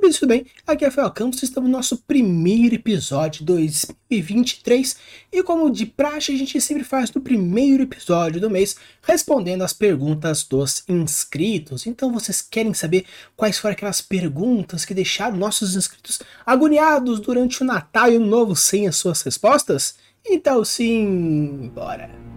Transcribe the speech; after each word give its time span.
Tudo 0.00 0.28
bem? 0.28 0.46
Aqui 0.66 0.84
é 0.84 0.88
Rafael 0.88 1.10
Campos, 1.10 1.42
estamos 1.42 1.70
no 1.70 1.76
nosso 1.76 1.98
primeiro 1.98 2.74
episódio 2.74 3.44
2023 3.44 4.96
e 5.30 5.42
como 5.42 5.70
de 5.70 5.84
praxe 5.84 6.32
a 6.32 6.36
gente 6.36 6.58
sempre 6.58 6.84
faz 6.84 7.12
no 7.12 7.20
primeiro 7.20 7.82
episódio 7.82 8.40
do 8.40 8.50
mês 8.50 8.76
respondendo 9.02 9.62
as 9.62 9.74
perguntas 9.74 10.42
dos 10.42 10.82
inscritos. 10.88 11.86
Então 11.86 12.12
vocês 12.12 12.40
querem 12.40 12.72
saber 12.72 13.04
quais 13.36 13.58
foram 13.58 13.72
aquelas 13.72 14.00
perguntas 14.00 14.86
que 14.86 14.94
deixaram 14.94 15.36
nossos 15.36 15.76
inscritos 15.76 16.18
agoniados 16.46 17.20
durante 17.20 17.62
o 17.62 17.66
Natal 17.66 18.10
e 18.10 18.16
o 18.16 18.26
Novo 18.26 18.56
sem 18.56 18.88
as 18.88 18.96
suas 18.96 19.20
respostas? 19.22 19.96
Então 20.26 20.64
sim, 20.64 21.70
bora! 21.74 22.29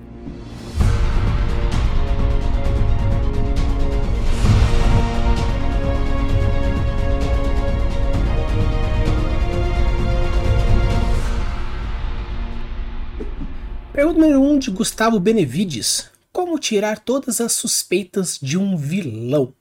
Pergunta 13.93 14.19
número 14.19 14.41
1 14.41 14.51
um 14.51 14.57
de 14.57 14.71
Gustavo 14.71 15.19
Benevides. 15.19 16.09
Como 16.31 16.57
tirar 16.57 16.97
todas 16.97 17.39
as 17.39 17.53
suspeitas 17.53 18.39
de 18.41 18.57
um 18.57 18.75
vilão? 18.75 19.53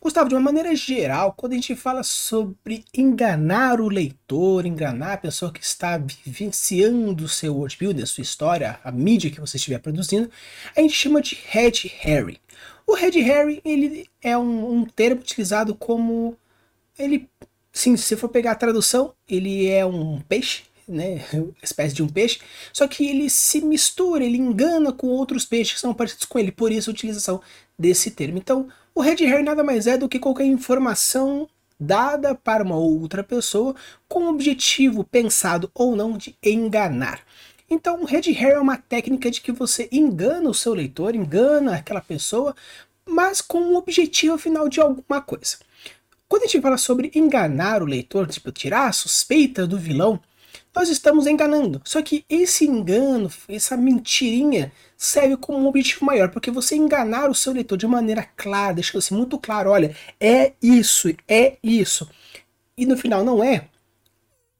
Gustavo, 0.00 0.28
de 0.28 0.34
uma 0.34 0.40
maneira 0.40 0.74
geral, 0.74 1.32
quando 1.32 1.52
a 1.52 1.54
gente 1.54 1.76
fala 1.76 2.02
sobre 2.02 2.84
enganar 2.92 3.80
o 3.80 3.88
leitor, 3.88 4.66
enganar 4.66 5.12
a 5.12 5.18
pessoa 5.18 5.52
que 5.52 5.62
está 5.62 5.96
vivenciando 5.98 7.26
o 7.26 7.28
seu 7.28 7.54
worldbuilding, 7.54 8.02
a 8.02 8.06
sua 8.06 8.22
história, 8.22 8.80
a 8.82 8.90
mídia 8.90 9.30
que 9.30 9.40
você 9.40 9.56
estiver 9.56 9.78
produzindo, 9.78 10.28
a 10.76 10.80
gente 10.80 10.94
chama 10.94 11.22
de 11.22 11.38
Red 11.46 11.88
Harry. 12.00 12.40
O 12.84 12.94
Red 12.96 13.20
Harry 13.20 13.62
ele 13.64 14.08
é 14.20 14.36
um, 14.36 14.80
um 14.80 14.84
termo 14.84 15.20
utilizado 15.20 15.76
como 15.76 16.36
ele, 16.98 17.30
sim, 17.72 17.96
se 17.96 18.02
você 18.02 18.16
for 18.16 18.30
pegar 18.30 18.50
a 18.50 18.56
tradução, 18.56 19.14
ele 19.28 19.68
é 19.68 19.86
um 19.86 20.20
peixe 20.22 20.64
né, 20.88 21.24
espécie 21.62 21.94
de 21.94 22.02
um 22.02 22.08
peixe, 22.08 22.40
só 22.72 22.86
que 22.86 23.06
ele 23.06 23.28
se 23.28 23.60
mistura, 23.60 24.24
ele 24.24 24.38
engana 24.38 24.92
com 24.92 25.08
outros 25.08 25.44
peixes 25.44 25.74
que 25.74 25.80
são 25.80 25.94
parecidos 25.94 26.26
com 26.26 26.38
ele, 26.38 26.52
por 26.52 26.70
isso 26.70 26.90
a 26.90 26.92
utilização 26.92 27.40
desse 27.78 28.10
termo. 28.10 28.38
Então, 28.38 28.68
o 28.94 29.00
red 29.00 29.16
hair 29.24 29.42
nada 29.42 29.62
mais 29.62 29.86
é 29.86 29.98
do 29.98 30.08
que 30.08 30.18
qualquer 30.18 30.44
informação 30.44 31.48
dada 31.78 32.34
para 32.34 32.64
uma 32.64 32.76
outra 32.76 33.22
pessoa 33.22 33.74
com 34.08 34.24
o 34.24 34.28
objetivo 34.30 35.04
pensado 35.04 35.70
ou 35.74 35.94
não 35.94 36.16
de 36.16 36.34
enganar. 36.42 37.20
Então, 37.68 38.02
o 38.02 38.06
red 38.06 38.30
hair 38.30 38.54
é 38.54 38.60
uma 38.60 38.78
técnica 38.78 39.30
de 39.30 39.40
que 39.40 39.52
você 39.52 39.88
engana 39.90 40.48
o 40.48 40.54
seu 40.54 40.72
leitor, 40.72 41.14
engana 41.14 41.76
aquela 41.76 42.00
pessoa, 42.00 42.54
mas 43.04 43.40
com 43.40 43.58
o 43.58 43.76
objetivo 43.76 44.38
final 44.38 44.68
de 44.68 44.80
alguma 44.80 45.20
coisa. 45.20 45.58
Quando 46.28 46.42
a 46.44 46.46
gente 46.46 46.60
fala 46.60 46.78
sobre 46.78 47.10
enganar 47.14 47.82
o 47.82 47.86
leitor, 47.86 48.26
tipo 48.28 48.50
tirar 48.50 48.88
a 48.88 48.92
suspeita 48.92 49.66
do 49.66 49.78
vilão, 49.78 50.20
nós 50.76 50.90
estamos 50.90 51.26
enganando. 51.26 51.80
Só 51.84 52.02
que 52.02 52.22
esse 52.28 52.66
engano, 52.66 53.32
essa 53.48 53.78
mentirinha, 53.78 54.70
serve 54.94 55.38
como 55.38 55.58
um 55.58 55.66
objetivo 55.66 56.04
maior, 56.04 56.30
porque 56.30 56.50
você 56.50 56.76
enganar 56.76 57.30
o 57.30 57.34
seu 57.34 57.54
leitor 57.54 57.78
de 57.78 57.86
maneira 57.86 58.22
clara, 58.36 58.74
deixando 58.74 58.98
assim 58.98 59.14
muito 59.14 59.38
claro, 59.38 59.70
olha, 59.70 59.96
é 60.20 60.52
isso, 60.62 61.08
é 61.26 61.56
isso, 61.62 62.08
e 62.76 62.84
no 62.84 62.96
final 62.96 63.24
não 63.24 63.42
é, 63.42 63.68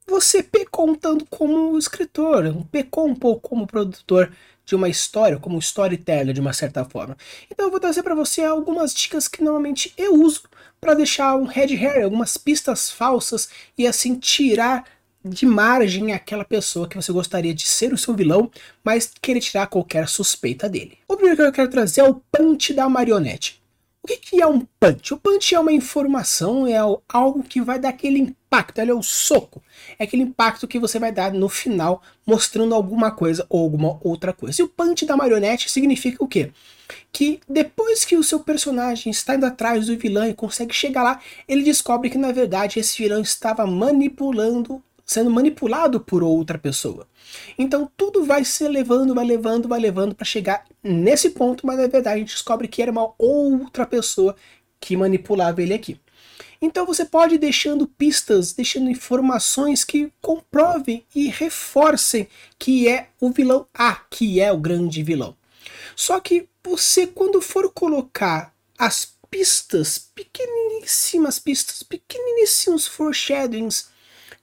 você 0.06 0.42
pecou 0.42 0.88
um 0.88 0.94
tanto 0.94 1.26
como 1.26 1.76
escritor, 1.76 2.64
pecou 2.70 3.06
um 3.06 3.14
pouco 3.14 3.48
como 3.48 3.66
produtor 3.66 4.32
de 4.64 4.74
uma 4.74 4.88
história, 4.88 5.38
como 5.38 5.58
storyteller 5.58 6.34
de 6.34 6.40
uma 6.40 6.52
certa 6.52 6.84
forma. 6.84 7.16
Então 7.50 7.66
eu 7.66 7.70
vou 7.70 7.80
trazer 7.80 8.02
para 8.02 8.14
você 8.14 8.42
algumas 8.42 8.94
dicas 8.94 9.28
que 9.28 9.42
normalmente 9.42 9.92
eu 9.96 10.14
uso 10.14 10.42
para 10.80 10.94
deixar 10.94 11.36
um 11.36 11.44
red 11.44 11.74
hair, 11.74 12.04
algumas 12.04 12.36
pistas 12.36 12.90
falsas 12.90 13.48
e 13.76 13.86
assim 13.86 14.16
tirar 14.16 14.84
de 15.28 15.46
margem 15.46 16.12
aquela 16.12 16.44
pessoa 16.44 16.88
que 16.88 16.96
você 16.96 17.12
gostaria 17.12 17.54
de 17.54 17.66
ser 17.66 17.92
o 17.92 17.98
seu 17.98 18.14
vilão, 18.14 18.50
mas 18.84 19.10
querer 19.20 19.40
tirar 19.40 19.66
qualquer 19.66 20.08
suspeita 20.08 20.68
dele. 20.68 20.98
O 21.08 21.16
primeiro 21.16 21.36
que 21.36 21.42
eu 21.42 21.52
quero 21.52 21.70
trazer 21.70 22.00
é 22.00 22.04
o 22.04 22.20
punch 22.32 22.72
da 22.72 22.88
marionete. 22.88 23.60
O 24.02 24.06
que, 24.06 24.18
que 24.18 24.40
é 24.40 24.46
um 24.46 24.64
punch? 24.78 25.14
O 25.14 25.16
punch 25.16 25.52
é 25.52 25.58
uma 25.58 25.72
informação, 25.72 26.64
é 26.64 26.76
algo 27.08 27.42
que 27.42 27.60
vai 27.60 27.76
dar 27.76 27.88
aquele 27.88 28.20
impacto, 28.20 28.78
ele 28.78 28.92
é 28.92 28.94
o 28.94 29.02
soco. 29.02 29.60
É 29.98 30.04
aquele 30.04 30.22
impacto 30.22 30.68
que 30.68 30.78
você 30.78 30.96
vai 30.96 31.10
dar 31.10 31.32
no 31.32 31.48
final, 31.48 32.00
mostrando 32.24 32.72
alguma 32.72 33.10
coisa 33.10 33.44
ou 33.48 33.60
alguma 33.64 33.98
outra 34.00 34.32
coisa. 34.32 34.62
E 34.62 34.64
o 34.64 34.68
punch 34.68 35.04
da 35.04 35.16
marionete 35.16 35.68
significa 35.68 36.22
o 36.22 36.28
quê? 36.28 36.52
Que 37.10 37.40
depois 37.48 38.04
que 38.04 38.16
o 38.16 38.22
seu 38.22 38.38
personagem 38.38 39.10
está 39.10 39.34
indo 39.34 39.44
atrás 39.44 39.86
do 39.86 39.98
vilão 39.98 40.28
e 40.28 40.34
consegue 40.34 40.72
chegar 40.72 41.02
lá, 41.02 41.20
ele 41.48 41.64
descobre 41.64 42.08
que 42.08 42.16
na 42.16 42.30
verdade 42.30 42.78
esse 42.78 43.02
vilão 43.02 43.20
estava 43.20 43.66
manipulando 43.66 44.80
sendo 45.06 45.30
manipulado 45.30 46.00
por 46.00 46.22
outra 46.24 46.58
pessoa. 46.58 47.06
Então 47.56 47.90
tudo 47.96 48.24
vai 48.24 48.44
se 48.44 48.66
levando, 48.66 49.14
vai 49.14 49.24
levando, 49.24 49.68
vai 49.68 49.78
levando 49.78 50.14
para 50.14 50.24
chegar 50.24 50.64
nesse 50.82 51.30
ponto, 51.30 51.64
mas 51.64 51.76
na 51.76 51.86
verdade 51.86 52.16
a 52.16 52.18
gente 52.18 52.34
descobre 52.34 52.66
que 52.66 52.82
era 52.82 52.90
uma 52.90 53.14
outra 53.16 53.86
pessoa 53.86 54.34
que 54.80 54.96
manipulava 54.96 55.62
ele 55.62 55.74
aqui. 55.74 56.00
Então 56.60 56.84
você 56.84 57.04
pode 57.04 57.36
ir 57.36 57.38
deixando 57.38 57.86
pistas, 57.86 58.52
deixando 58.52 58.90
informações 58.90 59.84
que 59.84 60.10
comprovem 60.20 61.04
e 61.14 61.28
reforcem 61.28 62.26
que 62.58 62.88
é 62.88 63.08
o 63.20 63.30
vilão 63.30 63.66
A, 63.72 64.00
que 64.10 64.40
é 64.40 64.50
o 64.50 64.58
grande 64.58 65.02
vilão. 65.02 65.36
Só 65.94 66.18
que 66.18 66.48
você, 66.64 67.06
quando 67.06 67.40
for 67.40 67.70
colocar 67.72 68.52
as 68.76 69.14
pistas, 69.30 69.98
pequeníssimas 70.14 71.38
pistas, 71.38 71.82
pequeníssimos 71.82 72.86
foreshadowings 72.86 73.88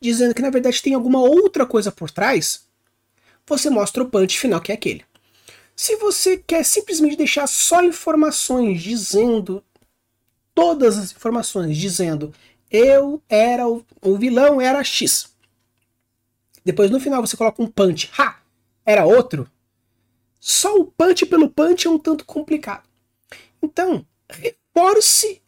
dizendo 0.04 0.36
que 0.36 0.42
na 0.42 0.50
verdade 0.50 0.82
tem 0.82 0.94
alguma 0.94 1.20
outra 1.20 1.66
coisa 1.66 1.92
por 1.92 2.12
trás, 2.12 2.66
você 3.46 3.70
mostra 3.70 4.04
o 4.04 4.10
punch 4.10 4.40
final 4.40 4.62
que 4.62 4.72
é 4.72 4.76
aquele. 4.76 5.06
Se 5.76 5.96
você 5.96 6.38
quer 6.38 6.64
simplesmente 6.64 7.16
deixar 7.16 7.48
só 7.48 7.84
informações 7.84 8.82
dizendo 8.82 9.64
todas 10.54 10.98
as 10.98 11.12
informações 11.12 11.78
dizendo 11.78 12.34
eu 12.70 13.22
era 13.30 13.68
o, 13.68 13.86
o 14.02 14.18
vilão 14.18 14.60
era 14.60 14.84
X. 14.84 15.34
Depois 16.66 16.90
no 16.90 17.00
final 17.00 17.26
você 17.26 17.36
coloca 17.36 17.62
um 17.62 17.68
punch, 17.68 18.12
ha, 18.18 18.38
era 18.86 19.06
outro. 19.06 19.50
Só 20.40 20.76
o 20.76 20.86
punch 20.86 21.26
pelo 21.26 21.50
punch 21.50 21.88
é 21.88 21.90
um 21.90 21.98
tanto 21.98 22.26
complicado. 22.26 22.84
Então, 23.62 24.06
reforce 24.30 25.42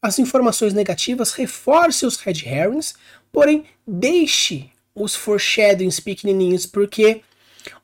as 0.00 0.18
informações 0.18 0.72
negativas, 0.72 1.32
reforce 1.32 2.06
os 2.06 2.16
red 2.16 2.42
herrings, 2.46 2.94
Porém, 3.32 3.64
deixe 3.86 4.70
os 4.94 5.14
foreshadowings 5.14 6.00
pequenininhos, 6.00 6.66
porque, 6.66 7.22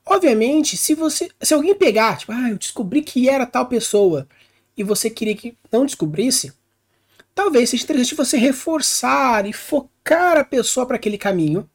obviamente, 0.05 0.75
se 0.77 0.93
você, 0.93 1.29
se 1.41 1.53
alguém 1.53 1.73
pegar, 1.73 2.17
tipo, 2.17 2.31
ah, 2.31 2.49
eu 2.49 2.57
descobri 2.57 3.01
que 3.01 3.29
era 3.29 3.45
tal 3.45 3.67
pessoa, 3.67 4.27
e 4.75 4.83
você 4.83 5.09
queria 5.09 5.35
que 5.35 5.57
não 5.71 5.85
descobrisse, 5.85 6.53
talvez 7.33 7.69
seja 7.69 7.83
interessante 7.83 8.15
você 8.15 8.37
reforçar 8.37 9.45
e 9.45 9.53
focar 9.53 10.37
a 10.37 10.43
pessoa 10.43 10.85
para 10.85 10.97
aquele 10.97 11.17
caminho, 11.17 11.67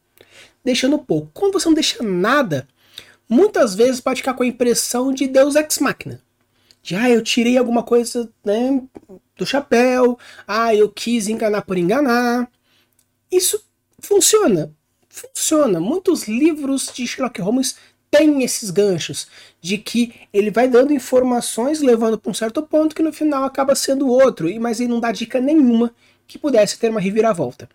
deixando 0.64 0.98
pouco. 0.98 1.30
Quando 1.34 1.54
você 1.54 1.66
não 1.66 1.74
deixa 1.74 2.02
nada, 2.02 2.68
muitas 3.28 3.74
vezes 3.74 4.00
pode 4.00 4.20
ficar 4.20 4.34
com 4.34 4.42
a 4.42 4.46
impressão 4.46 5.12
de 5.12 5.26
Deus 5.26 5.56
ex 5.56 5.78
machina. 5.78 6.20
De, 6.82 6.96
ah, 6.96 7.08
eu 7.08 7.22
tirei 7.22 7.56
alguma 7.56 7.82
coisa 7.82 8.28
né, 8.44 8.82
do 9.36 9.46
chapéu, 9.46 10.18
ah, 10.46 10.74
eu 10.74 10.88
quis 10.88 11.28
enganar 11.28 11.62
por 11.62 11.78
enganar. 11.78 12.50
Isso 13.32 13.64
funciona. 13.98 14.70
Funciona. 15.08 15.80
Muitos 15.80 16.28
livros 16.28 16.90
de 16.94 17.06
Sherlock 17.06 17.40
Holmes 17.40 17.76
têm 18.10 18.42
esses 18.42 18.68
ganchos 18.68 19.26
de 19.58 19.78
que 19.78 20.12
ele 20.32 20.50
vai 20.50 20.68
dando 20.68 20.92
informações 20.92 21.80
levando 21.80 22.18
para 22.18 22.30
um 22.30 22.34
certo 22.34 22.62
ponto 22.62 22.94
que 22.94 23.02
no 23.02 23.12
final 23.12 23.44
acaba 23.44 23.74
sendo 23.74 24.06
outro, 24.06 24.48
mas 24.60 24.80
ele 24.80 24.90
não 24.90 25.00
dá 25.00 25.10
dica 25.10 25.40
nenhuma 25.40 25.94
que 26.26 26.38
pudesse 26.38 26.78
ter 26.78 26.90
uma 26.90 27.00
reviravolta. 27.00 27.68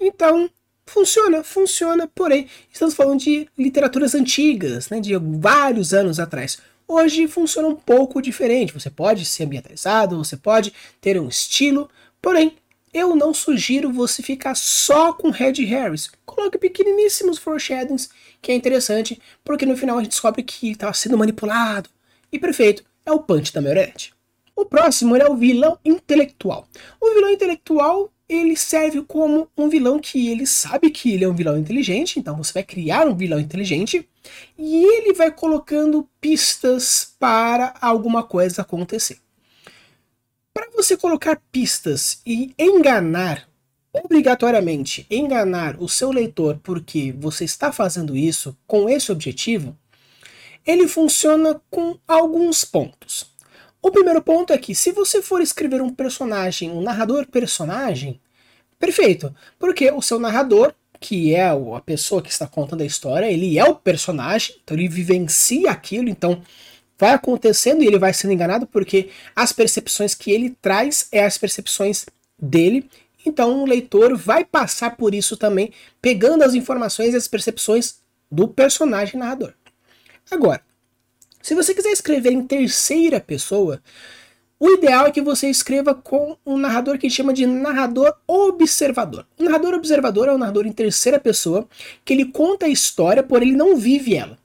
Então, 0.00 0.48
funciona, 0.86 1.44
funciona, 1.44 2.08
porém, 2.14 2.48
estamos 2.72 2.94
falando 2.94 3.20
de 3.20 3.46
literaturas 3.58 4.14
antigas, 4.14 4.88
né, 4.88 5.00
de 5.00 5.14
vários 5.16 5.92
anos 5.92 6.18
atrás. 6.18 6.58
Hoje 6.88 7.26
funciona 7.28 7.68
um 7.68 7.76
pouco 7.76 8.22
diferente. 8.22 8.72
Você 8.72 8.90
pode 8.90 9.24
ser 9.24 9.44
ambientalizado, 9.44 10.16
você 10.16 10.36
pode 10.36 10.72
ter 11.00 11.20
um 11.20 11.28
estilo, 11.28 11.90
porém 12.20 12.56
eu 12.94 13.16
não 13.16 13.34
sugiro 13.34 13.92
você 13.92 14.22
ficar 14.22 14.54
só 14.54 15.12
com 15.12 15.30
Red 15.30 15.64
Harris. 15.64 16.08
Coloque 16.24 16.56
pequeniníssimos 16.56 17.38
foreshadowings, 17.38 18.08
que 18.40 18.52
é 18.52 18.54
interessante, 18.54 19.20
porque 19.42 19.66
no 19.66 19.76
final 19.76 19.98
a 19.98 20.02
gente 20.02 20.12
descobre 20.12 20.44
que 20.44 20.70
estava 20.70 20.94
sendo 20.94 21.18
manipulado. 21.18 21.90
E 22.30 22.38
perfeito, 22.38 22.84
é 23.04 23.10
o 23.10 23.18
punch 23.18 23.52
da 23.52 23.60
marionete. 23.60 24.14
O 24.54 24.64
próximo 24.64 25.16
é 25.16 25.28
o 25.28 25.36
vilão 25.36 25.76
intelectual. 25.84 26.68
O 27.00 27.12
vilão 27.12 27.30
intelectual 27.30 28.12
ele 28.28 28.56
serve 28.56 29.02
como 29.02 29.48
um 29.56 29.68
vilão 29.68 29.98
que 29.98 30.28
ele 30.28 30.46
sabe 30.46 30.90
que 30.90 31.12
ele 31.12 31.24
é 31.24 31.28
um 31.28 31.34
vilão 31.34 31.58
inteligente, 31.58 32.18
então 32.18 32.36
você 32.36 32.52
vai 32.52 32.62
criar 32.62 33.06
um 33.06 33.14
vilão 33.14 33.38
inteligente 33.38 34.08
e 34.56 34.84
ele 34.84 35.12
vai 35.12 35.30
colocando 35.30 36.08
pistas 36.20 37.14
para 37.18 37.74
alguma 37.80 38.22
coisa 38.22 38.62
acontecer. 38.62 39.18
Você 40.84 40.98
colocar 40.98 41.40
pistas 41.50 42.20
e 42.26 42.52
enganar 42.58 43.48
obrigatoriamente 43.90 45.06
enganar 45.08 45.80
o 45.80 45.88
seu 45.88 46.10
leitor 46.10 46.60
porque 46.62 47.10
você 47.10 47.42
está 47.46 47.72
fazendo 47.72 48.14
isso 48.14 48.54
com 48.66 48.86
esse 48.86 49.10
objetivo, 49.10 49.74
ele 50.66 50.86
funciona 50.86 51.58
com 51.70 51.96
alguns 52.06 52.66
pontos. 52.66 53.32
O 53.80 53.90
primeiro 53.90 54.20
ponto 54.20 54.52
é 54.52 54.58
que 54.58 54.74
se 54.74 54.92
você 54.92 55.22
for 55.22 55.40
escrever 55.40 55.80
um 55.80 55.88
personagem, 55.88 56.70
um 56.70 56.82
narrador 56.82 57.26
personagem, 57.28 58.20
perfeito, 58.78 59.34
porque 59.58 59.90
o 59.90 60.02
seu 60.02 60.20
narrador, 60.20 60.74
que 61.00 61.34
é 61.34 61.48
a 61.48 61.80
pessoa 61.80 62.20
que 62.20 62.30
está 62.30 62.46
contando 62.46 62.82
a 62.82 62.86
história, 62.86 63.32
ele 63.32 63.58
é 63.58 63.64
o 63.64 63.74
personagem, 63.74 64.56
então 64.62 64.76
ele 64.76 64.86
vivencia 64.86 65.70
aquilo, 65.70 66.10
então 66.10 66.42
vai 67.04 67.12
acontecendo 67.12 67.82
e 67.82 67.86
ele 67.86 67.98
vai 67.98 68.14
sendo 68.14 68.32
enganado 68.32 68.66
porque 68.66 69.10
as 69.36 69.52
percepções 69.52 70.14
que 70.14 70.32
ele 70.32 70.56
traz 70.62 71.06
é 71.12 71.22
as 71.22 71.36
percepções 71.36 72.06
dele. 72.40 72.88
Então 73.26 73.62
o 73.62 73.66
leitor 73.66 74.16
vai 74.16 74.42
passar 74.42 74.96
por 74.96 75.14
isso 75.14 75.36
também, 75.36 75.70
pegando 76.00 76.42
as 76.42 76.54
informações 76.54 77.12
e 77.12 77.16
as 77.18 77.28
percepções 77.28 77.96
do 78.30 78.48
personagem 78.48 79.20
narrador. 79.20 79.52
Agora, 80.30 80.62
se 81.42 81.54
você 81.54 81.74
quiser 81.74 81.90
escrever 81.90 82.32
em 82.32 82.46
terceira 82.46 83.20
pessoa, 83.20 83.82
o 84.58 84.70
ideal 84.70 85.06
é 85.06 85.10
que 85.10 85.20
você 85.20 85.50
escreva 85.50 85.94
com 85.94 86.38
um 86.46 86.56
narrador 86.56 86.96
que 86.96 87.10
chama 87.10 87.34
de 87.34 87.44
narrador 87.44 88.14
observador. 88.26 89.26
O 89.38 89.44
narrador 89.44 89.74
observador 89.74 90.28
é 90.28 90.32
um 90.32 90.38
narrador 90.38 90.66
em 90.66 90.72
terceira 90.72 91.20
pessoa 91.20 91.68
que 92.02 92.14
ele 92.14 92.24
conta 92.24 92.64
a 92.64 92.70
história, 92.70 93.22
porém 93.22 93.48
ele 93.48 93.58
não 93.58 93.76
vive 93.76 94.16
ela. 94.16 94.38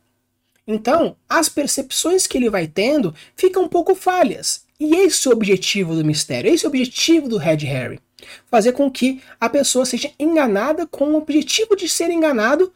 Então, 0.71 1.15
as 1.27 1.49
percepções 1.49 2.27
que 2.27 2.37
ele 2.37 2.47
vai 2.47 2.67
tendo 2.67 3.11
ficam 3.35 3.63
um 3.63 3.67
pouco 3.67 3.95
falhas. 3.95 4.65
E 4.79 4.97
esse 4.97 5.27
é 5.27 5.31
o 5.31 5.33
objetivo 5.33 5.95
do 5.95 6.05
mistério, 6.05 6.53
esse 6.53 6.63
é 6.63 6.67
o 6.67 6.69
objetivo 6.69 7.27
do 7.27 7.37
Red 7.37 7.65
Harry. 7.65 7.99
Fazer 8.45 8.73
com 8.73 8.89
que 8.91 9.19
a 9.39 9.49
pessoa 9.49 9.83
seja 9.83 10.11
enganada 10.19 10.85
com 10.85 11.05
o 11.05 11.17
objetivo 11.17 11.75
de 11.75 11.89
ser 11.89 12.11
enganado 12.11 12.71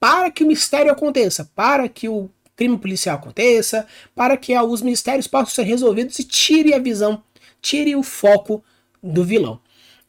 para 0.00 0.32
que 0.32 0.42
o 0.42 0.48
mistério 0.48 0.90
aconteça, 0.90 1.48
para 1.54 1.88
que 1.88 2.08
o 2.08 2.28
crime 2.56 2.76
policial 2.76 3.16
aconteça, 3.16 3.86
para 4.16 4.36
que 4.36 4.58
os 4.58 4.82
mistérios 4.82 5.28
possam 5.28 5.54
ser 5.54 5.62
resolvidos 5.62 6.18
e 6.18 6.24
tire 6.24 6.74
a 6.74 6.78
visão, 6.80 7.22
tire 7.62 7.94
o 7.94 8.02
foco 8.02 8.64
do 9.00 9.22
vilão. 9.22 9.60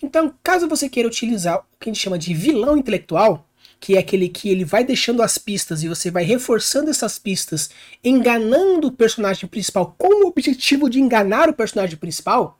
Então, 0.01 0.33
caso 0.41 0.67
você 0.67 0.89
queira 0.89 1.07
utilizar 1.07 1.59
o 1.59 1.63
que 1.79 1.91
a 1.91 1.93
gente 1.93 2.01
chama 2.01 2.17
de 2.17 2.33
vilão 2.33 2.75
intelectual, 2.75 3.47
que 3.79 3.95
é 3.95 3.99
aquele 3.99 4.27
que 4.27 4.49
ele 4.49 4.65
vai 4.65 4.83
deixando 4.83 5.21
as 5.21 5.37
pistas 5.37 5.83
e 5.83 5.87
você 5.87 6.11
vai 6.11 6.23
reforçando 6.23 6.89
essas 6.89 7.17
pistas, 7.17 7.69
enganando 8.03 8.87
o 8.87 8.91
personagem 8.91 9.47
principal 9.47 9.95
com 9.97 10.25
o 10.25 10.27
objetivo 10.27 10.89
de 10.89 10.99
enganar 10.99 11.49
o 11.49 11.53
personagem 11.53 11.97
principal, 11.97 12.59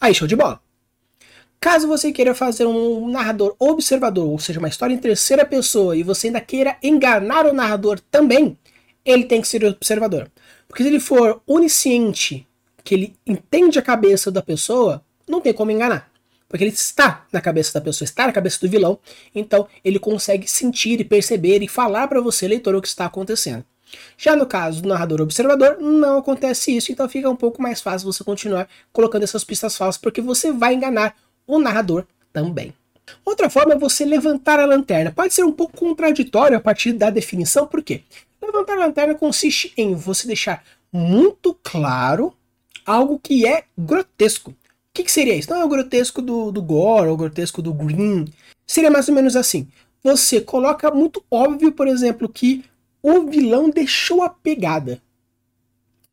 aí 0.00 0.14
show 0.14 0.28
de 0.28 0.36
bola. 0.36 0.60
Caso 1.60 1.88
você 1.88 2.12
queira 2.12 2.36
fazer 2.36 2.66
um 2.66 3.10
narrador 3.10 3.56
observador, 3.58 4.28
ou 4.28 4.38
seja, 4.38 4.60
uma 4.60 4.68
história 4.68 4.94
em 4.94 4.98
terceira 4.98 5.44
pessoa, 5.44 5.96
e 5.96 6.04
você 6.04 6.28
ainda 6.28 6.40
queira 6.40 6.76
enganar 6.80 7.46
o 7.46 7.52
narrador 7.52 7.98
também, 8.10 8.56
ele 9.04 9.24
tem 9.24 9.40
que 9.40 9.48
ser 9.48 9.64
observador. 9.64 10.30
Porque 10.68 10.84
se 10.84 10.88
ele 10.88 11.00
for 11.00 11.42
onisciente, 11.46 12.46
que 12.84 12.94
ele 12.94 13.16
entende 13.26 13.78
a 13.78 13.82
cabeça 13.82 14.30
da 14.30 14.40
pessoa, 14.40 15.02
não 15.28 15.40
tem 15.40 15.52
como 15.52 15.72
enganar. 15.72 16.08
Porque 16.48 16.64
ele 16.64 16.72
está 16.72 17.26
na 17.30 17.40
cabeça 17.40 17.74
da 17.74 17.80
pessoa, 17.80 18.06
está 18.06 18.26
na 18.26 18.32
cabeça 18.32 18.58
do 18.60 18.70
vilão, 18.70 18.98
então 19.34 19.68
ele 19.84 19.98
consegue 19.98 20.48
sentir 20.48 21.00
e 21.00 21.04
perceber 21.04 21.62
e 21.62 21.68
falar 21.68 22.08
para 22.08 22.20
você, 22.20 22.48
leitor, 22.48 22.74
o 22.74 22.80
que 22.80 22.88
está 22.88 23.04
acontecendo. 23.04 23.64
Já 24.16 24.34
no 24.34 24.46
caso 24.46 24.82
do 24.82 24.88
narrador 24.88 25.20
observador, 25.20 25.78
não 25.80 26.18
acontece 26.18 26.76
isso, 26.76 26.90
então 26.90 27.08
fica 27.08 27.28
um 27.28 27.36
pouco 27.36 27.60
mais 27.60 27.80
fácil 27.80 28.10
você 28.10 28.24
continuar 28.24 28.68
colocando 28.92 29.22
essas 29.22 29.44
pistas 29.44 29.76
falsas, 29.76 30.00
porque 30.00 30.20
você 30.20 30.52
vai 30.52 30.74
enganar 30.74 31.14
o 31.46 31.58
narrador 31.58 32.04
também. 32.32 32.74
Outra 33.24 33.48
forma 33.48 33.74
é 33.74 33.78
você 33.78 34.04
levantar 34.04 34.60
a 34.60 34.66
lanterna. 34.66 35.12
Pode 35.12 35.32
ser 35.32 35.44
um 35.44 35.52
pouco 35.52 35.76
contraditório 35.76 36.56
a 36.56 36.60
partir 36.60 36.92
da 36.92 37.10
definição, 37.10 37.66
por 37.66 37.82
quê? 37.82 38.02
Levantar 38.42 38.74
a 38.74 38.86
lanterna 38.86 39.14
consiste 39.14 39.72
em 39.76 39.94
você 39.94 40.26
deixar 40.26 40.62
muito 40.92 41.54
claro 41.62 42.34
algo 42.84 43.18
que 43.18 43.46
é 43.46 43.64
grotesco. 43.76 44.54
Que, 44.98 45.04
que 45.04 45.12
seria 45.12 45.36
isso? 45.36 45.48
Não 45.48 45.60
é 45.60 45.64
o 45.64 45.68
grotesco 45.68 46.20
do, 46.20 46.50
do 46.50 46.60
Gore, 46.60 47.06
ou 47.06 47.14
o 47.14 47.16
grotesco 47.16 47.62
do 47.62 47.72
Green. 47.72 48.24
Seria 48.66 48.90
mais 48.90 49.08
ou 49.08 49.14
menos 49.14 49.36
assim. 49.36 49.68
Você 50.02 50.40
coloca 50.40 50.90
muito 50.90 51.24
óbvio, 51.30 51.70
por 51.70 51.86
exemplo, 51.86 52.28
que 52.28 52.64
o 53.00 53.22
vilão 53.22 53.70
deixou 53.70 54.24
a 54.24 54.28
pegada. 54.28 55.00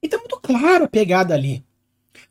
E 0.04 0.08
tá 0.08 0.20
muito 0.20 0.40
claro 0.40 0.84
a 0.84 0.88
pegada 0.88 1.34
ali. 1.34 1.66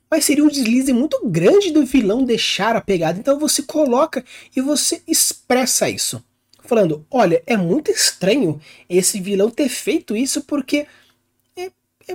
Mas 0.09 0.27
seria 0.27 0.45
um 0.45 0.49
deslize 0.49 0.93
muito 0.93 1.29
grande 1.29 1.73
do 1.73 1.85
vilão 1.85 2.23
deixar 2.23 2.77
a 2.77 2.81
pegada. 2.81 3.19
Então 3.19 3.37
você 3.37 3.61
coloca 3.61 4.25
e 4.55 4.61
você 4.61 5.03
expressa 5.09 5.91
isso 5.91 6.23
falando: 6.65 7.05
olha, 7.11 7.43
é 7.49 7.57
muito 7.57 7.91
estranho 7.91 8.61
esse 8.89 9.21
vilão 9.21 9.51
ter 9.51 9.69
feito 9.69 10.17
isso 10.17 10.45
porque 10.45 10.77
é, 10.77 10.87
é, 10.87 10.87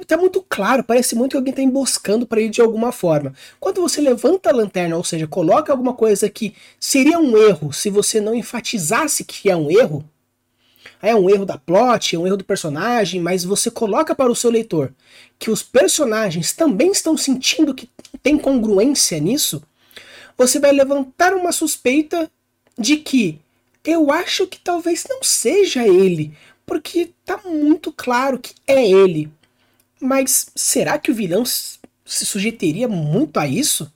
tá 0.05 0.17
muito 0.17 0.45
claro, 0.47 0.83
parece 0.83 1.15
muito 1.15 1.31
que 1.31 1.37
alguém 1.37 1.53
tá 1.53 1.61
emboscando 1.61 2.25
para 2.25 2.39
ele 2.39 2.49
de 2.49 2.61
alguma 2.61 2.91
forma. 2.91 3.33
Quando 3.59 3.81
você 3.81 4.01
levanta 4.01 4.49
a 4.49 4.53
lanterna, 4.53 4.95
ou 4.95 5.03
seja, 5.03 5.25
coloca 5.25 5.71
alguma 5.71 5.93
coisa 5.93 6.29
que 6.29 6.53
seria 6.79 7.19
um 7.19 7.35
erro 7.37 7.73
se 7.73 7.89
você 7.89 8.21
não 8.21 8.35
enfatizasse 8.35 9.23
que 9.23 9.49
é 9.49 9.55
um 9.55 9.71
erro, 9.71 10.03
é 11.01 11.15
um 11.15 11.29
erro 11.29 11.45
da 11.45 11.57
plot, 11.57 12.15
é 12.15 12.19
um 12.19 12.27
erro 12.27 12.37
do 12.37 12.43
personagem, 12.43 13.21
mas 13.21 13.43
você 13.43 13.71
coloca 13.71 14.13
para 14.13 14.31
o 14.31 14.35
seu 14.35 14.51
leitor 14.51 14.93
que 15.37 15.49
os 15.49 15.63
personagens 15.63 16.53
também 16.53 16.91
estão 16.91 17.15
sentindo 17.15 17.73
que 17.73 17.89
tem 18.21 18.37
congruência 18.37 19.19
nisso, 19.19 19.63
você 20.37 20.59
vai 20.59 20.71
levantar 20.71 21.33
uma 21.33 21.51
suspeita 21.51 22.29
de 22.77 22.97
que 22.97 23.39
eu 23.83 24.11
acho 24.11 24.45
que 24.45 24.59
talvez 24.59 25.05
não 25.09 25.23
seja 25.23 25.87
ele, 25.87 26.33
porque 26.65 27.11
tá 27.25 27.39
muito 27.45 27.91
claro 27.91 28.37
que 28.37 28.53
é 28.67 28.87
ele. 28.87 29.31
Mas 30.01 30.47
será 30.55 30.97
que 30.97 31.11
o 31.11 31.15
vilão 31.15 31.43
se 31.45 32.25
sujeitaria 32.25 32.87
muito 32.87 33.37
a 33.39 33.47
isso? 33.47 33.91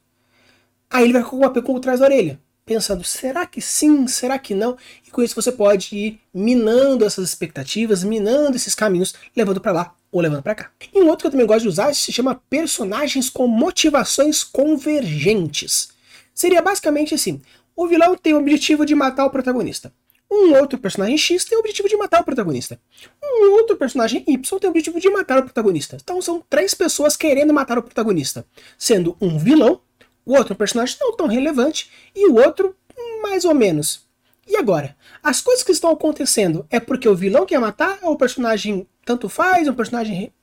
Aí 0.90 1.06
ele 1.06 1.14
vai 1.14 1.24
com 1.24 1.38
o 1.38 1.42
papel 1.42 1.64
por 1.64 1.80
trás 1.80 2.00
da 2.00 2.06
orelha, 2.06 2.40
pensando: 2.66 3.04
será 3.04 3.46
que 3.46 3.62
sim, 3.62 4.06
será 4.08 4.38
que 4.38 4.54
não? 4.54 4.78
E 5.08 5.10
com 5.10 5.24
isso 5.24 5.36
você 5.36 5.52
pode 5.52 5.96
ir 5.96 6.20
minando 6.34 7.06
essas 7.06 7.28
expectativas, 7.28 8.04
minando 8.04 8.56
esses 8.56 8.76
caminhos, 8.76 9.14
levando 9.36 9.62
para 9.62 9.72
lá 9.72 9.96
ou 10.12 10.22
levando 10.22 10.44
para 10.44 10.56
cá. 10.56 10.72
E 10.94 11.02
um 11.02 11.08
outro 11.08 11.24
que 11.24 11.28
eu 11.28 11.32
também 11.32 11.48
gosto 11.48 11.64
de 11.64 11.70
usar 11.70 11.96
se 11.96 12.12
chama 12.12 12.42
personagens 12.50 13.30
com 13.30 13.48
motivações 13.48 14.44
convergentes. 14.44 15.90
Seria 16.34 16.62
basicamente 16.62 17.16
assim: 17.16 17.42
o 17.76 17.88
vilão 17.88 18.16
tem 18.16 18.34
o 18.34 18.38
objetivo 18.38 18.86
de 18.86 18.94
matar 18.94 19.26
o 19.26 19.32
protagonista. 19.32 19.92
Um 20.36 20.56
outro 20.56 20.80
personagem 20.80 21.16
X 21.16 21.46
tem 21.46 21.56
o 21.56 21.60
objetivo 21.60 21.88
de 21.88 21.96
matar 21.96 22.22
o 22.22 22.24
protagonista. 22.24 22.82
Um 23.24 23.52
outro 23.52 23.78
personagem 23.78 24.24
Y 24.28 24.60
tem 24.60 24.68
o 24.68 24.72
objetivo 24.72 25.00
de 25.00 25.08
matar 25.12 25.38
o 25.38 25.44
protagonista. 25.44 25.96
Então 26.02 26.20
são 26.24 26.44
três 26.50 26.74
pessoas 26.74 27.16
querendo 27.16 27.54
matar 27.54 27.78
o 27.78 27.84
protagonista. 27.84 28.44
Sendo 28.76 29.16
um 29.22 29.38
vilão, 29.38 29.80
o 30.26 30.34
outro 30.34 30.56
personagem 30.56 30.98
não 31.00 31.16
tão 31.16 31.28
relevante 31.28 31.92
e 32.16 32.28
o 32.28 32.36
outro 32.38 32.76
mais 33.22 33.46
ou 33.46 33.54
menos. 33.54 34.08
E 34.48 34.58
agora? 34.58 34.98
As 35.22 35.40
coisas 35.40 35.64
que 35.64 35.72
estão 35.72 35.92
acontecendo 35.92 36.66
é 36.68 36.80
porque 36.80 37.08
o 37.08 37.16
vilão 37.16 37.46
quer 37.46 37.60
matar 37.60 38.00
ou 38.02 38.14
o 38.14 38.18
personagem 38.18 38.88
tanto 39.06 39.30
faz, 39.30 39.68
um 39.68 39.74
personagem 39.74 40.16
re 40.16 40.34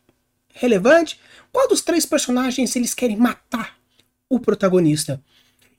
relevante? 0.53 1.19
Qual 1.53 1.69
dos 1.69 1.81
três 1.81 2.07
personagens 2.07 2.75
eles 2.77 2.95
querem 2.95 3.17
matar 3.17 3.77
o 4.29 4.39
protagonista? 4.39 5.21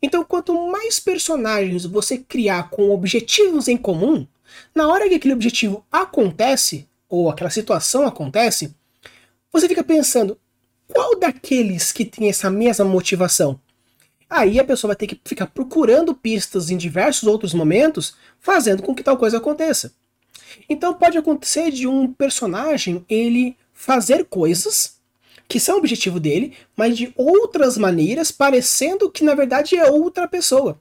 Então, 0.02 0.24
quanto 0.24 0.54
mais 0.68 1.00
personagens 1.00 1.86
você 1.86 2.18
criar 2.18 2.70
com 2.70 2.90
objetivos 2.90 3.68
em 3.68 3.78
comum, 3.78 4.26
na 4.74 4.88
hora 4.88 5.08
que 5.08 5.16
aquele 5.16 5.34
objetivo 5.34 5.86
acontece, 5.92 6.88
ou 7.08 7.30
aquela 7.30 7.50
situação 7.50 8.08
acontece, 8.08 8.74
você 9.52 9.68
fica 9.68 9.84
pensando, 9.84 10.38
qual 10.88 11.20
daqueles 11.20 11.92
que 11.92 12.06
tem 12.06 12.30
essa 12.30 12.50
mesma 12.50 12.86
motivação? 12.86 13.60
Aí 14.30 14.60
a 14.60 14.64
pessoa 14.64 14.90
vai 14.90 14.96
ter 14.96 15.08
que 15.08 15.20
ficar 15.26 15.48
procurando 15.48 16.16
pistas 16.16 16.70
em 16.70 16.78
diversos 16.78 17.28
outros 17.28 17.54
momentos, 17.54 18.16
fazendo 18.40 18.82
com 18.82 18.96
que 18.96 19.04
tal 19.04 19.18
coisa 19.18 19.38
aconteça. 19.38 19.94
Então 20.70 20.94
pode 20.94 21.18
acontecer 21.18 21.70
de 21.70 21.86
um 21.86 22.12
personagem 22.12 23.06
ele 23.10 23.58
fazer 23.74 24.26
coisas 24.26 25.01
que 25.52 25.60
são 25.60 25.76
o 25.76 25.80
objetivo 25.80 26.18
dele, 26.18 26.54
mas 26.78 26.96
de 26.96 27.12
outras 27.14 27.78
maneiras, 27.78 28.32
parecendo 28.32 29.12
que 29.12 29.22
na 29.22 29.36
verdade 29.36 29.76
é 29.76 29.92
outra 29.92 30.26
pessoa. 30.26 30.80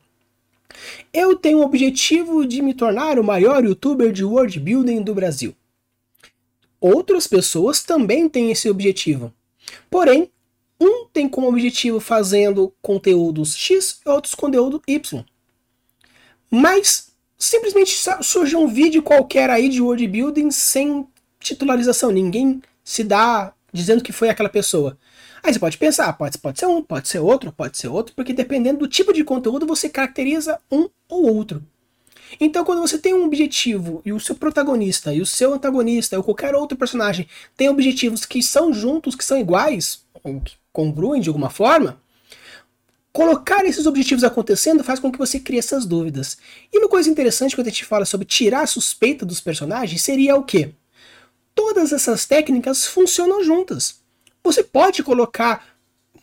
Eu 1.12 1.34
tenho 1.34 1.58
o 1.58 1.64
objetivo 1.64 2.46
de 2.46 2.62
me 2.62 2.72
tornar 2.72 3.18
o 3.18 3.24
maior 3.24 3.64
youtuber 3.64 4.12
de 4.12 4.24
world 4.24 4.60
building 4.60 5.02
do 5.02 5.12
Brasil. 5.12 5.56
Outras 6.80 7.26
pessoas 7.26 7.82
também 7.82 8.28
têm 8.28 8.52
esse 8.52 8.70
objetivo. 8.70 9.34
Porém, 9.90 10.30
um 10.80 11.04
tem 11.12 11.28
como 11.28 11.48
objetivo 11.48 11.98
fazendo 11.98 12.72
conteúdos 12.80 13.56
X 13.56 14.00
e 14.06 14.08
outros 14.08 14.36
conteúdo 14.36 14.80
Y. 14.86 15.24
Mas 16.48 17.10
simplesmente 17.36 17.92
surge 18.22 18.54
um 18.54 18.68
vídeo 18.68 19.02
qualquer 19.02 19.50
aí 19.50 19.68
de 19.68 19.82
world 19.82 20.06
building 20.06 20.52
sem 20.52 21.08
titularização. 21.40 22.12
Ninguém 22.12 22.62
se 22.84 23.02
dá 23.02 23.52
dizendo 23.72 24.02
que 24.02 24.12
foi 24.12 24.28
aquela 24.28 24.48
pessoa. 24.48 24.98
Aí 25.42 25.52
você 25.52 25.58
pode 25.58 25.78
pensar, 25.78 26.12
pode, 26.14 26.38
pode 26.38 26.58
ser 26.58 26.66
um, 26.66 26.82
pode 26.82 27.08
ser 27.08 27.18
outro, 27.18 27.52
pode 27.52 27.78
ser 27.78 27.88
outro, 27.88 28.14
porque 28.14 28.32
dependendo 28.32 28.80
do 28.80 28.88
tipo 28.88 29.12
de 29.12 29.24
conteúdo 29.24 29.66
você 29.66 29.88
caracteriza 29.88 30.58
um 30.70 30.88
ou 31.08 31.34
outro. 31.34 31.64
Então, 32.38 32.64
quando 32.64 32.80
você 32.80 32.98
tem 32.98 33.14
um 33.14 33.24
objetivo 33.24 34.02
e 34.04 34.12
o 34.12 34.20
seu 34.20 34.34
protagonista 34.34 35.12
e 35.12 35.20
o 35.20 35.26
seu 35.26 35.54
antagonista 35.54 36.16
ou 36.16 36.22
qualquer 36.22 36.54
outro 36.54 36.76
personagem 36.76 37.26
tem 37.56 37.68
objetivos 37.68 38.24
que 38.24 38.42
são 38.42 38.72
juntos, 38.72 39.16
que 39.16 39.24
são 39.24 39.38
iguais, 39.38 40.04
ou 40.22 40.40
que 40.40 40.54
congruem 40.72 41.20
de 41.20 41.28
alguma 41.28 41.50
forma, 41.50 42.00
colocar 43.12 43.64
esses 43.64 43.86
objetivos 43.86 44.22
acontecendo 44.22 44.84
faz 44.84 45.00
com 45.00 45.10
que 45.10 45.18
você 45.18 45.40
crie 45.40 45.58
essas 45.58 45.84
dúvidas. 45.84 46.38
E 46.72 46.78
uma 46.78 46.88
coisa 46.88 47.10
interessante 47.10 47.56
quando 47.56 47.66
a 47.66 47.70
gente 47.70 47.84
fala 47.84 48.04
sobre 48.04 48.26
tirar 48.26 48.62
a 48.62 48.66
suspeita 48.66 49.26
dos 49.26 49.40
personagens 49.40 50.02
seria 50.02 50.36
o 50.36 50.44
quê? 50.44 50.72
Todas 51.62 51.92
essas 51.92 52.24
técnicas 52.24 52.86
funcionam 52.86 53.44
juntas. 53.44 53.96
Você 54.42 54.64
pode 54.64 55.02
colocar 55.02 55.62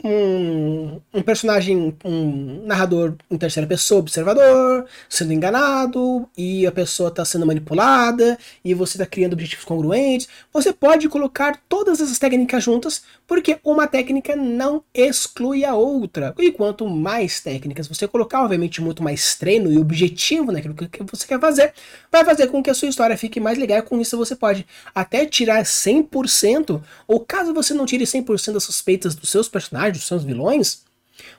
um, 0.04 1.00
um, 1.14 1.22
personagem, 1.22 1.96
um 2.04 2.66
narrador 2.66 3.14
em 3.30 3.38
terceira 3.38 3.68
pessoa, 3.68 4.00
observador, 4.00 4.88
sendo 5.08 5.34
enganado, 5.34 6.28
e 6.36 6.66
a 6.66 6.72
pessoa 6.72 7.10
está 7.10 7.24
sendo 7.24 7.46
manipulada, 7.46 8.36
e 8.66 8.74
você 8.74 8.98
está 8.98 9.06
criando 9.06 9.34
objetivos 9.34 9.64
congruentes. 9.64 10.28
Você 10.52 10.74
pode 10.74 11.08
colocar 11.08 11.62
todas 11.70 12.02
essas 12.02 12.18
técnicas 12.18 12.64
juntas, 12.64 13.04
porque 13.28 13.60
uma 13.64 13.86
técnica 13.86 14.36
não 14.36 14.82
exclui 14.94 15.66
a 15.66 15.76
outra. 15.76 16.34
E 16.40 16.50
quanto 16.52 16.88
mais 16.88 17.42
técnicas 17.42 17.88
você 17.88 18.08
colocar, 18.08 18.42
obviamente 18.44 18.82
muito 18.82 19.04
mais 19.04 19.36
treino 19.36 19.72
e 19.72 19.78
objetivo 19.78 20.52
naquilo 20.52 20.74
que 20.74 21.04
você 21.04 21.28
quer 21.28 21.40
fazer, 21.40 21.74
vai 22.10 22.24
fazer 22.24 22.48
com 22.48 22.64
que 22.64 22.70
a 22.70 22.74
sua 22.74 22.88
história 22.88 23.18
fique 23.18 23.40
mais 23.40 23.58
legal. 23.58 23.84
Com 23.84 24.00
isso 24.00 24.18
você 24.18 24.36
pode 24.36 24.66
até 24.96 25.26
tirar 25.26 25.62
100%, 25.64 26.82
ou 27.06 27.20
caso 27.20 27.54
você 27.54 27.74
não 27.74 27.86
tire 27.86 28.06
100% 28.06 28.54
das 28.54 28.64
suspeitas 28.64 29.14
dos 29.14 29.30
seus 29.30 29.50
personagens, 29.50 29.98
dos 29.98 30.08
seus 30.08 30.24
vilões, 30.24 30.88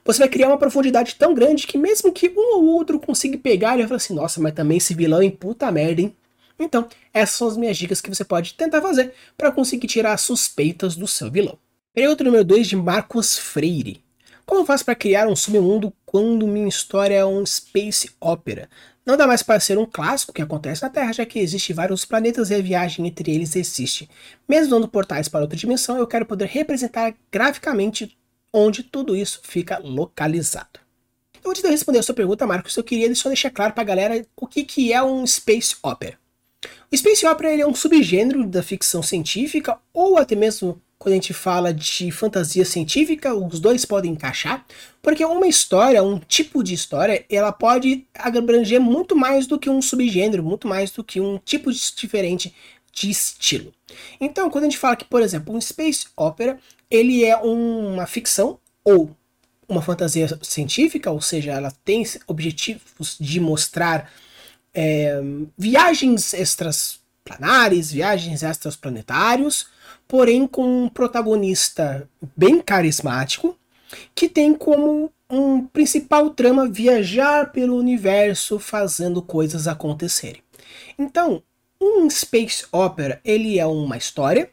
você 0.05 0.19
vai 0.19 0.29
criar 0.29 0.49
uma 0.49 0.59
profundidade 0.59 1.15
tão 1.15 1.35
grande 1.35 1.67
que 1.67 1.79
mesmo 1.79 2.13
que 2.13 2.29
um 2.29 2.57
ou 2.57 2.65
outro 2.67 2.99
consiga 2.99 3.39
pegar, 3.39 3.73
ele 3.73 3.83
vai 3.83 3.89
falar 3.89 3.97
assim, 3.97 4.15
nossa, 4.15 4.41
mas 4.41 4.53
também 4.53 4.79
esse 4.79 4.93
vilão 4.93 5.23
é 5.23 5.31
puta 5.31 5.71
merda, 5.71 6.03
hein? 6.03 6.15
Então, 6.59 6.89
essas 7.15 7.37
são 7.37 7.47
as 7.47 7.57
minhas 7.57 7.77
dicas 7.77 8.01
que 8.01 8.13
você 8.13 8.25
pode 8.25 8.55
tentar 8.55 8.83
fazer 8.83 9.15
para 9.37 9.53
conseguir 9.53 9.87
tirar 9.87 10.13
as 10.13 10.23
suspeitas 10.23 10.97
do 10.97 11.07
seu 11.07 11.31
vilão. 11.31 11.57
Pergunta 11.99 12.23
número 12.23 12.45
2 12.45 12.69
de 12.69 12.77
Marcos 12.77 13.37
Freire. 13.37 14.05
Como 14.47 14.65
faço 14.65 14.85
para 14.85 14.95
criar 14.95 15.27
um 15.27 15.35
submundo 15.35 15.93
quando 16.07 16.47
minha 16.47 16.69
história 16.69 17.17
é 17.17 17.27
um 17.27 17.45
space 17.45 18.13
opera? 18.21 18.71
Não 19.05 19.17
dá 19.17 19.27
mais 19.27 19.43
para 19.43 19.59
ser 19.59 19.77
um 19.79 19.85
clássico 19.85 20.33
que 20.33 20.41
acontece 20.41 20.81
na 20.81 20.91
Terra, 20.91 21.13
já 21.13 21.27
que 21.27 21.41
existem 21.41 21.75
vários 21.75 22.05
planetas 22.05 22.51
e 22.51 22.55
a 22.55 22.63
viagem 22.63 23.05
entre 23.05 23.35
eles 23.35 23.57
existe. 23.57 24.09
Mesmo 24.49 24.71
dando 24.71 24.87
portais 24.87 25.27
para 25.27 25.41
outra 25.41 25.59
dimensão, 25.59 25.99
eu 25.99 26.07
quero 26.07 26.25
poder 26.25 26.47
representar 26.47 27.17
graficamente 27.33 28.17
onde 28.53 28.85
tudo 28.85 29.17
isso 29.17 29.41
fica 29.43 29.81
localizado. 29.81 30.79
Então, 31.37 31.51
antes 31.51 31.63
de 31.63 31.67
eu 31.67 31.73
responder 31.73 31.99
a 31.99 32.03
sua 32.05 32.15
pergunta, 32.15 32.47
Marcos, 32.47 32.77
eu 32.77 32.85
queria 32.85 33.13
só 33.17 33.29
deixar 33.29 33.51
claro 33.51 33.73
para 33.73 33.83
a 33.83 33.87
galera 33.87 34.25
o 34.37 34.47
que, 34.47 34.63
que 34.63 34.93
é 34.93 35.03
um 35.03 35.27
space 35.27 35.75
opera. 35.83 36.17
O 36.93 36.97
space 36.97 37.27
opera 37.27 37.61
é 37.61 37.67
um 37.67 37.75
subgênero 37.75 38.47
da 38.47 38.63
ficção 38.63 39.03
científica, 39.03 39.77
ou 39.93 40.17
até 40.17 40.37
mesmo 40.37 40.81
quando 40.99 41.13
a 41.13 41.17
gente 41.17 41.33
fala 41.33 41.73
de 41.73 42.11
fantasia 42.11 42.65
científica, 42.65 43.33
os 43.33 43.61
dois 43.61 43.85
podem 43.85 44.13
encaixar, 44.13 44.67
porque 45.01 45.25
uma 45.25 45.47
história, 45.47 46.03
um 46.03 46.19
tipo 46.19 46.63
de 46.63 46.75
história, 46.75 47.25
ela 47.31 47.53
pode 47.53 48.05
abranger 48.15 48.81
muito 48.81 49.15
mais 49.15 49.47
do 49.47 49.59
que 49.59 49.71
um 49.71 49.81
subgênero, 49.81 50.43
muito 50.43 50.67
mais 50.67 50.91
do 50.91 51.05
que 51.05 51.21
um 51.21 51.39
tipo 51.39 51.71
diferente 51.73 52.53
de 52.93 53.09
estilo. 53.09 53.73
Então, 54.21 54.51
quando 54.51 54.65
a 54.65 54.67
gente 54.67 54.79
fala 54.79 54.97
que, 54.97 55.05
por 55.05 55.23
exemplo, 55.23 55.55
um 55.55 55.61
space 55.61 56.07
opera, 56.17 56.59
ele 56.91 57.25
é 57.25 57.37
uma 57.37 58.07
ficção 58.07 58.59
ou 58.83 59.11
uma 59.69 59.83
fantasia 59.83 60.27
científica, 60.43 61.11
ou 61.11 61.21
seja, 61.21 61.53
ela 61.53 61.71
tem 61.85 62.05
objetivos 62.27 63.17
de 63.21 63.39
mostrar 63.39 64.11
é, 64.75 65.21
viagens 65.57 66.33
extraplanares, 66.33 67.93
viagens 67.93 68.43
extraplanetários, 68.43 69.67
porém 70.09 70.47
com 70.47 70.85
um 70.85 70.89
protagonista 70.89 72.09
bem 72.35 72.61
carismático, 72.61 73.57
que 74.15 74.29
tem 74.29 74.55
como 74.55 75.13
um 75.31 75.67
principal 75.67 76.31
trama 76.31 76.67
viajar 76.67 77.53
pelo 77.53 77.77
universo 77.77 78.59
fazendo 78.59 79.21
coisas 79.21 79.69
acontecerem. 79.69 80.43
Então, 80.99 81.43
um 81.81 82.09
space 82.09 82.65
opera, 82.73 83.21
ele 83.25 83.59
é 83.59 83.67
uma 83.67 83.97
história 83.97 84.51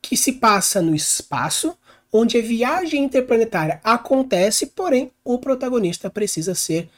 que 0.00 0.16
se 0.16 0.32
passa 0.32 0.80
no 0.80 0.94
espaço, 0.94 1.76
onde 2.12 2.38
a 2.38 2.42
viagem 2.42 3.04
interplanetária 3.04 3.80
acontece, 3.82 4.66
porém 4.68 5.10
o 5.24 5.38
protagonista 5.38 6.08
precisa 6.08 6.54
ser 6.54 6.88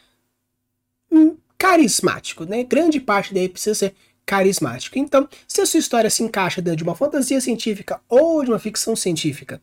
carismático, 1.56 2.44
né? 2.44 2.62
Grande 2.62 3.00
parte 3.00 3.32
dele 3.32 3.48
precisa 3.48 3.74
ser 3.74 3.94
carismático. 4.26 4.98
Então, 4.98 5.28
se 5.46 5.60
a 5.60 5.66
sua 5.66 5.78
história 5.78 6.10
se 6.10 6.22
encaixa 6.22 6.60
dentro 6.60 6.78
de 6.78 6.82
uma 6.82 6.96
fantasia 6.96 7.40
científica 7.40 8.00
ou 8.08 8.42
de 8.44 8.50
uma 8.50 8.58
ficção 8.58 8.96
científica, 8.96 9.62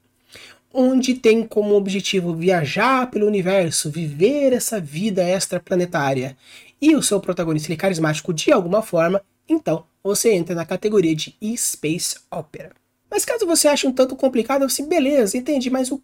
onde 0.74 1.13
tem 1.13 1.46
como 1.46 1.75
objetivo 1.75 2.34
viajar 2.34 3.12
pelo 3.12 3.27
universo, 3.27 3.91
viver 3.91 4.53
essa 4.53 4.79
vida 4.79 5.22
extraplanetária, 5.22 6.36
e 6.82 6.96
o 6.96 7.03
seu 7.03 7.20
protagonista 7.20 7.72
é 7.72 7.75
carismático 7.75 8.34
de 8.34 8.51
alguma 8.51 8.82
forma, 8.82 9.22
então 9.48 9.86
você 10.03 10.34
entra 10.34 10.55
na 10.55 10.65
categoria 10.65 11.15
de 11.15 11.36
space 11.55 12.17
opera. 12.32 12.72
Mas 13.10 13.24
caso 13.24 13.46
você 13.46 13.67
ache 13.67 13.86
um 13.86 13.91
tanto 13.91 14.15
complicado, 14.15 14.63
assim, 14.63 14.88
beleza, 14.88 15.38
entendi, 15.38 15.70
mas 15.70 15.91
o, 15.91 16.01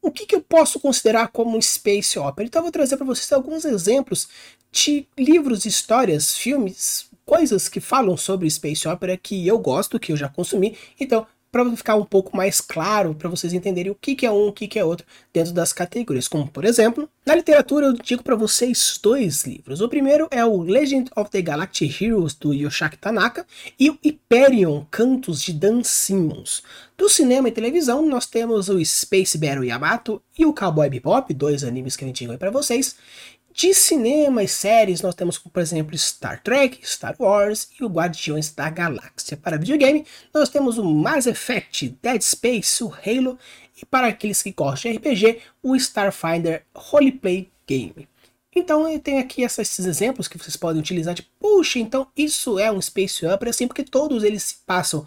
o 0.00 0.10
que, 0.10 0.24
que 0.24 0.36
eu 0.36 0.40
posso 0.40 0.78
considerar 0.78 1.28
como 1.28 1.60
space 1.60 2.18
opera? 2.18 2.46
Então 2.46 2.60
eu 2.60 2.64
vou 2.64 2.72
trazer 2.72 2.96
para 2.96 3.04
vocês 3.04 3.30
alguns 3.32 3.64
exemplos 3.64 4.28
de 4.70 5.06
livros, 5.18 5.66
histórias, 5.66 6.36
filmes, 6.36 7.10
coisas 7.26 7.68
que 7.68 7.80
falam 7.80 8.16
sobre 8.16 8.48
space 8.48 8.88
opera 8.88 9.16
que 9.16 9.46
eu 9.46 9.58
gosto, 9.58 9.98
que 9.98 10.12
eu 10.12 10.16
já 10.16 10.28
consumi. 10.28 10.76
Então 10.98 11.26
para 11.50 11.76
ficar 11.76 11.96
um 11.96 12.04
pouco 12.04 12.36
mais 12.36 12.60
claro, 12.60 13.14
para 13.14 13.30
vocês 13.30 13.54
entenderem 13.54 13.90
o 13.90 13.94
que, 13.94 14.14
que 14.14 14.26
é 14.26 14.30
um, 14.30 14.48
o 14.48 14.52
que, 14.52 14.68
que 14.68 14.78
é 14.78 14.84
outro 14.84 15.06
dentro 15.32 15.54
das 15.54 15.72
categorias. 15.72 16.28
Como, 16.28 16.46
por 16.46 16.66
exemplo, 16.66 17.08
na 17.24 17.34
literatura 17.34 17.86
eu 17.86 17.92
digo 17.94 18.22
para 18.22 18.36
vocês 18.36 18.98
dois 19.02 19.44
livros. 19.44 19.80
O 19.80 19.88
primeiro 19.88 20.28
é 20.30 20.44
o 20.44 20.60
Legend 20.60 21.10
of 21.16 21.30
the 21.30 21.40
Galactic 21.40 22.02
Heroes, 22.02 22.34
do 22.34 22.52
Yoshaki 22.52 22.98
Tanaka, 22.98 23.46
e 23.80 23.88
o 23.88 23.98
Hyperion, 24.04 24.84
Cantos 24.90 25.40
de 25.40 25.54
Dan 25.54 25.82
Simmons. 25.82 26.62
Do 26.96 27.08
cinema 27.08 27.48
e 27.48 27.52
televisão, 27.52 28.04
nós 28.06 28.26
temos 28.26 28.68
o 28.68 28.82
Space 28.84 29.38
Battle 29.38 29.64
Yamato 29.64 30.22
e 30.38 30.44
o 30.44 30.52
Cowboy 30.52 30.90
Bebop, 30.90 31.32
dois 31.32 31.64
animes 31.64 31.96
que 31.96 32.04
gente 32.04 32.18
digo 32.18 32.32
aí 32.32 32.38
para 32.38 32.50
vocês. 32.50 32.96
De 33.56 33.72
cinema 33.72 34.42
e 34.42 34.48
séries, 34.48 35.00
nós 35.00 35.14
temos, 35.14 35.38
por 35.38 35.62
exemplo, 35.62 35.96
Star 35.96 36.42
Trek, 36.42 36.78
Star 36.86 37.16
Wars 37.18 37.70
e 37.80 37.84
o 37.84 37.88
Guardiões 37.88 38.50
da 38.52 38.68
Galáxia. 38.68 39.34
Para 39.34 39.56
videogame, 39.56 40.04
nós 40.34 40.50
temos 40.50 40.76
o 40.76 40.84
Mass 40.84 41.26
Effect, 41.26 41.96
Dead 42.02 42.20
Space, 42.20 42.84
o 42.84 42.92
Halo 42.92 43.38
e 43.80 43.86
para 43.86 44.08
aqueles 44.08 44.42
que 44.42 44.52
gostam 44.52 44.92
de 44.92 44.98
RPG, 44.98 45.40
o 45.62 45.74
Starfinder 45.74 46.66
Roleplay 46.74 47.50
Game. 47.66 48.06
Então 48.54 48.86
eu 48.90 49.00
tenho 49.00 49.20
aqui 49.20 49.40
esses 49.40 49.86
exemplos 49.86 50.28
que 50.28 50.36
vocês 50.36 50.54
podem 50.54 50.82
utilizar 50.82 51.14
de, 51.14 51.22
puxa, 51.22 51.78
então 51.78 52.06
isso 52.14 52.58
é 52.58 52.70
um 52.70 52.82
Space 52.82 53.24
Opera, 53.24 53.48
assim, 53.48 53.66
porque 53.66 53.84
todos 53.84 54.22
eles 54.22 54.42
se 54.42 54.56
passam 54.66 55.06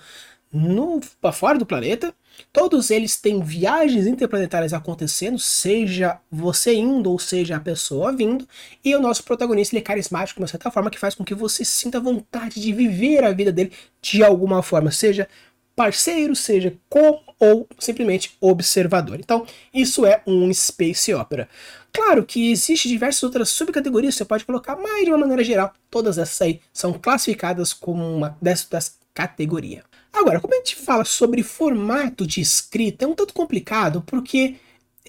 no, 0.51 1.00
fora 1.32 1.60
do 1.60 1.68
planeta, 1.68 2.15
Todos 2.51 2.91
eles 2.91 3.15
têm 3.15 3.41
viagens 3.41 4.08
interplanetárias 4.08 4.74
acontecendo, 4.74 5.38
seja 5.39 6.19
você 6.31 6.74
indo 6.74 7.12
ou 7.12 7.19
seja 7.19 7.55
a 7.55 7.60
pessoa 7.60 8.12
vindo, 8.12 8.48
e 8.84 8.96
o 8.96 9.01
nosso 9.01 9.24
protagonista 9.24 9.75
ele 9.75 9.81
é 9.81 9.86
carismático 9.86 10.39
de 10.39 10.43
uma 10.43 10.48
certa 10.48 10.72
forma 10.72 10.89
que 10.89 11.00
faz 11.00 11.15
com 11.15 11.24
que 11.24 11.36
você 11.36 11.63
sinta 11.63 12.00
vontade 12.00 12.62
de 12.62 12.74
viver 12.74 13.24
a 13.24 13.31
vida 13.31 13.51
dele 13.51 13.72
de 14.01 14.24
alguma 14.24 14.62
forma, 14.63 14.91
seja 14.91 15.27
parceiro, 15.75 16.36
seja 16.36 16.75
com 16.89 17.22
ou 17.39 17.65
simplesmente 17.79 18.36
observador. 18.41 19.17
Então, 19.17 19.46
isso 19.74 20.05
é 20.05 20.22
um 20.27 20.53
space 20.53 21.13
opera. 21.13 21.48
Claro 21.93 22.25
que 22.25 22.51
existe 22.51 22.89
diversas 22.89 23.24
outras 23.24 23.50
subcategorias, 23.50 24.15
você 24.15 24.25
pode 24.25 24.46
colocar, 24.46 24.75
mas 24.75 25.05
de 25.05 25.10
uma 25.10 25.17
maneira 25.17 25.43
geral, 25.43 25.74
todas 25.89 26.17
essas 26.17 26.41
aí 26.41 26.60
são 26.74 26.91
classificadas 26.93 27.74
como 27.74 28.03
uma 28.03 28.38
dessas 28.41 29.00
categoria. 29.13 29.84
Agora, 30.11 30.39
como 30.39 30.53
a 30.53 30.57
gente 30.57 30.75
fala 30.75 31.05
sobre 31.05 31.43
formato 31.43 32.25
de 32.25 32.41
escrita, 32.41 33.05
é 33.05 33.07
um 33.07 33.15
tanto 33.15 33.33
complicado 33.33 34.03
porque 34.05 34.55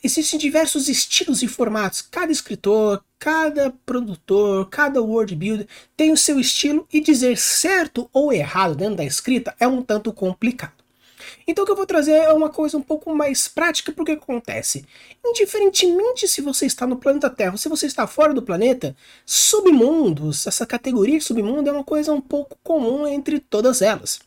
existem 0.02 0.38
diversos 0.38 0.88
estilos 0.88 1.42
e 1.42 1.49
formatos. 1.49 2.02
Cada 2.02 2.30
escritor, 2.30 3.02
cada 3.19 3.71
produtor, 3.85 4.69
cada 4.69 5.02
word 5.02 5.35
builder 5.35 5.66
tem 5.97 6.12
o 6.12 6.16
seu 6.16 6.38
estilo 6.38 6.87
e 6.92 7.00
dizer 7.00 7.37
certo 7.37 8.09
ou 8.12 8.33
errado 8.33 8.76
dentro 8.76 8.97
da 8.97 9.04
escrita 9.04 9.54
é 9.59 9.66
um 9.66 9.83
tanto 9.83 10.12
complicado. 10.12 10.80
Então 11.47 11.64
o 11.64 11.66
que 11.66 11.73
eu 11.73 11.76
vou 11.76 11.87
trazer 11.87 12.12
é 12.12 12.33
uma 12.33 12.49
coisa 12.49 12.76
um 12.76 12.83
pouco 12.83 13.14
mais 13.14 13.47
prática, 13.49 13.92
porque 13.92 14.12
acontece. 14.12 14.85
Indiferentemente 15.25 16.26
se 16.26 16.40
você 16.40 16.66
está 16.66 16.87
no 16.87 16.97
planeta 16.97 17.28
Terra 17.28 17.52
ou 17.52 17.59
se 17.59 17.69
você 17.69 17.87
está 17.87 18.07
fora 18.07 18.33
do 18.33 18.42
planeta, 18.42 18.97
submundos, 19.26 20.47
essa 20.47 20.66
categoria 20.66 21.19
de 21.19 21.25
submundo 21.25 21.69
é 21.69 21.73
uma 21.73 21.85
coisa 21.85 22.12
um 22.12 22.21
pouco 22.21 22.57
comum 22.62 23.07
entre 23.07 23.38
todas 23.38 23.83
elas. 23.83 24.21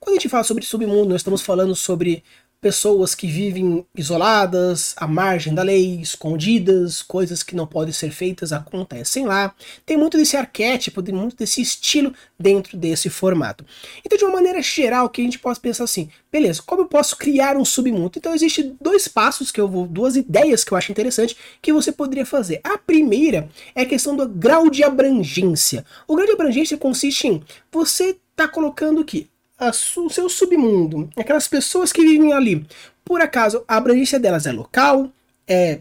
Quando 0.00 0.16
a 0.16 0.18
gente 0.18 0.28
fala 0.28 0.44
sobre 0.44 0.64
submundo, 0.64 1.10
nós 1.10 1.20
estamos 1.20 1.42
falando 1.42 1.74
sobre 1.74 2.22
pessoas 2.60 3.14
que 3.14 3.26
vivem 3.26 3.86
isoladas, 3.96 4.94
à 4.96 5.06
margem 5.06 5.54
da 5.54 5.62
lei, 5.62 6.00
escondidas, 6.00 7.02
coisas 7.02 7.42
que 7.42 7.54
não 7.54 7.66
podem 7.66 7.92
ser 7.92 8.10
feitas 8.10 8.52
acontecem 8.52 9.26
lá. 9.26 9.54
Tem 9.86 9.96
muito 9.96 10.16
desse 10.16 10.36
arquétipo, 10.36 11.02
tem 11.02 11.14
muito 11.14 11.36
desse 11.36 11.60
estilo 11.60 12.12
dentro 12.38 12.76
desse 12.76 13.08
formato. 13.08 13.64
Então, 14.04 14.18
de 14.18 14.24
uma 14.24 14.34
maneira 14.34 14.60
geral, 14.60 15.08
que 15.08 15.20
a 15.20 15.24
gente 15.24 15.38
pode 15.38 15.60
pensar 15.60 15.84
assim, 15.84 16.08
beleza, 16.32 16.62
como 16.66 16.82
eu 16.82 16.86
posso 16.86 17.16
criar 17.16 17.56
um 17.56 17.64
submundo? 17.64 18.12
Então, 18.16 18.34
existem 18.34 18.76
dois 18.80 19.06
passos 19.06 19.52
que 19.52 19.60
eu 19.60 19.68
vou, 19.68 19.86
duas 19.86 20.16
ideias 20.16 20.64
que 20.64 20.72
eu 20.72 20.78
acho 20.78 20.90
interessante 20.90 21.36
que 21.62 21.72
você 21.72 21.92
poderia 21.92 22.26
fazer. 22.26 22.60
A 22.64 22.76
primeira 22.76 23.48
é 23.74 23.82
a 23.82 23.86
questão 23.86 24.16
do 24.16 24.28
grau 24.28 24.68
de 24.68 24.82
abrangência. 24.82 25.84
O 26.08 26.16
grau 26.16 26.26
de 26.26 26.32
abrangência 26.32 26.76
consiste 26.76 27.28
em 27.28 27.42
você 27.70 28.16
tá 28.34 28.48
colocando 28.48 29.04
que 29.04 29.28
o 29.60 30.10
seu 30.10 30.28
submundo, 30.28 31.10
aquelas 31.16 31.48
pessoas 31.48 31.92
que 31.92 32.02
vivem 32.02 32.32
ali, 32.32 32.64
por 33.04 33.20
acaso 33.20 33.64
a 33.66 33.76
abrangência 33.76 34.18
delas 34.18 34.46
é 34.46 34.52
local, 34.52 35.10
é 35.46 35.80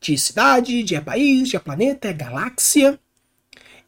de 0.00 0.16
cidade, 0.18 0.82
de 0.82 1.00
país, 1.00 1.48
de 1.48 1.58
planeta, 1.58 2.08
é 2.08 2.12
galáxia. 2.12 2.98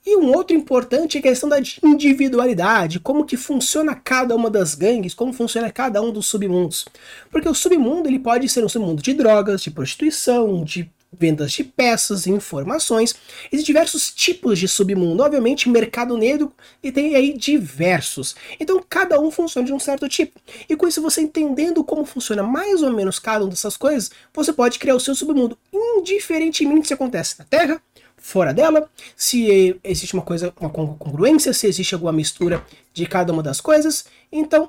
E 0.04 0.16
um 0.16 0.32
outro 0.32 0.56
importante 0.56 1.16
é 1.16 1.20
a 1.20 1.22
questão 1.22 1.48
da 1.48 1.58
individualidade, 1.82 3.00
como 3.00 3.24
que 3.24 3.36
funciona 3.36 3.92
cada 3.92 4.36
uma 4.36 4.48
das 4.48 4.74
gangues, 4.76 5.14
como 5.14 5.32
funciona 5.32 5.72
cada 5.72 6.00
um 6.00 6.12
dos 6.12 6.26
submundos. 6.26 6.86
Porque 7.28 7.48
o 7.48 7.54
submundo 7.54 8.08
ele 8.08 8.20
pode 8.20 8.48
ser 8.48 8.64
um 8.64 8.68
submundo 8.68 9.02
de 9.02 9.12
drogas, 9.12 9.62
de 9.62 9.70
prostituição, 9.70 10.62
de 10.62 10.88
vendas 11.18 11.52
de 11.52 11.64
peças, 11.64 12.26
informações. 12.26 13.14
Existem 13.52 13.74
diversos 13.74 14.12
tipos 14.12 14.58
de 14.58 14.68
submundo, 14.68 15.22
obviamente 15.22 15.68
mercado 15.68 16.16
negro 16.16 16.52
e 16.82 16.90
tem 16.92 17.14
aí 17.14 17.36
diversos. 17.36 18.34
Então 18.58 18.84
cada 18.88 19.20
um 19.20 19.30
funciona 19.30 19.66
de 19.66 19.72
um 19.72 19.78
certo 19.78 20.08
tipo. 20.08 20.40
E 20.68 20.76
com 20.76 20.86
isso 20.86 21.02
você 21.02 21.20
entendendo 21.20 21.82
como 21.84 22.04
funciona 22.04 22.42
mais 22.42 22.82
ou 22.82 22.92
menos 22.92 23.18
cada 23.18 23.44
uma 23.44 23.50
dessas 23.50 23.76
coisas, 23.76 24.10
você 24.34 24.52
pode 24.52 24.78
criar 24.78 24.94
o 24.94 25.00
seu 25.00 25.14
submundo, 25.14 25.58
indiferentemente 25.72 26.88
se 26.88 26.94
acontece 26.94 27.38
na 27.38 27.44
Terra, 27.44 27.80
fora 28.16 28.52
dela, 28.52 28.90
se 29.14 29.78
existe 29.84 30.14
uma 30.14 30.22
coisa, 30.22 30.52
uma 30.60 30.70
congruência, 30.70 31.52
se 31.52 31.66
existe 31.66 31.94
alguma 31.94 32.12
mistura 32.12 32.64
de 32.92 33.06
cada 33.06 33.32
uma 33.32 33.42
das 33.42 33.60
coisas. 33.60 34.06
Então 34.32 34.68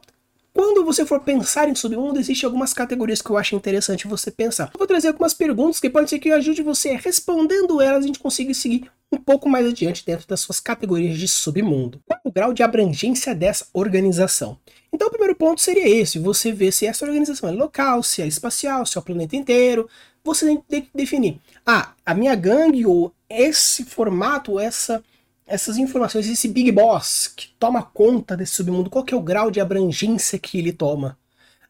quando 0.57 0.83
você 0.83 1.05
for 1.05 1.19
pensar 1.19 1.69
em 1.69 1.75
submundo, 1.75 2.19
existem 2.19 2.47
algumas 2.47 2.73
categorias 2.73 3.21
que 3.21 3.29
eu 3.29 3.37
acho 3.37 3.55
interessante 3.55 4.07
você 4.07 4.31
pensar. 4.31 4.71
Eu 4.73 4.79
vou 4.79 4.87
trazer 4.87 5.09
algumas 5.09 5.31
perguntas 5.31 5.79
que 5.79 5.87
pode 5.87 6.09
ser 6.09 6.17
que 6.17 6.31
ajude 6.31 6.63
você 6.63 6.95
respondendo 6.95 7.79
elas 7.79 8.03
a 8.03 8.07
gente 8.07 8.17
consiga 8.17 8.51
seguir 8.55 8.89
um 9.11 9.19
pouco 9.19 9.47
mais 9.47 9.67
adiante 9.67 10.03
dentro 10.03 10.27
das 10.27 10.39
suas 10.39 10.59
categorias 10.59 11.15
de 11.15 11.27
submundo. 11.27 12.01
Qual 12.07 12.19
é 12.25 12.27
o 12.27 12.31
grau 12.31 12.53
de 12.55 12.63
abrangência 12.63 13.35
dessa 13.35 13.67
organização? 13.71 14.57
Então 14.91 15.09
o 15.09 15.11
primeiro 15.11 15.35
ponto 15.35 15.61
seria 15.61 15.87
esse, 15.87 16.17
você 16.17 16.51
ver 16.51 16.73
se 16.73 16.87
essa 16.87 17.05
organização 17.05 17.47
é 17.49 17.51
local, 17.51 18.01
se 18.01 18.23
é 18.23 18.25
espacial, 18.25 18.83
se 18.83 18.97
é 18.97 18.99
o 18.99 19.03
planeta 19.03 19.35
inteiro. 19.35 19.87
Você 20.23 20.59
tem 20.67 20.81
que 20.81 20.89
definir, 20.91 21.39
ah, 21.67 21.93
a 22.03 22.15
minha 22.15 22.33
gangue 22.33 22.83
ou 22.83 23.13
esse 23.29 23.85
formato, 23.85 24.59
essa 24.59 25.03
essas 25.47 25.77
informações, 25.77 26.27
esse 26.27 26.47
Big 26.49 26.71
Boss 26.71 27.31
que 27.33 27.47
toma 27.57 27.81
conta 27.81 28.35
desse 28.35 28.53
submundo, 28.53 28.89
qual 28.89 29.03
que 29.03 29.13
é 29.13 29.17
o 29.17 29.21
grau 29.21 29.49
de 29.49 29.61
abrangência 29.61 30.37
que 30.37 30.59
ele 30.59 30.73
toma? 30.73 31.17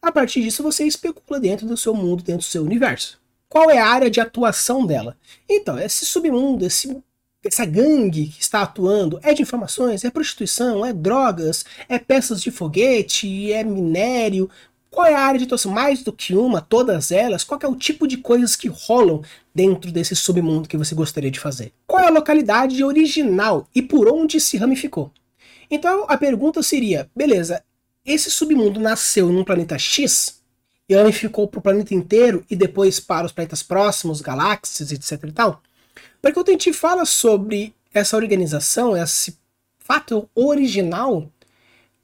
A 0.02 0.10
partir 0.10 0.42
disso 0.42 0.62
você 0.62 0.84
especula 0.84 1.40
dentro 1.40 1.66
do 1.66 1.76
seu 1.76 1.94
mundo, 1.94 2.22
dentro 2.22 2.46
do 2.46 2.50
seu 2.50 2.62
universo. 2.62 3.20
Qual 3.48 3.70
é 3.70 3.78
a 3.78 3.88
área 3.88 4.10
de 4.10 4.20
atuação 4.20 4.84
dela? 4.84 5.16
Então, 5.48 5.78
esse 5.78 6.04
submundo, 6.04 6.66
esse, 6.66 7.02
essa 7.42 7.64
gangue 7.64 8.28
que 8.28 8.42
está 8.42 8.62
atuando, 8.62 9.18
é 9.22 9.32
de 9.32 9.42
informações, 9.42 10.04
é 10.04 10.10
prostituição, 10.10 10.84
é 10.84 10.92
drogas, 10.92 11.64
é 11.88 11.98
peças 11.98 12.42
de 12.42 12.50
foguete, 12.50 13.52
é 13.52 13.64
minério, 13.64 14.50
qual 14.90 15.06
é 15.06 15.14
a 15.14 15.20
área 15.20 15.38
de 15.38 15.44
atuação? 15.44 15.70
Mais 15.70 16.02
do 16.02 16.12
que 16.12 16.34
uma, 16.34 16.60
todas 16.60 17.10
elas? 17.12 17.44
Qual 17.44 17.60
é 17.62 17.66
o 17.66 17.76
tipo 17.76 18.06
de 18.06 18.16
coisas 18.16 18.56
que 18.56 18.68
rolam 18.68 19.22
dentro 19.54 19.92
desse 19.92 20.16
submundo 20.16 20.68
que 20.68 20.76
você 20.76 20.94
gostaria 20.94 21.30
de 21.30 21.38
fazer? 21.38 21.72
Qual 21.86 22.02
é 22.02 22.06
a 22.06 22.10
localidade 22.10 22.82
original 22.82 23.68
e 23.74 23.82
por 23.82 24.08
onde 24.08 24.40
se 24.40 24.56
ramificou? 24.56 25.12
Então 25.70 26.06
a 26.08 26.16
pergunta 26.16 26.62
seria: 26.62 27.10
beleza, 27.14 27.62
esse 28.04 28.30
submundo 28.30 28.80
nasceu 28.80 29.28
num 29.28 29.44
planeta 29.44 29.78
X 29.78 30.40
e 30.88 30.94
ramificou 30.94 31.46
para 31.46 31.58
o 31.58 31.62
planeta 31.62 31.94
inteiro 31.94 32.44
e 32.50 32.56
depois 32.56 32.98
para 32.98 33.26
os 33.26 33.32
planetas 33.32 33.62
próximos, 33.62 34.22
galáxias, 34.22 34.90
etc 34.90 35.24
e 35.24 35.32
tal? 35.32 35.62
Porque 36.22 36.34
quando 36.34 36.48
a 36.48 36.52
gente 36.52 36.72
fala 36.72 37.04
sobre 37.04 37.74
essa 37.92 38.16
organização, 38.16 38.96
esse 38.96 39.38
fato 39.78 40.28
original, 40.34 41.30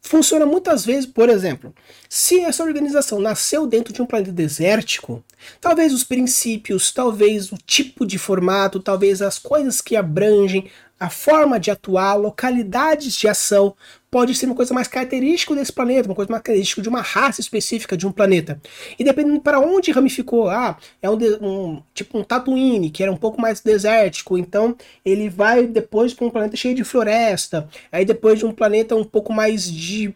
funciona 0.04 0.44
muitas 0.44 0.84
vezes, 0.84 1.06
por 1.06 1.30
exemplo, 1.30 1.74
se 2.08 2.40
essa 2.40 2.62
organização 2.62 3.18
nasceu 3.18 3.66
dentro 3.66 3.92
de 3.92 4.02
um 4.02 4.06
planeta 4.06 4.30
desértico, 4.30 5.24
talvez 5.60 5.92
os 5.92 6.04
princípios, 6.04 6.92
talvez 6.92 7.50
o 7.50 7.56
tipo 7.56 8.06
de 8.06 8.18
formato, 8.18 8.78
talvez 8.78 9.22
as 9.22 9.38
coisas 9.38 9.80
que 9.80 9.96
abrangem, 9.96 10.70
a 10.98 11.10
forma 11.10 11.58
de 11.58 11.70
atuar, 11.70 12.14
localidades 12.14 13.16
de 13.16 13.28
ação, 13.28 13.74
pode 14.10 14.34
ser 14.34 14.46
uma 14.46 14.54
coisa 14.54 14.72
mais 14.72 14.86
característica 14.86 15.54
desse 15.54 15.72
planeta, 15.72 16.08
uma 16.08 16.14
coisa 16.14 16.30
mais 16.30 16.42
característica 16.42 16.80
de 16.80 16.88
uma 16.88 17.00
raça 17.00 17.40
específica 17.40 17.96
de 17.96 18.06
um 18.06 18.12
planeta. 18.12 18.60
E 18.98 19.02
dependendo 19.02 19.40
para 19.40 19.58
onde 19.58 19.90
ramificou, 19.90 20.48
ah, 20.48 20.78
é 21.02 21.10
um, 21.10 21.18
um, 21.42 21.82
tipo 21.92 22.16
um 22.16 22.22
Tatooine, 22.22 22.90
que 22.90 23.02
era 23.02 23.10
um 23.10 23.16
pouco 23.16 23.40
mais 23.40 23.60
desértico, 23.60 24.38
então 24.38 24.76
ele 25.04 25.28
vai 25.28 25.66
depois 25.66 26.14
para 26.14 26.26
um 26.26 26.30
planeta 26.30 26.56
cheio 26.56 26.74
de 26.74 26.84
floresta, 26.84 27.68
aí 27.90 28.04
depois 28.04 28.38
de 28.38 28.46
um 28.46 28.52
planeta 28.52 28.94
um 28.94 29.04
pouco 29.04 29.32
mais 29.32 29.70
de 29.70 30.14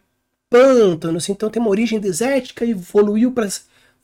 pântanos, 0.49 1.29
então 1.29 1.51
tem 1.51 1.61
uma 1.61 1.71
origem 1.71 2.01
desértica 2.01 2.64
e 2.64 2.71
evoluiu 2.71 3.33
para 3.33 3.49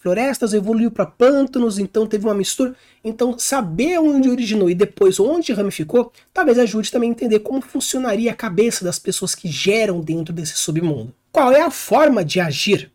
florestas, 0.05 0.53
evoluiu 0.53 0.91
para 0.91 1.07
pântanos, 1.07 1.79
então 1.79 2.07
teve 2.07 2.27
uma 2.27 2.35
mistura. 2.35 2.77
Então, 3.03 3.39
saber 3.39 3.99
onde 3.99 4.29
originou 4.29 4.69
e 4.69 4.75
depois 4.75 5.19
onde 5.19 5.51
ramificou, 5.51 6.13
talvez 6.33 6.59
ajude 6.59 6.93
também 6.93 7.09
a 7.09 7.13
entender 7.13 7.39
como 7.39 7.63
funcionaria 7.63 8.31
a 8.31 8.35
cabeça 8.35 8.85
das 8.85 8.99
pessoas 8.99 9.35
que 9.35 9.49
geram 9.49 10.03
dentro 10.03 10.35
desse 10.35 10.59
submundo. 10.59 11.15
Qual 11.33 11.51
é 11.53 11.63
a 11.63 11.71
forma 11.71 12.23
de 12.23 12.39
agir? 12.39 12.93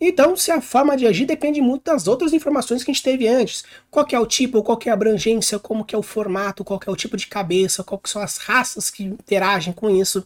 Então, 0.00 0.36
se 0.36 0.52
a 0.52 0.60
forma 0.60 0.96
de 0.96 1.04
agir 1.04 1.24
depende 1.24 1.60
muito 1.60 1.84
das 1.84 2.06
outras 2.06 2.32
informações 2.32 2.84
que 2.84 2.92
a 2.92 2.94
gente 2.94 3.02
teve 3.02 3.26
antes. 3.26 3.64
Qual 3.90 4.06
é 4.12 4.20
o 4.20 4.26
tipo, 4.26 4.62
qual 4.62 4.78
é 4.86 4.90
a 4.90 4.92
abrangência, 4.92 5.58
como 5.58 5.84
que 5.84 5.96
é 5.96 5.98
o 5.98 6.02
formato, 6.02 6.62
qual 6.62 6.78
é 6.86 6.90
o 6.90 6.96
tipo 6.96 7.16
de 7.16 7.26
cabeça, 7.26 7.82
qual 7.82 8.00
são 8.04 8.22
as 8.22 8.36
raças 8.36 8.88
que 8.88 9.02
interagem 9.02 9.72
com 9.72 9.90
isso. 9.90 10.24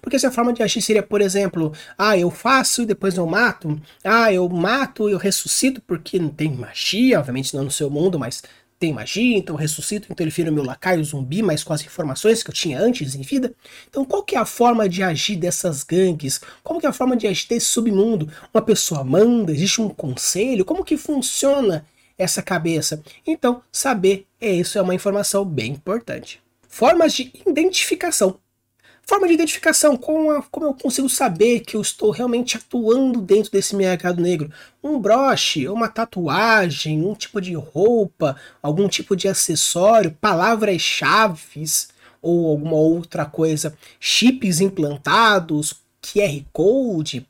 Porque 0.00 0.18
se 0.18 0.26
a 0.26 0.30
forma 0.30 0.52
de 0.52 0.62
agir 0.62 0.82
seria, 0.82 1.02
por 1.02 1.20
exemplo, 1.20 1.72
ah, 1.96 2.16
eu 2.16 2.30
faço 2.30 2.82
e 2.82 2.86
depois 2.86 3.16
eu 3.16 3.26
mato, 3.26 3.80
ah, 4.04 4.32
eu 4.32 4.48
mato 4.48 5.08
e 5.08 5.12
eu 5.12 5.18
ressuscito 5.18 5.80
porque 5.86 6.18
não 6.18 6.30
tem 6.30 6.52
magia, 6.52 7.18
obviamente 7.18 7.54
não 7.54 7.64
no 7.64 7.70
seu 7.70 7.90
mundo, 7.90 8.18
mas 8.18 8.42
tem 8.80 8.94
magia, 8.94 9.36
então 9.36 9.54
eu 9.54 9.60
ressuscito, 9.60 10.08
então 10.10 10.24
ele 10.24 10.30
vira 10.30 10.50
meu 10.50 10.64
lacaio 10.64 11.04
zumbi, 11.04 11.42
mas 11.42 11.62
com 11.62 11.74
as 11.74 11.84
informações 11.84 12.42
que 12.42 12.48
eu 12.48 12.54
tinha 12.54 12.80
antes 12.80 13.14
em 13.14 13.20
vida. 13.20 13.52
Então 13.88 14.06
qual 14.06 14.22
que 14.22 14.34
é 14.34 14.38
a 14.38 14.46
forma 14.46 14.88
de 14.88 15.02
agir 15.02 15.36
dessas 15.36 15.82
gangues? 15.84 16.40
Como 16.62 16.80
que 16.80 16.86
é 16.86 16.88
a 16.88 16.92
forma 16.92 17.14
de 17.14 17.26
agir 17.26 17.46
desse 17.46 17.66
submundo? 17.66 18.32
Uma 18.52 18.62
pessoa 18.62 19.04
manda? 19.04 19.52
Existe 19.52 19.82
um 19.82 19.90
conselho? 19.90 20.64
Como 20.64 20.82
que 20.82 20.96
funciona 20.96 21.84
essa 22.16 22.42
cabeça? 22.42 23.02
Então, 23.26 23.62
saber 23.70 24.26
é 24.40 24.50
isso 24.50 24.78
é 24.78 24.82
uma 24.82 24.94
informação 24.94 25.44
bem 25.44 25.72
importante. 25.72 26.40
Formas 26.66 27.12
de 27.12 27.30
identificação. 27.46 28.38
Forma 29.10 29.26
de 29.26 29.34
identificação, 29.34 29.96
como, 29.96 30.30
a, 30.30 30.40
como 30.40 30.66
eu 30.66 30.72
consigo 30.72 31.08
saber 31.08 31.62
que 31.62 31.76
eu 31.76 31.80
estou 31.80 32.12
realmente 32.12 32.56
atuando 32.56 33.20
dentro 33.20 33.50
desse 33.50 33.74
mercado 33.74 34.22
negro? 34.22 34.52
Um 34.80 35.00
broche, 35.00 35.66
uma 35.66 35.88
tatuagem, 35.88 37.04
um 37.04 37.12
tipo 37.12 37.40
de 37.40 37.52
roupa, 37.54 38.36
algum 38.62 38.86
tipo 38.86 39.16
de 39.16 39.26
acessório, 39.26 40.16
palavras-chave 40.20 41.64
ou 42.22 42.50
alguma 42.52 42.76
outra 42.76 43.24
coisa, 43.24 43.76
chips 43.98 44.60
implantados, 44.60 45.74
QR 46.00 46.44
Code, 46.52 47.26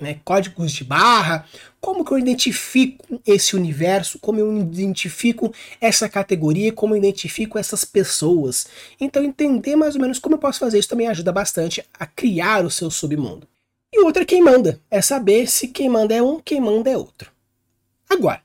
né, 0.00 0.20
códigos 0.24 0.72
de 0.72 0.84
barra, 0.84 1.44
como 1.80 2.04
que 2.04 2.12
eu 2.12 2.18
identifico 2.18 3.20
esse 3.26 3.54
universo, 3.54 4.18
como 4.18 4.38
eu 4.38 4.56
identifico 4.58 5.52
essa 5.80 6.08
categoria, 6.08 6.72
como 6.72 6.94
eu 6.94 6.98
identifico 6.98 7.58
essas 7.58 7.84
pessoas. 7.84 8.66
Então 9.00 9.22
entender 9.22 9.76
mais 9.76 9.94
ou 9.94 10.00
menos 10.00 10.18
como 10.18 10.34
eu 10.34 10.38
posso 10.38 10.60
fazer 10.60 10.78
isso 10.78 10.88
também 10.88 11.08
ajuda 11.08 11.32
bastante 11.32 11.84
a 11.98 12.06
criar 12.06 12.64
o 12.64 12.70
seu 12.70 12.90
submundo. 12.90 13.46
E 13.92 14.00
outra 14.00 14.24
quem 14.24 14.42
manda, 14.42 14.80
é 14.90 15.00
saber 15.00 15.48
se 15.48 15.68
quem 15.68 15.88
manda 15.88 16.14
é 16.14 16.22
um, 16.22 16.40
quem 16.40 16.60
manda 16.60 16.90
é 16.90 16.96
outro. 16.96 17.30
Agora, 18.08 18.42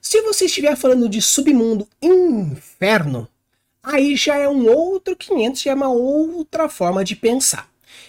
se 0.00 0.22
você 0.22 0.44
estiver 0.46 0.76
falando 0.76 1.08
de 1.08 1.20
submundo 1.20 1.88
inferno, 2.00 3.28
aí 3.82 4.16
já 4.16 4.36
é 4.36 4.48
um 4.48 4.68
outro 4.68 5.16
500, 5.16 5.62
já 5.62 5.72
é 5.72 5.74
uma 5.74 5.88
outra 5.88 6.68
forma 6.68 7.04
de 7.04 7.16
pensar. 7.16 7.68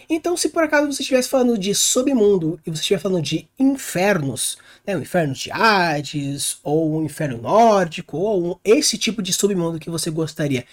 Então, 0.09 0.37
se 0.37 0.49
por 0.49 0.63
acaso 0.63 0.91
você 0.91 1.01
estivesse 1.01 1.29
falando 1.29 1.57
de 1.57 1.73
submundo 1.75 2.59
e 2.65 2.69
você 2.69 2.81
estiver 2.81 2.99
falando 2.99 3.23
de 3.23 3.47
infernos, 3.59 4.57
né, 4.85 4.95
o 4.95 5.01
inferno 5.01 5.33
de 5.33 5.51
Hades, 5.51 6.57
ou 6.63 6.97
o 6.97 7.03
inferno 7.03 7.37
nórdico, 7.37 8.17
ou 8.17 8.59
esse 8.63 8.97
tipo 8.97 9.21
de 9.21 9.33
submundo 9.33 9.79
que 9.79 9.89
você 9.89 10.09
gostaria 10.09 10.65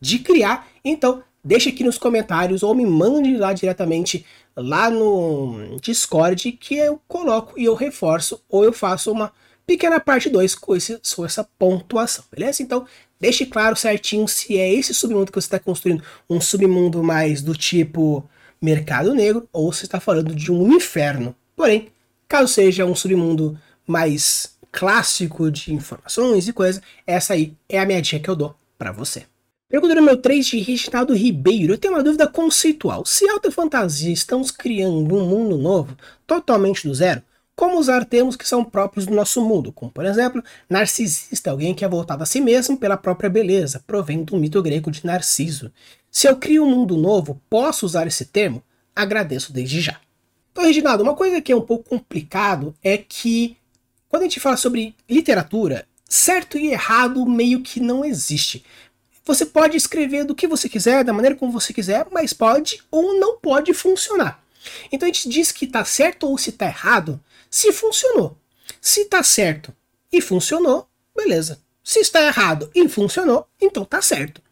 de 0.00 0.18
criar, 0.18 0.68
então 0.84 1.22
deixe 1.44 1.70
aqui 1.70 1.82
nos 1.82 1.98
comentários 1.98 2.62
ou 2.62 2.74
me 2.74 2.86
mande 2.86 3.36
lá 3.36 3.52
diretamente 3.52 4.24
lá 4.56 4.90
no 4.90 5.78
Discord 5.80 6.52
que 6.52 6.76
eu 6.76 7.00
coloco 7.08 7.58
e 7.58 7.64
eu 7.64 7.74
reforço 7.74 8.40
ou 8.48 8.64
eu 8.64 8.72
faço 8.72 9.10
uma 9.10 9.32
pequena 9.66 9.98
parte 9.98 10.28
2 10.28 10.54
com, 10.54 10.74
com 11.16 11.24
essa 11.24 11.44
pontuação, 11.58 12.24
beleza? 12.30 12.62
Então, 12.62 12.86
deixe 13.18 13.46
claro 13.46 13.76
certinho 13.76 14.26
se 14.28 14.58
é 14.58 14.72
esse 14.72 14.92
submundo 14.92 15.30
que 15.30 15.40
você 15.40 15.46
está 15.46 15.58
construindo 15.58 16.02
um 16.28 16.40
submundo 16.40 17.02
mais 17.02 17.42
do 17.42 17.54
tipo 17.54 18.28
mercado 18.62 19.12
negro 19.12 19.48
ou 19.52 19.72
se 19.72 19.84
está 19.84 19.98
falando 19.98 20.34
de 20.34 20.52
um 20.52 20.72
inferno. 20.72 21.34
Porém, 21.56 21.88
caso 22.28 22.48
seja 22.48 22.86
um 22.86 22.94
submundo 22.94 23.58
mais 23.86 24.56
clássico 24.70 25.50
de 25.50 25.74
informações 25.74 26.48
e 26.48 26.52
coisas, 26.52 26.80
essa 27.06 27.34
aí 27.34 27.54
é 27.68 27.78
a 27.78 27.84
minha 27.84 28.00
dica 28.00 28.20
que 28.20 28.30
eu 28.30 28.36
dou 28.36 28.54
para 28.78 28.92
você. 28.92 29.24
Pergunta 29.68 29.94
número 29.94 30.18
3 30.18 30.46
de 30.46 30.58
Reginaldo 30.60 31.14
Ribeiro. 31.14 31.72
Eu 31.72 31.78
tenho 31.78 31.94
uma 31.94 32.02
dúvida 32.02 32.28
conceitual. 32.28 33.06
Se 33.06 33.28
alta 33.28 33.50
fantasia 33.50 34.12
estamos 34.12 34.50
criando 34.50 35.14
um 35.14 35.26
mundo 35.26 35.56
novo, 35.56 35.96
totalmente 36.26 36.86
do 36.86 36.94
zero, 36.94 37.22
como 37.56 37.78
usar 37.78 38.04
termos 38.04 38.36
que 38.36 38.46
são 38.46 38.64
próprios 38.64 39.06
do 39.06 39.14
nosso 39.14 39.40
mundo, 39.42 39.72
como 39.72 39.90
por 39.90 40.04
exemplo, 40.04 40.42
narcisista, 40.68 41.50
alguém 41.50 41.74
que 41.74 41.84
é 41.84 41.88
voltado 41.88 42.22
a 42.22 42.26
si 42.26 42.40
mesmo 42.40 42.76
pela 42.76 42.96
própria 42.96 43.30
beleza, 43.30 43.82
provém 43.86 44.24
do 44.24 44.36
mito 44.36 44.62
grego 44.62 44.90
de 44.90 45.06
Narciso. 45.06 45.72
Se 46.12 46.28
eu 46.28 46.36
crio 46.36 46.62
um 46.62 46.70
mundo 46.70 46.98
novo, 46.98 47.40
posso 47.48 47.86
usar 47.86 48.06
esse 48.06 48.26
termo? 48.26 48.62
Agradeço 48.94 49.50
desde 49.50 49.80
já. 49.80 49.98
Então, 50.52 50.62
Reginaldo, 50.62 51.02
uma 51.02 51.16
coisa 51.16 51.40
que 51.40 51.50
é 51.50 51.56
um 51.56 51.62
pouco 51.62 51.88
complicado 51.88 52.74
é 52.84 52.98
que 52.98 53.56
quando 54.10 54.24
a 54.24 54.26
gente 54.26 54.38
fala 54.38 54.58
sobre 54.58 54.94
literatura, 55.08 55.88
certo 56.06 56.58
e 56.58 56.66
errado 56.66 57.24
meio 57.24 57.62
que 57.62 57.80
não 57.80 58.04
existe. 58.04 58.62
Você 59.24 59.46
pode 59.46 59.74
escrever 59.74 60.24
do 60.24 60.34
que 60.34 60.46
você 60.46 60.68
quiser, 60.68 61.02
da 61.02 61.14
maneira 61.14 61.34
como 61.34 61.50
você 61.50 61.72
quiser, 61.72 62.06
mas 62.12 62.34
pode 62.34 62.82
ou 62.90 63.18
não 63.18 63.38
pode 63.38 63.72
funcionar. 63.72 64.44
Então 64.92 65.08
a 65.08 65.12
gente 65.12 65.30
diz 65.30 65.50
que 65.50 65.64
está 65.64 65.82
certo 65.82 66.28
ou 66.28 66.36
se 66.36 66.50
está 66.50 66.66
errado 66.66 67.18
se 67.50 67.72
funcionou. 67.72 68.36
Se 68.82 69.00
está 69.00 69.22
certo 69.22 69.74
e 70.12 70.20
funcionou, 70.20 70.86
beleza. 71.16 71.58
Se 71.82 72.00
está 72.00 72.20
errado 72.20 72.70
e 72.74 72.86
funcionou, 72.86 73.48
então 73.58 73.84
está 73.84 74.02
certo. 74.02 74.42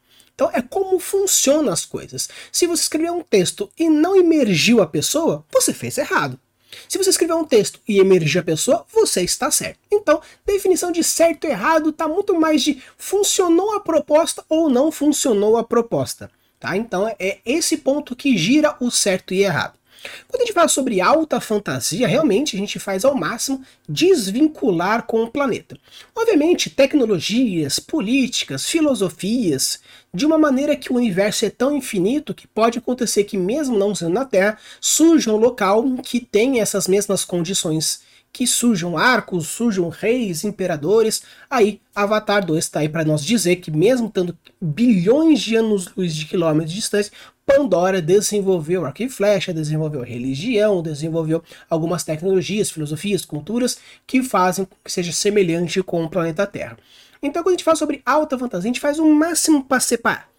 Então 0.41 0.51
é 0.55 0.63
como 0.63 0.99
funcionam 0.99 1.71
as 1.71 1.85
coisas. 1.85 2.31
Se 2.51 2.67
você 2.67 2.85
escrever 2.85 3.11
um 3.11 3.23
texto 3.23 3.71
e 3.79 3.91
não 3.91 4.17
emergiu 4.17 4.81
a 4.81 4.87
pessoa, 4.87 5.45
você 5.53 5.75
fez 5.75 5.99
errado. 5.99 6.41
Se 6.89 6.97
você 6.97 7.11
escrever 7.11 7.35
um 7.35 7.45
texto 7.45 7.79
e 7.87 7.99
emergir 7.99 8.39
a 8.39 8.43
pessoa, 8.43 8.87
você 8.91 9.21
está 9.21 9.51
certo. 9.51 9.81
Então, 9.93 10.23
definição 10.47 10.91
de 10.91 11.05
certo 11.05 11.47
e 11.47 11.51
errado 11.51 11.91
está 11.91 12.09
muito 12.09 12.41
mais 12.41 12.63
de 12.63 12.83
funcionou 12.97 13.75
a 13.75 13.81
proposta 13.81 14.43
ou 14.49 14.71
não 14.71 14.91
funcionou 14.91 15.59
a 15.59 15.65
proposta. 15.65 16.31
Tá? 16.59 16.75
Então 16.75 17.07
é 17.19 17.39
esse 17.45 17.77
ponto 17.77 18.17
que 18.17 18.39
gira 18.39 18.75
o 18.81 18.91
certo 18.91 19.35
e 19.35 19.43
errado. 19.43 19.80
Quando 20.29 20.43
a 20.43 20.45
gente 20.45 20.55
fala 20.55 20.69
sobre 20.69 21.01
alta 21.01 21.41
fantasia, 21.41 22.07
realmente 22.07 22.57
a 22.57 22.59
gente 22.59 22.79
faz 22.79 23.05
ao 23.05 23.15
máximo 23.15 23.63
desvincular 23.89 25.05
com 25.07 25.23
o 25.23 25.31
planeta. 25.31 25.79
Obviamente, 26.15 26.71
tecnologias, 26.71 27.79
políticas, 27.79 28.67
filosofias, 28.67 29.81
de 30.13 30.27
uma 30.27 30.39
maneira 30.39 30.77
que 30.77 30.93
o 30.93 30.97
universo 30.97 31.45
é 31.45 31.51
tão 31.51 31.77
infinito 31.77 32.35
que 32.35 32.47
pode 32.47 32.79
acontecer 32.79 33.25
que, 33.25 33.37
mesmo 33.37 33.79
não 33.79 33.95
sendo 33.95 34.15
na 34.15 34.25
Terra, 34.25 34.59
surja 34.81 35.33
um 35.33 35.37
local 35.37 35.85
que 36.03 36.21
tem 36.21 36.61
essas 36.61 36.89
mesmas 36.89 37.25
condições 37.25 38.01
que 38.33 38.47
surjam 38.47 38.97
arcos, 38.97 39.49
surjam 39.49 39.89
reis, 39.89 40.45
imperadores. 40.45 41.23
Aí, 41.49 41.81
Avatar 41.95 42.45
2 42.45 42.65
está 42.65 42.81
aí 42.81 42.89
para 42.89 43.05
nós 43.05 43.25
dizer 43.25 43.57
que, 43.57 43.71
mesmo 43.71 44.07
estando 44.07 44.37
bilhões 44.61 45.41
de 45.41 45.57
anos-luz 45.57 46.15
de 46.15 46.27
quilômetros 46.27 46.71
de 46.71 46.77
distância, 46.77 47.13
Pandora 47.57 48.01
desenvolveu 48.01 48.87
arco 48.87 49.03
e 49.03 49.09
flecha, 49.09 49.53
desenvolveu 49.53 50.03
religião, 50.03 50.81
desenvolveu 50.81 51.43
algumas 51.69 52.05
tecnologias, 52.05 52.71
filosofias, 52.71 53.25
culturas 53.25 53.77
que 54.07 54.23
fazem 54.23 54.69
que 54.85 54.93
seja 54.93 55.13
semelhante 55.13 55.83
com 55.83 56.05
o 56.05 56.09
planeta 56.09 56.47
Terra. 56.47 56.79
Então, 57.21 57.43
quando 57.43 57.49
a 57.49 57.57
gente 57.57 57.65
fala 57.65 57.77
sobre 57.77 58.03
alta 58.07 58.39
fantasia, 58.39 58.71
a 58.71 58.73
gente 58.73 58.81
faz 58.81 59.01
o 59.01 59.07
máximo 59.13 59.65
para 59.65 59.81
separar. 59.81 60.31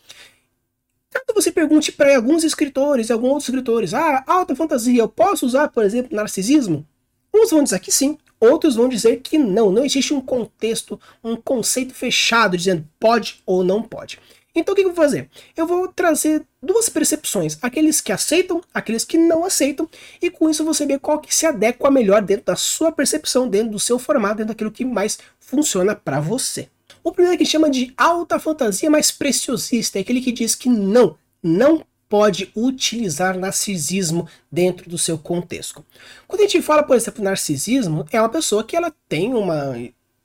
Caso 1.11 1.25
você 1.35 1.51
pergunte 1.51 1.91
para 1.91 2.15
alguns 2.15 2.45
escritores 2.45 3.09
e 3.09 3.11
alguns 3.11 3.29
outros 3.29 3.49
escritores, 3.49 3.93
ah, 3.93 4.23
alta 4.25 4.55
fantasia, 4.55 5.01
eu 5.01 5.09
posso 5.09 5.45
usar, 5.45 5.67
por 5.67 5.83
exemplo, 5.83 6.15
narcisismo? 6.15 6.87
Uns 7.35 7.51
vão 7.51 7.61
dizer 7.61 7.79
que 7.79 7.91
sim, 7.91 8.17
outros 8.39 8.75
vão 8.75 8.87
dizer 8.87 9.17
que 9.17 9.37
não. 9.37 9.69
Não 9.69 9.83
existe 9.83 10.13
um 10.13 10.21
contexto, 10.21 10.97
um 11.21 11.35
conceito 11.35 11.93
fechado 11.93 12.55
dizendo 12.55 12.87
pode 12.97 13.43
ou 13.45 13.65
não 13.65 13.83
pode. 13.83 14.17
Então 14.53 14.73
o 14.73 14.75
que 14.75 14.81
eu 14.81 14.87
vou 14.87 14.95
fazer? 14.95 15.29
Eu 15.55 15.65
vou 15.65 15.87
trazer 15.87 16.45
duas 16.61 16.89
percepções, 16.89 17.57
aqueles 17.61 18.01
que 18.01 18.11
aceitam, 18.11 18.61
aqueles 18.73 19.05
que 19.05 19.17
não 19.17 19.45
aceitam, 19.45 19.87
e 20.21 20.29
com 20.29 20.49
isso 20.49 20.65
você 20.65 20.85
vê 20.85 20.99
qual 20.99 21.19
que 21.19 21.33
se 21.33 21.45
adequa 21.45 21.89
melhor 21.89 22.21
dentro 22.21 22.45
da 22.45 22.55
sua 22.55 22.91
percepção, 22.91 23.47
dentro 23.47 23.71
do 23.71 23.79
seu 23.79 23.97
formato, 23.97 24.37
dentro 24.37 24.49
daquilo 24.49 24.71
que 24.71 24.83
mais 24.83 25.19
funciona 25.39 25.95
para 25.95 26.19
você. 26.19 26.67
O 27.03 27.11
primeiro 27.11 27.37
que 27.37 27.45
chama 27.45 27.69
de 27.69 27.93
alta 27.97 28.39
fantasia 28.39 28.89
mais 28.89 29.11
preciosista, 29.11 29.97
é 29.97 30.01
aquele 30.01 30.21
que 30.21 30.31
diz 30.31 30.53
que 30.53 30.69
não, 30.69 31.17
não 31.41 31.83
pode 32.07 32.51
utilizar 32.53 33.37
narcisismo 33.37 34.27
dentro 34.51 34.89
do 34.89 34.97
seu 34.97 35.17
contexto. 35.17 35.83
Quando 36.27 36.41
a 36.41 36.43
gente 36.43 36.61
fala, 36.61 36.83
por 36.83 36.95
exemplo, 36.95 37.23
narcisismo, 37.23 38.05
é 38.11 38.19
uma 38.19 38.27
pessoa 38.27 38.65
que 38.65 38.75
ela 38.75 38.93
tem 39.07 39.33
uma 39.33 39.73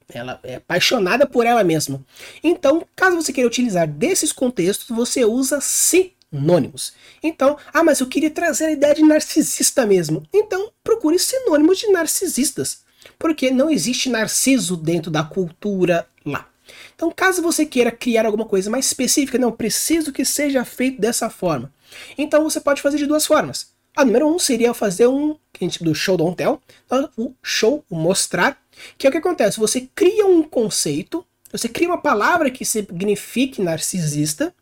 ela 0.09 0.40
é 0.42 0.57
apaixonada 0.57 1.27
por 1.27 1.47
ela 1.47 1.64
mesma. 1.64 2.05
Então, 2.42 2.87
caso 2.95 3.16
você 3.16 3.33
queira 3.33 3.49
utilizar 3.49 3.88
desses 3.88 4.33
contextos, 4.33 4.88
você 4.88 5.25
usa 5.25 5.61
sinônimos. 5.61 6.92
Então, 7.23 7.57
ah, 7.73 7.83
mas 7.83 8.01
eu 8.01 8.07
queria 8.07 8.31
trazer 8.31 8.66
a 8.66 8.73
ideia 8.73 8.95
de 8.95 9.03
narcisista 9.03 9.85
mesmo. 9.85 10.23
Então, 10.33 10.71
procure 10.83 11.19
sinônimos 11.19 11.79
de 11.79 11.88
narcisistas, 11.88 12.83
porque 13.19 13.51
não 13.51 13.71
existe 13.71 14.09
narciso 14.09 14.77
dentro 14.77 15.11
da 15.11 15.25
cultura 15.25 16.07
lá. 16.25 16.49
Então, 16.95 17.12
caso 17.14 17.42
você 17.42 17.64
queira 17.64 17.92
criar 17.92 18.27
alguma 18.27 18.45
coisa 18.45 18.69
mais 18.69 18.87
específica, 18.87 19.38
não 19.38 19.53
preciso 19.53 20.12
que 20.12 20.25
seja 20.25 20.64
feito 20.64 21.01
dessa 21.01 21.31
forma. 21.31 21.73
Então 22.16 22.42
você 22.42 22.61
pode 22.61 22.83
fazer 22.83 22.99
de 22.99 23.07
duas 23.07 23.27
formas. 23.27 23.75
A 23.96 24.04
número 24.04 24.28
um 24.28 24.38
seria 24.38 24.74
fazer 24.74 25.06
um 25.06 25.38
do 25.80 25.94
show 25.94 26.18
don't 26.18 26.37
tell, 26.37 26.61
então, 26.85 27.09
o 27.16 27.32
show, 27.42 27.82
o 27.88 27.96
mostrar, 27.96 28.61
que 28.98 29.06
é 29.06 29.09
o 29.09 29.11
que 29.11 29.16
acontece. 29.16 29.59
Você 29.59 29.88
cria 29.94 30.26
um 30.26 30.42
conceito, 30.42 31.24
você 31.50 31.66
cria 31.66 31.88
uma 31.88 31.96
palavra 31.96 32.50
que 32.50 32.62
signifique 32.62 33.62
narcisista, 33.62 34.54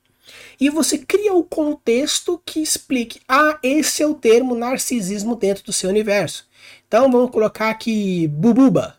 e 0.61 0.71
você 0.71 0.99
cria 0.99 1.35
o 1.35 1.43
contexto 1.43 2.41
que 2.47 2.61
explique, 2.61 3.21
ah, 3.29 3.59
esse 3.61 4.05
é 4.05 4.07
o 4.07 4.15
termo 4.15 4.55
narcisismo 4.55 5.35
dentro 5.35 5.65
do 5.65 5.73
seu 5.73 5.91
universo. 5.91 6.49
Então 6.87 7.11
vamos 7.11 7.33
colocar 7.33 7.71
aqui 7.71 8.29
bububa. 8.29 8.97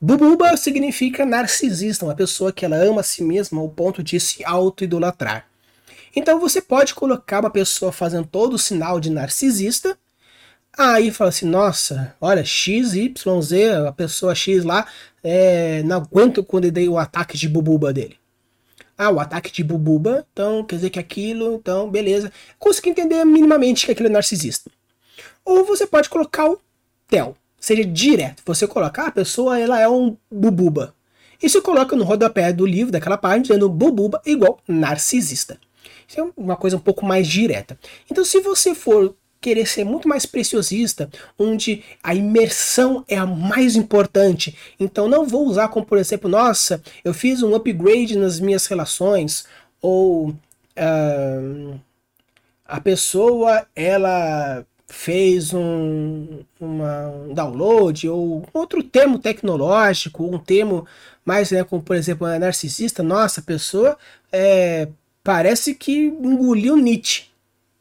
Bububa 0.00 0.56
significa 0.56 1.24
narcisista, 1.24 2.04
uma 2.04 2.16
pessoa 2.16 2.52
que 2.52 2.64
ela 2.64 2.76
ama 2.76 3.00
a 3.00 3.04
si 3.04 3.22
mesma 3.22 3.60
ao 3.60 3.68
ponto 3.68 4.02
de 4.02 4.18
se 4.18 4.44
auto-idolatrar. 4.44 5.47
Então 6.14 6.40
você 6.40 6.60
pode 6.60 6.94
colocar 6.94 7.40
uma 7.40 7.50
pessoa 7.50 7.92
fazendo 7.92 8.26
todo 8.26 8.54
o 8.54 8.58
sinal 8.58 9.00
de 9.00 9.10
narcisista, 9.10 9.98
aí 10.76 11.10
fala 11.10 11.30
assim, 11.30 11.46
nossa, 11.46 12.14
olha, 12.20 12.44
X, 12.44 12.94
Y, 12.94 13.42
Z, 13.42 13.74
a 13.88 13.92
pessoa 13.92 14.34
X 14.34 14.64
lá, 14.64 14.86
é, 15.22 15.82
não 15.82 15.96
aguento 15.96 16.44
quando 16.44 16.66
eu 16.66 16.72
dei 16.72 16.88
o 16.88 16.98
ataque 16.98 17.36
de 17.36 17.48
bububa 17.48 17.92
dele. 17.92 18.16
Ah, 18.96 19.10
o 19.10 19.20
ataque 19.20 19.52
de 19.52 19.62
bububa, 19.62 20.26
então 20.32 20.64
quer 20.64 20.76
dizer 20.76 20.90
que 20.90 20.98
aquilo, 20.98 21.54
então 21.54 21.88
beleza. 21.88 22.32
Consegui 22.58 22.90
entender 22.90 23.24
minimamente 23.24 23.86
que 23.86 23.92
aquilo 23.92 24.08
é 24.08 24.10
narcisista. 24.10 24.70
Ou 25.44 25.64
você 25.64 25.86
pode 25.86 26.08
colocar 26.08 26.50
o 26.50 26.60
tel, 27.06 27.36
seja 27.60 27.84
direto. 27.84 28.42
Você 28.44 28.66
colocar 28.66 29.04
ah, 29.04 29.08
a 29.08 29.12
pessoa, 29.12 29.58
ela 29.58 29.80
é 29.80 29.88
um 29.88 30.16
bububa. 30.30 30.94
Se 31.40 31.60
coloca 31.62 31.94
no 31.94 32.02
rodapé 32.02 32.52
do 32.52 32.66
livro, 32.66 32.90
daquela 32.90 33.16
página, 33.16 33.42
dizendo 33.42 33.68
bububa 33.68 34.20
igual 34.26 34.58
narcisista. 34.66 35.58
Isso 36.08 36.20
é 36.20 36.30
uma 36.36 36.56
coisa 36.56 36.76
um 36.76 36.80
pouco 36.80 37.04
mais 37.04 37.28
direta. 37.28 37.78
Então, 38.10 38.24
se 38.24 38.40
você 38.40 38.74
for 38.74 39.14
querer 39.40 39.66
ser 39.66 39.84
muito 39.84 40.08
mais 40.08 40.26
preciosista, 40.26 41.08
onde 41.38 41.84
a 42.02 42.14
imersão 42.14 43.04
é 43.08 43.16
a 43.16 43.26
mais 43.26 43.76
importante. 43.76 44.56
Então 44.80 45.08
não 45.08 45.26
vou 45.26 45.46
usar 45.46 45.68
como, 45.68 45.86
por 45.86 45.98
exemplo, 45.98 46.28
nossa, 46.28 46.82
eu 47.04 47.14
fiz 47.14 47.42
um 47.42 47.54
upgrade 47.54 48.18
nas 48.18 48.40
minhas 48.40 48.66
relações, 48.66 49.46
ou 49.80 50.30
uh, 50.30 51.80
a 52.66 52.80
pessoa 52.80 53.66
ela 53.76 54.64
fez 54.88 55.52
um, 55.52 56.40
uma, 56.58 57.08
um 57.08 57.34
download, 57.34 58.08
ou 58.08 58.44
outro 58.52 58.82
termo 58.82 59.18
tecnológico, 59.18 60.24
um 60.24 60.38
termo 60.38 60.86
mais, 61.24 61.50
né, 61.50 61.62
como 61.62 61.82
por 61.82 61.94
exemplo, 61.94 62.26
narcisista, 62.38 63.02
nossa, 63.02 63.40
a 63.40 63.44
pessoa 63.44 63.98
é, 64.32 64.88
parece 65.22 65.74
que 65.74 66.06
engoliu 66.06 66.76
Nietzsche. 66.76 67.24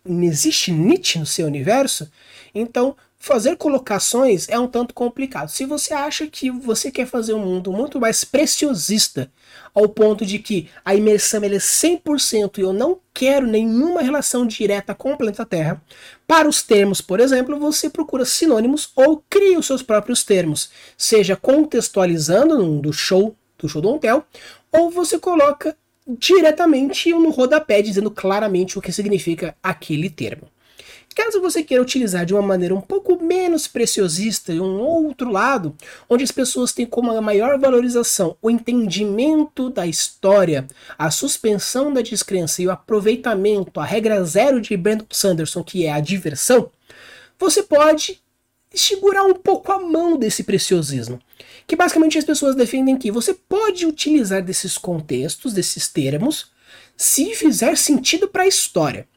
Não 0.06 0.24
existe 0.24 0.72
Nietzsche 0.72 1.20
no 1.20 1.26
seu 1.26 1.46
universo? 1.48 2.10
Então, 2.54 2.96
fazer 3.20 3.58
colocações 3.58 4.48
é 4.48 4.58
um 4.58 4.68
tanto 4.68 4.94
complicado. 4.94 5.50
Se 5.50 5.66
você 5.66 5.94
acha 5.94 6.28
que 6.28 6.50
você 6.50 6.92
quer 6.92 7.06
fazer 7.06 7.34
um 7.34 7.44
mundo 7.44 7.72
muito 7.72 8.00
mais 8.00 8.24
preciosista, 8.24 9.30
ao 9.74 9.90
ponto 9.90 10.26
de 10.26 10.40
que 10.40 10.70
a 10.86 10.96
imersão 10.96 11.44
é 11.44 11.50
100% 11.50 12.58
e 12.58 12.62
eu 12.62 12.72
não 12.72 13.00
quero 13.14 13.46
nenhuma 13.46 14.02
relação 14.02 14.46
direta 14.46 14.96
com 14.96 15.12
o 15.12 15.18
planeta 15.18 15.46
Terra, 15.46 15.82
para 16.26 16.48
os 16.48 16.62
termos, 16.62 17.02
por 17.02 17.20
exemplo, 17.20 17.60
você 17.60 17.90
procura 17.90 18.24
sinônimos 18.24 18.92
ou 18.96 19.24
cria 19.30 19.60
os 19.60 19.66
seus 19.66 19.82
próprios 19.82 20.24
termos, 20.24 20.70
seja 20.98 21.36
contextualizando 21.36 22.80
do 22.80 22.94
show 22.94 23.36
do 23.58 23.68
show 23.68 23.82
do 23.82 23.90
hotel, 23.90 24.24
ou 24.72 24.92
você 24.92 25.18
coloca 25.18 25.76
diretamente 26.08 27.12
no 27.12 27.30
rodapé 27.30 27.82
dizendo 27.82 28.10
claramente 28.10 28.78
o 28.78 28.82
que 28.82 28.92
significa 28.92 29.56
aquele 29.62 30.10
termo. 30.10 30.48
Caso 31.18 31.42
você 31.42 31.64
queira 31.64 31.82
utilizar 31.82 32.28
de 32.28 32.36
uma 32.36 32.44
maneira 32.44 32.76
um 32.76 32.80
pouco 32.80 33.20
menos 33.20 33.68
preciosista 33.68 34.54
e 34.54 34.60
um 34.60 34.80
outro 34.80 35.32
lado, 35.32 35.76
onde 36.08 36.24
as 36.24 36.32
pessoas 36.32 36.74
têm 36.74 36.86
como 36.86 37.20
maior 37.20 37.58
valorização 37.58 38.38
o 38.40 38.52
entendimento 38.52 39.68
da 39.72 39.88
história, 39.88 40.68
a 40.96 41.10
suspensão 41.10 41.92
da 41.92 42.02
descrença 42.02 42.62
e 42.62 42.68
o 42.68 42.72
aproveitamento, 42.72 43.80
a 43.80 43.84
regra 43.84 44.24
zero 44.24 44.62
de 44.62 44.78
Brandon 44.78 45.08
Sanderson, 45.10 45.64
que 45.64 45.88
é 45.88 45.92
a 45.92 46.00
diversão, 46.00 46.70
você 47.40 47.64
pode 47.64 48.22
segurar 48.72 49.24
um 49.24 49.34
pouco 49.34 49.72
a 49.72 49.80
mão 49.80 50.18
desse 50.18 50.44
preciosismo. 50.44 51.20
Que 51.68 51.76
basicamente 51.76 52.18
as 52.18 52.24
pessoas 52.24 52.56
defendem 52.56 52.98
que 52.98 53.12
você 53.12 53.34
pode 53.34 53.86
utilizar 53.86 54.42
desses 54.42 54.78
contextos, 54.78 55.54
desses 55.54 55.88
termos, 55.88 56.50
se 56.96 57.36
fizer 57.36 57.78
sentido 57.78 58.28
para 58.28 58.44
a 58.44 58.48
história. 58.48 59.08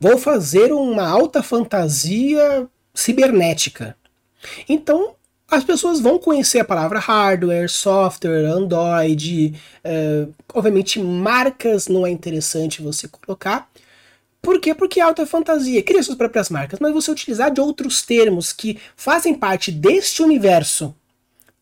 Vou 0.00 0.16
fazer 0.16 0.72
uma 0.72 1.06
alta 1.06 1.42
fantasia 1.42 2.68
cibernética. 2.94 3.96
Então, 4.68 5.16
as 5.48 5.62
pessoas 5.62 6.00
vão 6.00 6.18
conhecer 6.18 6.58
a 6.60 6.64
palavra 6.64 6.98
hardware, 6.98 7.68
software, 7.68 8.46
Android. 8.46 9.54
É, 9.84 10.26
obviamente, 10.54 10.98
marcas 10.98 11.88
não 11.88 12.06
é 12.06 12.10
interessante 12.10 12.82
você 12.82 13.06
colocar. 13.06 13.70
Por 14.42 14.60
quê? 14.60 14.74
Porque 14.74 15.00
é 15.00 15.02
alta 15.02 15.26
fantasia. 15.26 15.82
Cria 15.82 16.02
suas 16.02 16.16
próprias 16.16 16.48
marcas, 16.48 16.78
mas 16.80 16.92
você 16.92 17.10
utilizar 17.10 17.50
de 17.50 17.60
outros 17.60 18.02
termos 18.02 18.52
que 18.52 18.78
fazem 18.96 19.34
parte 19.34 19.70
deste 19.70 20.22
universo, 20.22 20.94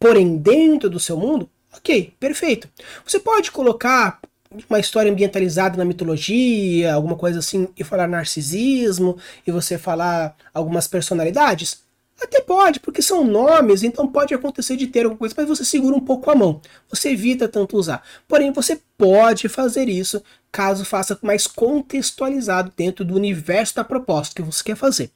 porém 0.05 0.37
dentro 0.37 0.91
do 0.91 1.01
seu 1.01 1.17
mundo, 1.17 1.49
ok, 1.75 2.13
perfeito. 2.21 2.69
Você 3.07 3.19
pode 3.19 3.51
colocar 3.51 4.21
uma 4.69 4.79
história 4.79 5.11
ambientalizada 5.11 5.79
na 5.79 5.85
mitologia, 5.85 6.93
alguma 6.93 7.17
coisa 7.17 7.39
assim, 7.39 7.69
e 7.75 7.83
falar 7.83 8.07
narcisismo, 8.07 9.17
e 9.47 9.51
você 9.51 9.79
falar 9.79 10.37
algumas 10.53 10.87
personalidades? 10.87 11.83
Até 12.21 12.43
pode, 12.43 12.81
porque 12.81 13.01
são 13.01 13.25
nomes, 13.25 13.83
então 13.83 14.07
pode 14.07 14.35
acontecer 14.35 14.77
de 14.77 14.89
ter 14.89 15.05
alguma 15.05 15.17
coisa, 15.17 15.35
mas 15.39 15.49
você 15.49 15.65
segura 15.65 15.97
um 15.97 16.01
pouco 16.01 16.31
a 16.31 16.35
mão. 16.35 16.61
Você 16.91 17.13
evita 17.13 17.49
tanto 17.49 17.79
usar. 17.79 18.03
Porém, 18.29 18.53
você 18.53 18.79
pode 18.99 19.49
fazer 19.49 19.89
isso 19.89 20.23
caso 20.55 20.85
faça 20.85 21.19
mais 21.21 21.49
contextualizado 21.49 22.73
dentro 22.77 23.05
do 23.05 23.17
universo 23.17 23.75
da 23.75 23.83
proposta 23.83 24.37
que 24.37 24.41
você 24.41 24.63
quer 24.63 24.77
fazer. 24.77 25.11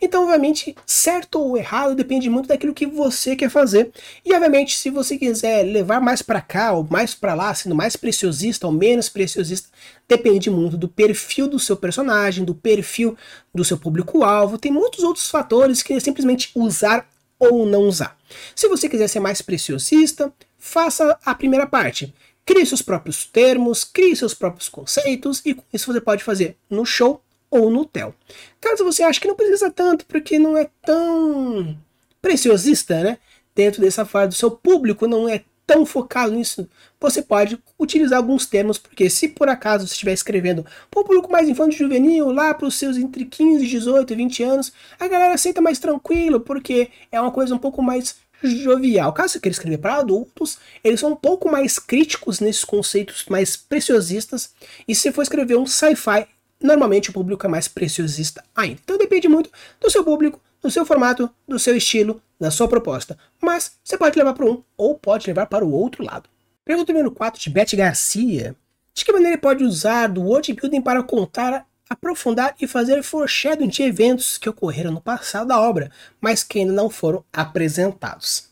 Então, 0.00 0.22
obviamente, 0.22 0.74
certo 0.86 1.38
ou 1.38 1.58
errado 1.58 1.94
depende 1.94 2.30
muito 2.30 2.48
daquilo 2.48 2.72
que 2.72 2.86
você 2.86 3.36
quer 3.36 3.50
fazer. 3.50 3.92
E, 4.24 4.32
obviamente, 4.32 4.78
se 4.78 4.88
você 4.88 5.18
quiser 5.18 5.62
levar 5.62 6.00
mais 6.00 6.22
para 6.22 6.40
cá 6.40 6.72
ou 6.72 6.86
mais 6.88 7.14
para 7.14 7.34
lá, 7.34 7.54
sendo 7.54 7.74
mais 7.74 7.96
preciosista 7.96 8.66
ou 8.66 8.72
menos 8.72 9.10
preciosista, 9.10 9.68
depende 10.08 10.48
muito 10.48 10.78
do 10.78 10.88
perfil 10.88 11.46
do 11.46 11.58
seu 11.58 11.76
personagem, 11.76 12.42
do 12.42 12.54
perfil 12.54 13.14
do 13.54 13.66
seu 13.66 13.76
público-alvo. 13.76 14.56
Tem 14.56 14.72
muitos 14.72 15.04
outros 15.04 15.28
fatores 15.28 15.82
que 15.82 15.92
é 15.92 16.00
simplesmente 16.00 16.50
usar 16.54 17.06
ou 17.38 17.66
não 17.66 17.82
usar. 17.82 18.16
Se 18.56 18.66
você 18.68 18.88
quiser 18.88 19.08
ser 19.08 19.20
mais 19.20 19.42
preciosista, 19.42 20.32
faça 20.58 21.18
a 21.22 21.34
primeira 21.34 21.66
parte 21.66 22.14
Crie 22.48 22.64
seus 22.64 22.80
próprios 22.80 23.26
termos, 23.26 23.84
crie 23.84 24.16
seus 24.16 24.32
próprios 24.32 24.70
conceitos 24.70 25.42
e 25.44 25.54
isso 25.70 25.92
você 25.92 26.00
pode 26.00 26.24
fazer 26.24 26.56
no 26.70 26.86
show 26.86 27.22
ou 27.50 27.70
no 27.70 27.84
tel. 27.84 28.14
Caso 28.58 28.82
você 28.82 29.02
ache 29.02 29.20
que 29.20 29.28
não 29.28 29.34
precisa 29.34 29.70
tanto, 29.70 30.06
porque 30.06 30.38
não 30.38 30.56
é 30.56 30.70
tão 30.82 31.76
preciosista, 32.22 33.02
né? 33.02 33.18
Dentro 33.54 33.82
dessa 33.82 34.06
fase 34.06 34.28
do 34.28 34.34
seu 34.34 34.50
público 34.50 35.06
não 35.06 35.28
é 35.28 35.44
tão 35.66 35.84
focado 35.84 36.32
nisso, 36.32 36.66
você 36.98 37.20
pode 37.20 37.62
utilizar 37.78 38.16
alguns 38.16 38.46
termos, 38.46 38.78
porque 38.78 39.10
se 39.10 39.28
por 39.28 39.50
acaso 39.50 39.86
você 39.86 39.92
estiver 39.92 40.14
escrevendo 40.14 40.64
para 40.90 41.00
um 41.02 41.04
público 41.04 41.30
mais 41.30 41.50
infantil 41.50 41.86
juvenil, 41.86 42.30
lá 42.30 42.54
para 42.54 42.66
os 42.66 42.76
seus 42.76 42.96
entre 42.96 43.26
15, 43.26 43.66
18 43.66 44.10
e 44.10 44.16
20 44.16 44.42
anos, 44.42 44.72
a 44.98 45.06
galera 45.06 45.34
aceita 45.34 45.60
mais 45.60 45.78
tranquilo, 45.78 46.40
porque 46.40 46.88
é 47.12 47.20
uma 47.20 47.30
coisa 47.30 47.54
um 47.54 47.58
pouco 47.58 47.82
mais 47.82 48.16
jovial. 48.42 49.12
Caso 49.12 49.34
você 49.34 49.40
queira 49.40 49.52
escrever 49.52 49.78
para 49.78 49.96
adultos, 49.96 50.58
eles 50.82 51.00
são 51.00 51.12
um 51.12 51.16
pouco 51.16 51.50
mais 51.50 51.78
críticos 51.78 52.40
nesses 52.40 52.64
conceitos 52.64 53.24
mais 53.28 53.56
preciosistas. 53.56 54.52
E 54.86 54.94
se 54.94 55.12
for 55.12 55.22
escrever 55.22 55.56
um 55.56 55.66
sci-fi, 55.66 56.26
normalmente 56.60 57.10
o 57.10 57.12
público 57.12 57.46
é 57.46 57.48
mais 57.48 57.68
preciosista 57.68 58.44
ainda. 58.54 58.80
Então 58.82 58.98
depende 58.98 59.28
muito 59.28 59.50
do 59.80 59.90
seu 59.90 60.04
público, 60.04 60.40
do 60.62 60.70
seu 60.70 60.84
formato, 60.84 61.30
do 61.46 61.58
seu 61.58 61.76
estilo, 61.76 62.20
da 62.38 62.50
sua 62.50 62.68
proposta. 62.68 63.18
Mas 63.40 63.72
você 63.82 63.96
pode 63.96 64.18
levar 64.18 64.34
para 64.34 64.46
um 64.46 64.62
ou 64.76 64.98
pode 64.98 65.26
levar 65.26 65.46
para 65.46 65.64
o 65.64 65.72
outro 65.72 66.04
lado. 66.04 66.28
Pergunta 66.64 66.92
número 66.92 67.10
4 67.10 67.40
de 67.40 67.50
Beth 67.50 67.74
Garcia. 67.74 68.54
De 68.94 69.04
que 69.04 69.12
maneira 69.12 69.34
ele 69.34 69.40
pode 69.40 69.64
usar 69.64 70.08
do 70.08 70.22
world 70.22 70.52
building 70.52 70.82
para 70.82 71.02
contar 71.02 71.67
aprofundar 71.88 72.54
e 72.60 72.66
fazer 72.66 73.02
foreshadowing 73.02 73.68
de 73.68 73.82
eventos 73.82 74.38
que 74.38 74.48
ocorreram 74.48 74.92
no 74.92 75.00
passado 75.00 75.48
da 75.48 75.60
obra, 75.60 75.90
mas 76.20 76.42
que 76.42 76.58
ainda 76.58 76.72
não 76.72 76.90
foram 76.90 77.24
apresentados. 77.32 78.48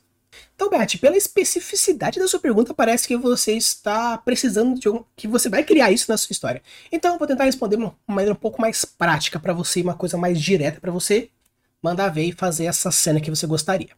Então, 0.55 0.71
Beth, 0.71 0.99
pela 0.99 1.17
especificidade 1.17 2.19
da 2.19 2.27
sua 2.27 2.41
pergunta, 2.41 2.73
parece 2.73 3.07
que 3.07 3.17
você 3.17 3.53
está 3.53 4.17
precisando 4.17 4.81
de 4.81 4.89
um, 4.89 5.05
que 5.15 5.29
você 5.29 5.51
vai 5.51 5.63
criar 5.63 5.91
isso 5.91 6.11
na 6.11 6.17
sua 6.17 6.33
história. 6.33 6.63
Então, 6.91 7.13
eu 7.13 7.19
vou 7.19 7.29
tentar 7.29 7.45
responder 7.45 7.77
de 7.77 7.83
uma 7.83 7.95
maneira 8.07 8.33
um 8.33 8.37
pouco 8.37 8.61
mais 8.61 8.85
prática 8.85 9.39
para 9.39 9.53
você, 9.53 9.83
uma 9.83 9.95
coisa 9.95 10.17
mais 10.17 10.41
direta 10.41 10.81
para 10.81 10.91
você 10.91 11.29
mandar 11.83 12.09
ver 12.09 12.25
e 12.25 12.33
fazer 12.33 12.65
essa 12.65 12.91
cena 12.91 13.21
que 13.21 13.31
você 13.31 13.47
gostaria. 13.47 13.91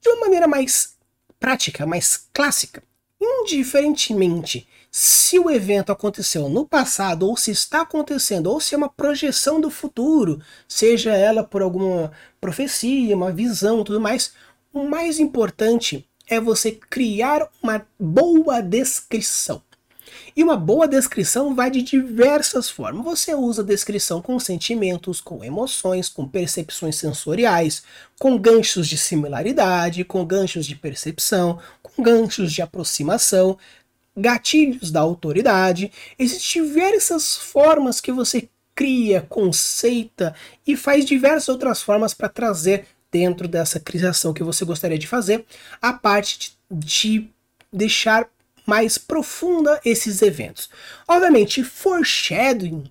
De 0.00 0.08
uma 0.08 0.20
maneira 0.20 0.48
mais 0.48 0.96
prática, 1.38 1.84
mais 1.84 2.26
clássica, 2.32 2.82
indiferentemente 3.22 4.66
se 4.90 5.38
o 5.38 5.50
evento 5.50 5.90
aconteceu 5.90 6.48
no 6.48 6.66
passado, 6.66 7.26
ou 7.26 7.36
se 7.36 7.50
está 7.50 7.80
acontecendo, 7.80 8.48
ou 8.48 8.60
se 8.60 8.74
é 8.74 8.78
uma 8.78 8.88
projeção 8.88 9.60
do 9.60 9.70
futuro, 9.70 10.40
seja 10.68 11.16
ela 11.16 11.42
por 11.42 11.62
alguma 11.62 12.12
profecia, 12.40 13.16
uma 13.16 13.32
visão 13.32 13.84
tudo 13.84 14.00
mais, 14.00 14.34
o 14.72 14.84
mais 14.84 15.18
importante 15.18 16.06
é 16.26 16.40
você 16.40 16.72
criar 16.72 17.48
uma 17.62 17.86
boa 17.98 18.60
descrição. 18.60 19.62
E 20.34 20.42
uma 20.42 20.56
boa 20.56 20.88
descrição 20.88 21.54
vai 21.54 21.70
de 21.70 21.82
diversas 21.82 22.70
formas. 22.70 23.04
Você 23.04 23.34
usa 23.34 23.62
descrição 23.62 24.22
com 24.22 24.38
sentimentos, 24.38 25.20
com 25.20 25.44
emoções, 25.44 26.08
com 26.08 26.26
percepções 26.26 26.96
sensoriais, 26.96 27.82
com 28.18 28.38
ganchos 28.38 28.88
de 28.88 28.96
similaridade, 28.96 30.04
com 30.04 30.24
ganchos 30.24 30.64
de 30.64 30.74
percepção, 30.74 31.58
ganchos 31.98 32.52
de 32.52 32.62
aproximação 32.62 33.58
gatilhos 34.16 34.90
da 34.90 35.00
autoridade, 35.00 35.90
existem 36.18 36.62
diversas 36.62 37.36
formas 37.36 38.00
que 38.00 38.12
você 38.12 38.48
cria, 38.74 39.22
conceita 39.28 40.34
e 40.66 40.76
faz 40.76 41.04
diversas 41.04 41.48
outras 41.48 41.82
formas 41.82 42.14
para 42.14 42.28
trazer 42.28 42.86
dentro 43.10 43.46
dessa 43.46 43.78
criação 43.78 44.32
que 44.32 44.42
você 44.42 44.64
gostaria 44.64 44.98
de 44.98 45.06
fazer 45.06 45.44
a 45.80 45.92
parte 45.92 46.56
de, 46.70 47.18
de 47.20 47.30
deixar 47.72 48.28
mais 48.66 48.96
profunda 48.96 49.80
esses 49.84 50.22
eventos. 50.22 50.70
Obviamente, 51.06 51.64
foreshadowing 51.64 52.84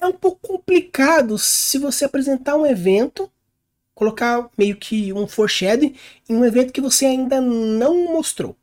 é 0.00 0.06
um 0.06 0.12
pouco 0.12 0.46
complicado 0.46 1.38
se 1.38 1.78
você 1.78 2.04
apresentar 2.04 2.56
um 2.56 2.66
evento, 2.66 3.30
colocar 3.98 4.48
meio 4.56 4.76
que 4.76 5.12
um 5.12 5.26
foreshadowing 5.26 5.92
em 6.28 6.36
um 6.36 6.44
evento 6.44 6.72
que 6.72 6.80
você 6.80 7.04
ainda 7.04 7.40
não 7.40 8.12
mostrou. 8.12 8.54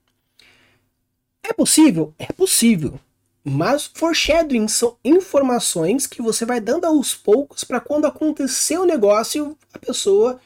É 1.43 1.51
possível? 1.51 2.13
É 2.17 2.31
possível. 2.31 2.97
Mas 3.43 3.85
foreshadowing 3.93 4.69
são 4.69 4.95
informações 5.03 6.07
que 6.07 6.21
você 6.21 6.45
vai 6.45 6.61
dando 6.61 6.85
aos 6.85 7.13
poucos 7.13 7.65
para 7.65 7.81
quando 7.81 8.05
acontecer 8.05 8.77
o 8.77 8.85
negócio, 8.85 9.57
a 9.73 9.77
pessoa 9.77 10.39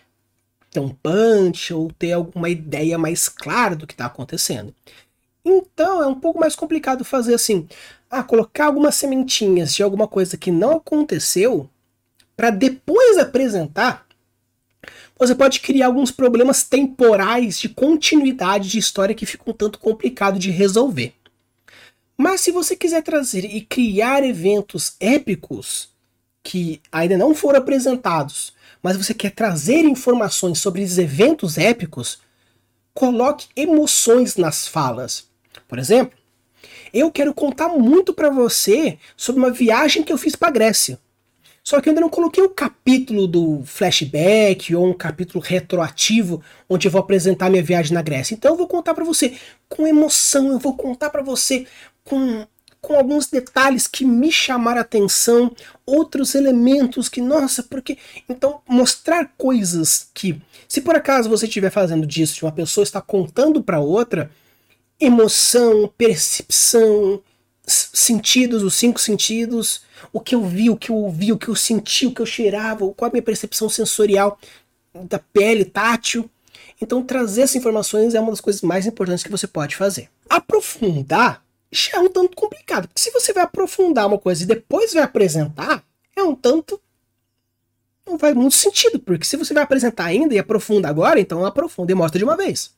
ter 0.71 0.79
um 0.79 0.89
punch 0.89 1.71
ou 1.71 1.91
ter 1.91 2.13
alguma 2.13 2.49
ideia 2.49 2.97
mais 2.97 3.29
clara 3.29 3.75
do 3.75 3.85
que 3.85 3.93
está 3.93 4.07
acontecendo. 4.07 4.73
Então 5.45 6.01
é 6.01 6.07
um 6.07 6.19
pouco 6.19 6.39
mais 6.39 6.55
complicado 6.55 7.05
fazer 7.05 7.35
assim, 7.35 7.69
ah, 8.09 8.23
colocar 8.23 8.65
algumas 8.65 8.95
sementinhas 8.95 9.71
de 9.71 9.83
alguma 9.83 10.07
coisa 10.07 10.35
que 10.35 10.51
não 10.51 10.77
aconteceu 10.77 11.69
para 12.35 12.49
depois 12.49 13.19
apresentar 13.19 14.08
você 15.19 15.35
pode 15.35 15.59
criar 15.59 15.87
alguns 15.87 16.11
problemas 16.11 16.63
temporais 16.63 17.59
de 17.59 17.67
continuidade 17.67 18.69
de 18.69 18.79
história 18.79 19.13
que 19.13 19.25
ficam 19.25 19.51
um 19.51 19.55
tanto 19.55 19.77
complicado 19.77 20.39
de 20.39 20.49
resolver. 20.49 21.13
Mas 22.17 22.41
se 22.41 22.51
você 22.51 22.75
quiser 22.75 23.03
trazer 23.03 23.43
e 23.43 23.61
criar 23.61 24.23
eventos 24.23 24.95
épicos, 24.99 25.89
que 26.41 26.81
ainda 26.89 27.17
não 27.17 27.35
foram 27.35 27.59
apresentados, 27.59 28.53
mas 28.81 28.95
você 28.95 29.13
quer 29.13 29.31
trazer 29.31 29.83
informações 29.83 30.59
sobre 30.59 30.81
esses 30.81 30.97
eventos 30.97 31.57
épicos, 31.57 32.19
coloque 32.93 33.47
emoções 33.55 34.37
nas 34.37 34.67
falas. 34.67 35.27
Por 35.67 35.77
exemplo, 35.77 36.17
eu 36.93 37.11
quero 37.11 37.33
contar 37.33 37.69
muito 37.69 38.13
para 38.13 38.29
você 38.29 38.97
sobre 39.17 39.41
uma 39.41 39.51
viagem 39.51 40.01
que 40.01 40.11
eu 40.11 40.17
fiz 40.17 40.35
para 40.35 40.51
Grécia. 40.51 40.99
Só 41.69 41.79
que 41.79 41.87
eu 41.87 41.91
ainda 41.91 42.01
não 42.01 42.09
coloquei 42.09 42.43
o 42.43 42.49
capítulo 42.49 43.27
do 43.27 43.61
flashback 43.63 44.73
ou 44.73 44.87
um 44.87 44.93
capítulo 44.93 45.39
retroativo 45.39 46.41
onde 46.67 46.87
eu 46.87 46.91
vou 46.91 46.99
apresentar 46.99 47.47
minha 47.47 47.61
viagem 47.61 47.93
na 47.93 48.01
Grécia. 48.01 48.33
Então 48.33 48.53
eu 48.53 48.57
vou 48.57 48.67
contar 48.67 48.95
para 48.95 49.05
você 49.05 49.37
com 49.67 49.85
emoção, 49.85 50.47
eu 50.47 50.57
vou 50.57 50.75
contar 50.75 51.11
para 51.11 51.21
você 51.21 51.67
com 52.03 52.43
com 52.81 52.95
alguns 52.95 53.27
detalhes 53.27 53.85
que 53.85 54.03
me 54.03 54.31
chamaram 54.31 54.79
a 54.79 54.81
atenção, 54.81 55.55
outros 55.85 56.33
elementos 56.33 57.07
que, 57.07 57.21
nossa, 57.21 57.61
porque. 57.61 57.99
Então, 58.27 58.61
mostrar 58.67 59.31
coisas 59.37 60.09
que, 60.11 60.41
se 60.67 60.81
por 60.81 60.95
acaso 60.95 61.29
você 61.29 61.45
estiver 61.45 61.69
fazendo 61.69 62.07
disso, 62.07 62.45
uma 62.45 62.51
pessoa 62.51 62.83
está 62.83 62.99
contando 62.99 63.61
para 63.61 63.79
outra, 63.79 64.31
emoção, 64.99 65.93
percepção, 65.95 67.21
sentidos, 67.67 68.63
os 68.63 68.73
cinco 68.73 68.99
sentidos, 68.99 69.81
o 70.11 70.19
que 70.19 70.35
eu 70.35 70.43
vi, 70.43 70.69
o 70.69 70.77
que 70.77 70.91
eu 70.91 70.95
ouvi, 70.95 71.31
o 71.31 71.37
que 71.37 71.47
eu 71.47 71.55
senti, 71.55 72.07
o 72.07 72.13
que 72.13 72.21
eu 72.21 72.25
cheirava, 72.25 72.91
qual 72.93 73.09
a 73.09 73.11
minha 73.11 73.21
percepção 73.21 73.69
sensorial 73.69 74.39
da 74.93 75.19
pele, 75.19 75.65
tátil. 75.65 76.29
Então, 76.81 77.03
trazer 77.03 77.41
essas 77.41 77.55
informações 77.55 78.15
é 78.15 78.19
uma 78.19 78.31
das 78.31 78.41
coisas 78.41 78.61
mais 78.61 78.85
importantes 78.85 79.23
que 79.23 79.31
você 79.31 79.47
pode 79.47 79.75
fazer. 79.75 80.09
Aprofundar 80.29 81.43
já 81.71 81.97
é 81.97 81.99
um 81.99 82.09
tanto 82.09 82.35
complicado. 82.35 82.87
Porque 82.87 83.01
se 83.01 83.11
você 83.11 83.33
vai 83.33 83.43
aprofundar 83.43 84.07
uma 84.07 84.17
coisa 84.17 84.43
e 84.43 84.47
depois 84.47 84.93
vai 84.93 85.03
apresentar, 85.03 85.83
é 86.15 86.23
um 86.23 86.35
tanto. 86.35 86.81
Não 88.05 88.17
faz 88.17 88.35
muito 88.35 88.55
sentido, 88.55 88.99
porque 88.99 89.25
se 89.25 89.37
você 89.37 89.53
vai 89.53 89.63
apresentar 89.63 90.05
ainda 90.05 90.33
e 90.33 90.39
aprofunda 90.39 90.87
agora, 90.87 91.19
então 91.19 91.45
aprofunda 91.45 91.91
e 91.91 91.95
mostra 91.95 92.17
de 92.17 92.23
uma 92.23 92.35
vez. 92.35 92.73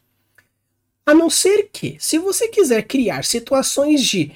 A 1.06 1.14
não 1.14 1.30
ser 1.30 1.70
que, 1.72 1.96
se 2.00 2.18
você 2.18 2.48
quiser 2.48 2.84
criar 2.84 3.24
situações 3.24 4.04
de 4.04 4.32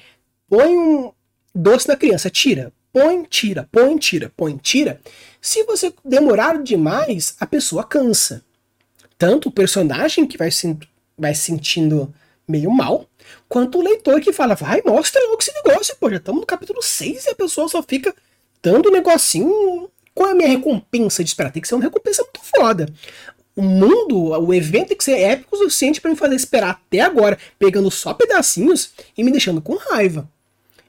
põe 0.48 0.76
um 0.76 1.12
doce 1.54 1.88
na 1.88 1.96
criança, 1.96 2.30
tira, 2.30 2.72
põe, 2.96 3.24
tira, 3.24 3.68
põe, 3.70 3.98
tira, 3.98 4.32
põe, 4.34 4.56
tira. 4.56 5.02
Se 5.38 5.62
você 5.64 5.92
demorar 6.02 6.62
demais, 6.62 7.36
a 7.38 7.46
pessoa 7.46 7.84
cansa. 7.84 8.42
Tanto 9.18 9.50
o 9.50 9.52
personagem 9.52 10.26
que 10.26 10.38
vai, 10.38 10.50
se, 10.50 10.78
vai 11.18 11.34
sentindo 11.34 12.14
meio 12.48 12.70
mal, 12.70 13.06
quanto 13.50 13.78
o 13.78 13.82
leitor 13.82 14.18
que 14.22 14.32
fala, 14.32 14.54
vai, 14.54 14.80
mostra 14.82 15.20
logo 15.26 15.42
esse 15.42 15.52
negócio, 15.52 15.94
pô, 16.00 16.08
já 16.08 16.16
estamos 16.16 16.40
no 16.40 16.46
capítulo 16.46 16.82
6 16.82 17.26
e 17.26 17.30
a 17.30 17.34
pessoa 17.34 17.68
só 17.68 17.82
fica 17.82 18.14
dando 18.62 18.88
um 18.88 18.92
negocinho. 18.92 19.90
Qual 20.14 20.30
é 20.30 20.32
a 20.32 20.34
minha 20.34 20.48
recompensa 20.48 21.22
de 21.22 21.28
esperar? 21.28 21.52
Tem 21.52 21.60
que 21.60 21.68
ser 21.68 21.74
uma 21.74 21.84
recompensa 21.84 22.22
muito 22.22 22.40
foda. 22.56 22.88
O 23.54 23.60
mundo, 23.60 24.30
o 24.42 24.54
evento 24.54 24.88
tem 24.88 24.96
que 24.96 25.04
ser 25.04 25.20
épico 25.20 25.54
o 25.54 25.58
suficiente 25.58 26.00
para 26.00 26.10
me 26.10 26.16
fazer 26.16 26.34
esperar 26.34 26.70
até 26.70 27.00
agora, 27.00 27.36
pegando 27.58 27.90
só 27.90 28.14
pedacinhos 28.14 28.92
e 29.18 29.22
me 29.22 29.30
deixando 29.30 29.60
com 29.60 29.76
raiva. 29.76 30.26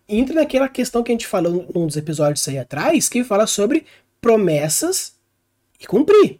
Entra 0.10 0.36
naquela 0.36 0.70
questão 0.70 1.04
que 1.04 1.12
a 1.12 1.16
gente 1.16 1.28
falou 1.28 1.68
num 1.74 1.86
dos 1.86 1.98
episódios 1.98 2.48
aí 2.48 2.58
atrás, 2.58 3.10
que 3.10 3.24
fala 3.24 3.46
sobre 3.46 3.86
promessas 4.22 5.14
e 5.80 5.86
cumprir. 5.86 6.40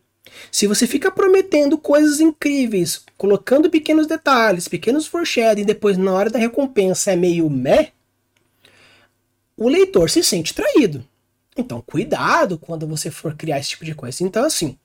Se 0.52 0.68
você 0.68 0.88
fica 0.88 1.12
prometendo 1.12 1.78
coisas 1.78 2.20
incríveis, 2.20 3.04
colocando 3.18 3.70
pequenos 3.70 4.08
detalhes, 4.08 4.68
pequenos 4.68 5.08
foreshadowing, 5.08 5.62
e 5.62 5.66
depois 5.66 5.98
na 5.98 6.14
hora 6.14 6.30
da 6.30 6.40
recompensa 6.40 7.12
é 7.12 7.16
meio 7.16 7.50
meh, 7.50 7.92
o 9.56 9.68
leitor 9.68 10.10
se 10.10 10.24
sente 10.24 10.54
traído. 10.54 11.06
Então, 11.56 11.82
cuidado 11.82 12.60
quando 12.60 12.86
você 12.86 13.10
for 13.10 13.36
criar 13.36 13.60
esse 13.60 13.70
tipo 13.70 13.84
de 13.84 13.96
coisa. 13.96 14.24
Então, 14.24 14.46
assim, 14.46 14.78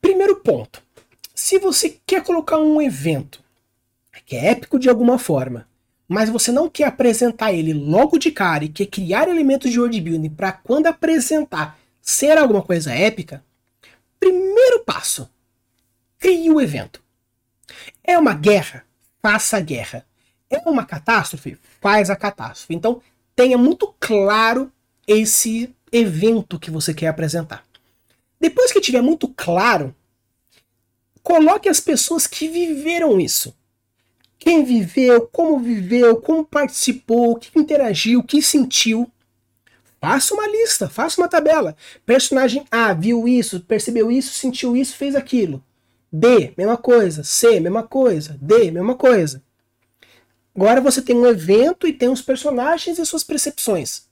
primeiro 0.00 0.36
ponto. 0.36 0.82
Se 1.34 1.58
você 1.58 1.98
quer 2.06 2.24
colocar 2.24 2.58
um 2.58 2.80
evento 2.80 3.44
que 4.24 4.34
é 4.34 4.46
épico 4.46 4.78
de 4.78 4.88
alguma 4.88 5.18
forma, 5.18 5.68
mas 6.08 6.30
você 6.30 6.52
não 6.52 6.68
quer 6.68 6.84
apresentar 6.84 7.52
ele 7.52 7.72
logo 7.72 8.18
de 8.18 8.30
cara 8.30 8.64
e 8.64 8.68
quer 8.68 8.86
criar 8.86 9.28
elementos 9.28 9.70
de 9.70 9.78
world 9.78 10.00
building 10.00 10.30
para 10.30 10.52
quando 10.52 10.86
apresentar 10.86 11.78
ser 12.00 12.38
alguma 12.38 12.62
coisa 12.62 12.92
épica, 12.92 13.42
Primeiro 14.18 14.82
passo: 14.84 15.30
crie 16.18 16.50
o 16.50 16.60
evento. 16.60 17.02
É 18.02 18.18
uma 18.18 18.34
guerra? 18.34 18.84
Faça 19.22 19.56
a 19.56 19.60
guerra. 19.60 20.04
É 20.48 20.58
uma 20.68 20.84
catástrofe? 20.84 21.58
Faz 21.80 22.10
a 22.10 22.16
catástrofe. 22.16 22.74
Então, 22.74 23.00
tenha 23.34 23.58
muito 23.58 23.94
claro 24.00 24.72
esse 25.06 25.74
evento 25.92 26.58
que 26.58 26.70
você 26.70 26.92
quer 26.94 27.08
apresentar. 27.08 27.64
Depois 28.40 28.72
que 28.72 28.80
tiver 28.80 29.02
muito 29.02 29.28
claro, 29.28 29.94
coloque 31.22 31.68
as 31.68 31.80
pessoas 31.80 32.26
que 32.26 32.48
viveram 32.48 33.20
isso. 33.20 33.54
Quem 34.38 34.64
viveu, 34.64 35.22
como 35.22 35.58
viveu, 35.58 36.16
como 36.16 36.44
participou, 36.44 37.36
que 37.36 37.58
interagiu, 37.58 38.22
que 38.22 38.42
sentiu. 38.42 39.10
Faça 40.00 40.34
uma 40.34 40.46
lista, 40.46 40.88
faça 40.88 41.20
uma 41.20 41.28
tabela. 41.28 41.76
Personagem 42.04 42.64
A 42.70 42.92
viu 42.92 43.26
isso, 43.26 43.60
percebeu 43.60 44.10
isso, 44.10 44.34
sentiu 44.34 44.76
isso, 44.76 44.94
fez 44.96 45.14
aquilo. 45.16 45.64
B, 46.12 46.52
mesma 46.56 46.76
coisa. 46.76 47.24
C, 47.24 47.58
mesma 47.60 47.82
coisa. 47.82 48.38
D, 48.40 48.70
mesma 48.70 48.94
coisa. 48.94 49.42
Agora 50.54 50.80
você 50.80 51.02
tem 51.02 51.16
um 51.16 51.26
evento 51.26 51.86
e 51.86 51.92
tem 51.92 52.08
os 52.08 52.22
personagens 52.22 52.98
e 52.98 53.06
suas 53.06 53.24
percepções. 53.24 54.06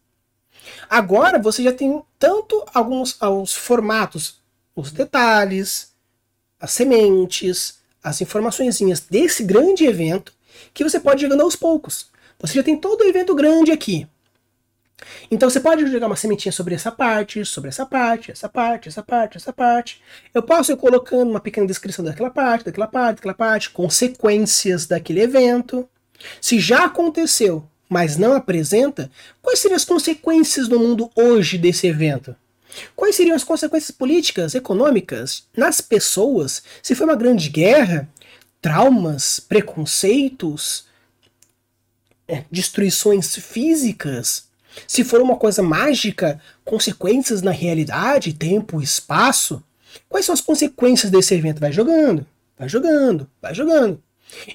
Agora 0.88 1.38
você 1.38 1.62
já 1.62 1.72
tem 1.72 2.02
tanto 2.18 2.64
alguns 2.72 3.16
os 3.20 3.54
formatos, 3.54 4.42
os 4.74 4.90
detalhes, 4.90 5.94
as 6.60 6.72
sementes, 6.72 7.78
as 8.04 8.20
informações 8.20 8.78
desse 9.10 9.42
grande 9.42 9.86
evento 9.86 10.34
que 10.74 10.84
você 10.84 11.00
pode 11.00 11.22
jogando 11.22 11.40
aos 11.40 11.56
poucos. 11.56 12.10
Você 12.38 12.54
já 12.54 12.62
tem 12.62 12.76
todo 12.76 13.00
o 13.00 13.08
evento 13.08 13.34
grande 13.34 13.72
aqui. 13.72 14.06
Então 15.30 15.48
você 15.48 15.58
pode 15.58 15.86
jogar 15.90 16.06
uma 16.06 16.16
sementinha 16.16 16.52
sobre 16.52 16.74
essa 16.74 16.92
parte, 16.92 17.44
sobre 17.44 17.68
essa 17.68 17.84
parte, 17.84 18.30
essa 18.30 18.48
parte, 18.48 18.88
essa 18.88 19.02
parte, 19.02 19.36
essa 19.38 19.52
parte. 19.52 20.02
Eu 20.32 20.42
posso 20.42 20.72
ir 20.72 20.76
colocando 20.76 21.30
uma 21.30 21.40
pequena 21.40 21.66
descrição 21.66 22.04
daquela 22.04 22.30
parte, 22.30 22.66
daquela 22.66 22.86
parte, 22.86 23.16
daquela 23.16 23.34
parte, 23.34 23.70
consequências 23.70 24.86
daquele 24.86 25.22
evento. 25.22 25.88
Se 26.40 26.58
já 26.60 26.84
aconteceu, 26.84 27.68
mas 27.88 28.16
não 28.16 28.34
apresenta, 28.34 29.10
quais 29.42 29.58
seriam 29.58 29.76
as 29.76 29.84
consequências 29.84 30.68
no 30.68 30.78
mundo 30.78 31.10
hoje 31.14 31.58
desse 31.58 31.86
evento? 31.86 32.36
Quais 32.96 33.16
seriam 33.16 33.36
as 33.36 33.44
consequências 33.44 33.90
políticas, 33.90 34.54
econômicas, 34.54 35.44
nas 35.56 35.80
pessoas, 35.80 36.62
se 36.82 36.94
foi 36.94 37.06
uma 37.06 37.16
grande 37.16 37.48
guerra, 37.48 38.08
traumas, 38.60 39.40
preconceitos, 39.40 40.86
é, 42.26 42.44
destruições 42.50 43.36
físicas? 43.36 44.48
Se 44.86 45.04
for 45.04 45.20
uma 45.20 45.36
coisa 45.36 45.62
mágica, 45.62 46.40
consequências 46.64 47.42
na 47.42 47.52
realidade, 47.52 48.32
tempo, 48.32 48.82
espaço. 48.82 49.62
Quais 50.08 50.26
são 50.26 50.32
as 50.32 50.40
consequências 50.40 51.10
desse 51.10 51.34
evento? 51.34 51.60
Vai 51.60 51.72
jogando, 51.72 52.26
vai 52.58 52.68
jogando, 52.68 53.30
vai 53.40 53.54
jogando. 53.54 54.02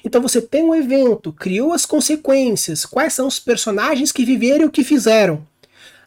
Então 0.04 0.20
você 0.20 0.42
tem 0.42 0.62
um 0.62 0.74
evento, 0.74 1.32
criou 1.32 1.72
as 1.72 1.86
consequências, 1.86 2.84
quais 2.84 3.14
são 3.14 3.26
os 3.26 3.40
personagens 3.40 4.12
que 4.12 4.24
viveram 4.24 4.64
e 4.64 4.66
o 4.66 4.70
que 4.70 4.84
fizeram. 4.84 5.46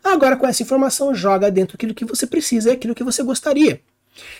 Agora, 0.03 0.35
com 0.35 0.45
essa 0.45 0.61
informação, 0.61 1.15
joga 1.15 1.49
dentro 1.49 1.75
aquilo 1.75 1.93
que 1.93 2.03
você 2.03 2.27
precisa 2.27 2.69
e 2.69 2.73
aquilo 2.73 2.93
que 2.93 3.03
você 3.03 3.23
gostaria. 3.23 3.81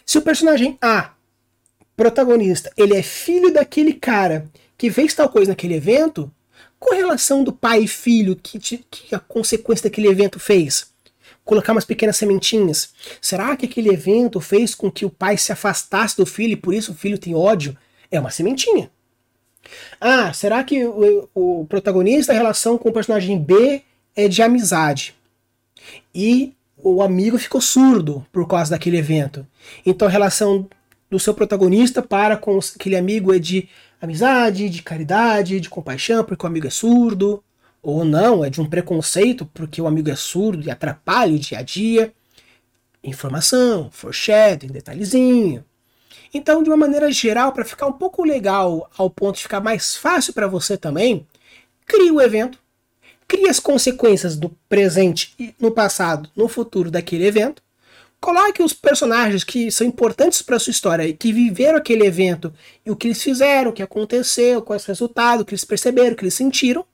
Se 0.06 0.18
o 0.18 0.22
personagem 0.22 0.78
A, 0.82 1.12
protagonista, 1.96 2.72
ele 2.76 2.96
é 2.96 3.02
filho 3.02 3.54
daquele 3.54 3.94
cara 3.94 4.50
que 4.78 4.92
fez 4.92 5.14
tal 5.14 5.30
coisa 5.30 5.52
naquele 5.52 5.76
evento, 5.76 6.32
correlação 6.80 7.44
do 7.44 7.54
pai 7.54 7.84
e 7.84 7.88
filho 7.88 8.36
que, 8.36 8.60
que 8.60 9.16
a 9.16 9.20
consequência 9.20 9.90
daquele 9.90 10.08
evento 10.08 10.40
fez? 10.40 10.92
Colocar 11.46 11.72
umas 11.72 11.86
pequenas 11.86 12.18
sementinhas. 12.18 12.94
Será 13.22 13.56
que 13.56 13.66
aquele 13.66 13.90
evento 13.90 14.40
fez 14.40 14.76
com 14.76 14.92
que 14.92 15.06
o 15.06 15.10
pai 15.10 15.38
se 15.38 15.52
afastasse 15.52 16.18
do 16.18 16.26
filho 16.26 16.54
e 16.54 16.58
por 16.58 16.74
isso 16.74 16.92
o 16.92 16.96
filho 16.96 17.18
tem 17.18 17.36
ódio? 17.36 17.78
É 18.12 18.20
uma 18.20 18.32
sementinha. 18.32 18.92
Ah, 20.00 20.34
será 20.34 20.64
que 20.64 20.86
o, 20.86 21.30
o 21.34 21.66
protagonista, 21.68 22.32
a 22.32 22.36
relação 22.36 22.78
com 22.78 22.90
o 22.90 22.94
personagem 22.94 23.40
B 23.40 23.82
é 24.16 24.28
de 24.28 24.42
amizade? 24.42 25.16
E 26.14 26.54
o 26.78 27.02
amigo 27.02 27.38
ficou 27.38 27.62
surdo 27.62 28.26
por 28.32 28.48
causa 28.48 28.72
daquele 28.72 28.98
evento. 28.98 29.46
Então 29.86 30.08
a 30.08 30.12
relação 30.12 30.68
do 31.10 31.20
seu 31.20 31.34
protagonista 31.34 32.02
para 32.02 32.36
com 32.36 32.58
aquele 32.58 32.96
amigo 32.96 33.34
é 33.34 33.40
de 33.40 33.70
amizade, 34.02 34.70
de 34.70 34.82
caridade, 34.82 35.60
de 35.60 35.70
compaixão, 35.70 36.24
porque 36.24 36.46
o 36.46 36.48
amigo 36.48 36.68
é 36.68 36.70
surdo, 36.70 37.44
ou 37.82 38.04
não, 38.04 38.44
é 38.44 38.50
de 38.50 38.62
um 38.62 38.66
preconceito 38.66 39.46
porque 39.54 39.82
o 39.82 39.88
amigo 39.88 40.10
é 40.10 40.16
surdo 40.16 40.66
e 40.66 40.72
atrapalha 40.72 41.36
o 41.36 41.40
dia 41.40 41.60
a 41.60 41.62
dia. 41.62 42.14
Informação, 43.04 43.90
foreshadowing, 43.92 44.72
detalhezinho. 44.72 45.64
Então, 46.34 46.64
de 46.64 46.70
uma 46.70 46.78
maneira 46.78 47.12
geral, 47.12 47.52
para 47.52 47.66
ficar 47.66 47.86
um 47.86 47.94
pouco 47.94 48.24
legal, 48.24 48.90
ao 48.98 49.10
ponto 49.10 49.36
de 49.36 49.44
ficar 49.44 49.60
mais 49.60 49.96
fácil 49.96 50.34
para 50.34 50.48
você 50.48 50.78
também, 50.78 51.28
crie 51.86 52.12
o 52.12 52.22
evento, 52.22 52.58
crie 53.28 53.50
as 53.50 53.60
consequências 53.60 54.36
do 54.36 54.50
presente 54.68 55.34
e 55.40 55.54
no 55.60 55.72
passado, 55.72 56.30
no 56.36 56.48
futuro 56.48 56.92
daquele 56.92 57.26
evento. 57.26 57.62
Coloque 58.20 58.64
os 58.64 58.72
personagens 58.72 59.44
que 59.44 59.70
são 59.70 59.86
importantes 59.86 60.42
para 60.42 60.58
sua 60.58 60.72
história 60.72 61.06
e 61.06 61.14
que 61.14 61.34
viveram 61.34 61.78
aquele 61.78 62.06
evento 62.06 62.54
e 62.86 62.90
o 62.90 62.96
que 62.96 63.08
eles 63.08 63.22
fizeram, 63.22 63.72
o 63.72 63.74
que 63.74 63.84
aconteceu, 63.84 64.62
quais 64.62 64.86
resultados, 64.86 65.42
o 65.42 65.46
que 65.46 65.54
eles 65.54 65.66
perceberam, 65.66 66.14
o 66.14 66.16
que 66.16 66.24
eles 66.24 66.34
sentiram. 66.34 66.86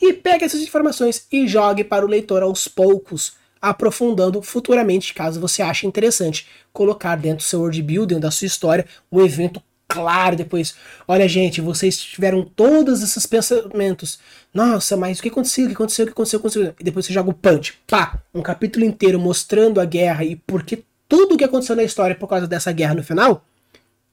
E 0.00 0.12
pegue 0.12 0.44
essas 0.44 0.60
informações 0.60 1.26
e 1.32 1.48
jogue 1.48 1.82
para 1.82 2.04
o 2.04 2.08
leitor 2.08 2.42
aos 2.42 2.68
poucos, 2.68 3.32
aprofundando 3.60 4.40
futuramente, 4.40 5.12
caso 5.14 5.40
você 5.40 5.62
ache 5.62 5.86
interessante, 5.86 6.46
colocar 6.72 7.16
dentro 7.16 7.38
do 7.38 7.48
seu 7.48 7.60
world 7.60 7.82
building, 7.82 8.20
da 8.20 8.30
sua 8.30 8.46
história, 8.46 8.86
o 9.10 9.20
evento 9.20 9.60
claro 9.88 10.36
depois. 10.36 10.74
Olha, 11.06 11.28
gente, 11.28 11.60
vocês 11.60 11.98
tiveram 11.98 12.42
todos 12.42 13.02
esses 13.02 13.26
pensamentos. 13.26 14.18
Nossa, 14.52 14.96
mas 14.96 15.18
o 15.18 15.22
que 15.22 15.28
aconteceu? 15.28 15.64
O 15.64 15.68
que 15.68 15.74
aconteceu? 15.74 16.04
O 16.04 16.08
que 16.08 16.12
aconteceu? 16.12 16.38
O 16.38 16.42
que 16.42 16.48
aconteceu? 16.48 16.74
E 16.80 16.84
depois 16.84 17.06
você 17.06 17.12
joga 17.12 17.30
o 17.30 17.34
punch. 17.34 17.74
Pá! 17.86 18.20
Um 18.34 18.42
capítulo 18.42 18.84
inteiro 18.84 19.18
mostrando 19.18 19.80
a 19.80 19.84
guerra 19.84 20.24
e 20.24 20.36
por 20.36 20.62
que 20.62 20.84
tudo 21.08 21.34
o 21.34 21.38
que 21.38 21.44
aconteceu 21.44 21.76
na 21.76 21.84
história 21.84 22.16
por 22.16 22.28
causa 22.28 22.46
dessa 22.46 22.72
guerra 22.72 22.94
no 22.94 23.02
final. 23.02 23.44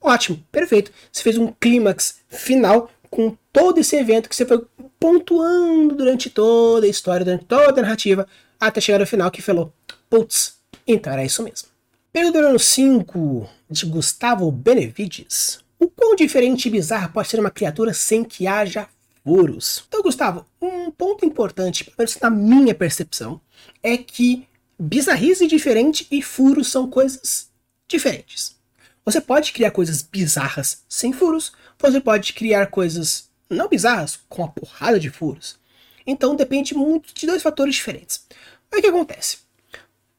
Ótimo, 0.01 0.43
perfeito. 0.51 0.91
Você 1.11 1.23
fez 1.23 1.37
um 1.37 1.47
clímax 1.59 2.19
final 2.27 2.89
com 3.09 3.37
todo 3.51 3.79
esse 3.79 3.95
evento 3.95 4.27
que 4.27 4.35
você 4.35 4.45
foi 4.45 4.65
pontuando 4.99 5.95
durante 5.95 6.29
toda 6.29 6.85
a 6.85 6.89
história, 6.89 7.25
durante 7.25 7.45
toda 7.45 7.79
a 7.79 7.83
narrativa, 7.83 8.27
até 8.59 8.81
chegar 8.81 8.99
no 8.99 9.07
final 9.07 9.31
que 9.31 9.41
falou: 9.41 9.73
putz, 10.09 10.57
então 10.85 11.13
era 11.13 11.23
isso 11.23 11.43
mesmo. 11.43 11.69
Pergunta 12.11 12.59
5 12.59 13.49
de 13.69 13.85
Gustavo 13.85 14.51
Benevides. 14.51 15.62
O 15.83 15.89
quão 15.89 16.15
diferente 16.15 16.67
e 16.69 16.71
bizarro 16.71 17.11
pode 17.11 17.27
ser 17.27 17.41
uma 17.41 17.51
criatura 17.51 17.93
sem 17.93 18.23
que 18.23 18.47
haja 18.47 18.87
furos? 19.21 19.83
Então, 19.89 20.01
Gustavo, 20.01 20.45
um 20.61 20.89
ponto 20.89 21.25
importante, 21.25 21.83
pelo 21.83 21.97
menos 21.99 22.17
na 22.21 22.29
minha 22.29 22.73
percepção, 22.73 23.41
é 23.83 23.97
que 23.97 24.47
bizarrice 24.79 25.45
diferente 25.45 26.07
e 26.09 26.21
furos 26.21 26.71
são 26.71 26.89
coisas 26.89 27.49
diferentes. 27.85 28.55
Você 29.03 29.19
pode 29.19 29.51
criar 29.51 29.71
coisas 29.71 30.01
bizarras 30.01 30.85
sem 30.87 31.11
furos, 31.11 31.51
você 31.77 31.99
pode 31.99 32.31
criar 32.31 32.67
coisas 32.67 33.29
não 33.49 33.67
bizarras 33.67 34.21
com 34.29 34.41
a 34.45 34.47
porrada 34.47 34.97
de 34.97 35.09
furos. 35.09 35.59
Então 36.07 36.33
depende 36.33 36.73
muito 36.73 37.13
de 37.13 37.27
dois 37.27 37.43
fatores 37.43 37.75
diferentes. 37.75 38.25
O 38.73 38.79
que 38.79 38.87
acontece? 38.87 39.39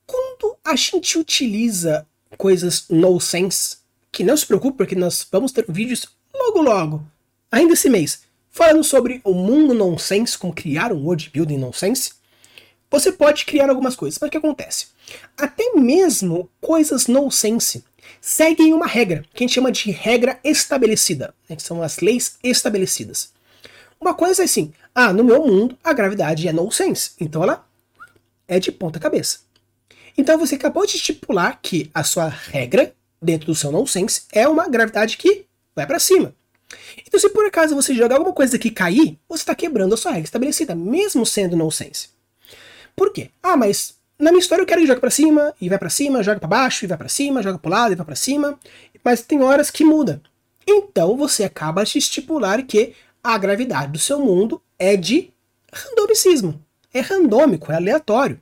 Quando 0.07 0.59
a 0.63 0.77
gente 0.77 1.17
utiliza 1.17 2.07
coisas 2.37 2.85
no 2.91 3.19
sense, 3.19 3.79
que 4.15 4.23
não 4.23 4.37
se 4.37 4.47
preocupe, 4.47 4.79
porque 4.79 4.95
nós 4.95 5.27
vamos 5.31 5.51
ter 5.51 5.67
vídeos 5.69 6.07
logo 6.33 6.63
logo, 6.63 7.05
ainda 7.51 7.73
esse 7.73 7.91
mês, 7.91 8.23
falando 8.49 8.85
sobre 8.85 9.21
o 9.25 9.35
mundo 9.35 9.75
nonsense, 9.75 10.39
como 10.39 10.55
criar 10.55 10.93
um 10.93 11.05
world 11.05 11.29
building 11.31 11.59
nonsense, 11.59 12.13
você 12.89 13.11
pode 13.11 13.45
criar 13.45 13.69
algumas 13.69 13.97
coisas. 13.97 14.17
Mas 14.21 14.29
o 14.29 14.31
que 14.31 14.37
acontece? 14.37 14.87
Até 15.37 15.73
mesmo 15.73 16.49
coisas 16.61 17.09
nonsense 17.09 17.85
seguem 18.21 18.73
uma 18.73 18.87
regra, 18.87 19.25
que 19.35 19.43
a 19.43 19.47
gente 19.47 19.55
chama 19.55 19.73
de 19.73 19.91
regra 19.91 20.39
estabelecida, 20.45 21.35
né, 21.49 21.57
que 21.57 21.63
são 21.63 21.83
as 21.83 21.99
leis 21.99 22.39
estabelecidas. 22.41 23.33
Uma 24.01 24.15
coisa 24.15 24.43
é 24.43 24.45
assim, 24.45 24.73
ah, 24.95 25.13
no 25.13 25.25
meu 25.25 25.45
mundo 25.45 25.77
a 25.83 25.93
gravidade 25.93 26.47
é 26.47 26.53
nonsense, 26.53 27.11
então 27.21 27.43
ela 27.43 27.67
é 28.47 28.61
de 28.61 28.71
ponta 28.71 29.01
cabeça. 29.01 29.41
Então 30.17 30.39
você 30.39 30.55
acabou 30.55 30.87
de 30.87 30.95
estipular 30.95 31.59
que 31.61 31.91
a 31.93 32.05
sua 32.05 32.29
regra 32.29 32.95
dentro 33.25 33.47
do 33.47 33.55
seu 33.55 33.73
nonsense 33.73 34.23
é 34.33 34.47
uma 34.47 34.69
gravidade 34.69 35.17
que 35.17 35.47
vai 35.75 35.87
para 35.87 35.99
cima. 35.99 36.35
Então, 37.07 37.19
se 37.19 37.29
por 37.31 37.45
acaso 37.47 37.75
você 37.75 37.95
jogar 37.95 38.17
alguma 38.17 38.35
coisa 38.35 38.59
que 38.59 38.71
cair, 38.71 39.19
você 39.29 39.43
está 39.43 39.55
quebrando 39.55 39.95
a 39.95 39.97
sua 39.97 40.13
regra 40.13 40.27
estabelecida, 40.27 40.75
mesmo 40.75 41.25
sendo 41.25 41.57
nonsense. 41.57 42.09
Por 42.97 43.13
quê? 43.13 43.31
Ah, 43.43 43.57
mas 43.57 43.97
na 44.19 44.31
minha 44.31 44.41
história 44.41 44.63
eu 44.63 44.67
quero 44.67 44.81
que 44.81 44.87
jogue 44.87 45.01
para 45.01 45.11
cima, 45.11 45.55
e 45.61 45.69
vai 45.69 45.79
para 45.79 45.91
cima, 45.91 46.23
joga 46.23 46.39
para 46.39 46.49
baixo, 46.49 46.85
e 46.85 46.89
vai 46.89 46.97
para 46.97 47.09
cima, 47.09 47.43
joga 47.43 47.59
para 47.59 47.71
lado, 47.71 47.93
e 47.93 47.97
vai 47.97 48.07
para 48.07 48.15
cima. 48.15 48.59
Mas 49.03 49.23
tem 49.23 49.43
horas 49.43 49.71
que 49.71 49.85
muda. 49.85 50.23
Então 50.67 51.17
você 51.17 51.45
acaba 51.45 51.85
de 51.85 51.99
estipular 51.99 52.63
que 52.63 52.95
a 53.23 53.37
gravidade 53.37 53.93
do 53.93 53.99
seu 53.99 54.19
mundo 54.19 54.61
é 54.79 54.97
de 54.97 55.31
randomicismo. 55.73 56.63
É 56.93 57.01
randômico, 57.01 57.73
é 57.73 57.77
aleatório. 57.77 58.41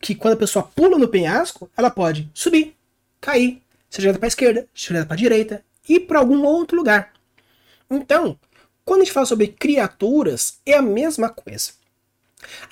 Que 0.00 0.14
quando 0.14 0.34
a 0.34 0.38
pessoa 0.38 0.68
pula 0.74 0.98
no 0.98 1.06
penhasco, 1.06 1.70
ela 1.76 1.90
pode 1.90 2.28
subir, 2.34 2.74
cair, 3.20 3.61
seja 3.92 4.14
para 4.14 4.26
a 4.26 4.28
esquerda, 4.28 4.66
seja 4.74 5.04
para 5.04 5.14
a 5.14 5.18
direita, 5.18 5.62
e 5.86 6.00
para 6.00 6.18
algum 6.18 6.44
outro 6.44 6.76
lugar. 6.76 7.12
Então, 7.90 8.38
quando 8.84 9.02
a 9.02 9.04
gente 9.04 9.12
fala 9.12 9.26
sobre 9.26 9.48
criaturas, 9.48 10.58
é 10.64 10.74
a 10.74 10.82
mesma 10.82 11.28
coisa. 11.28 11.72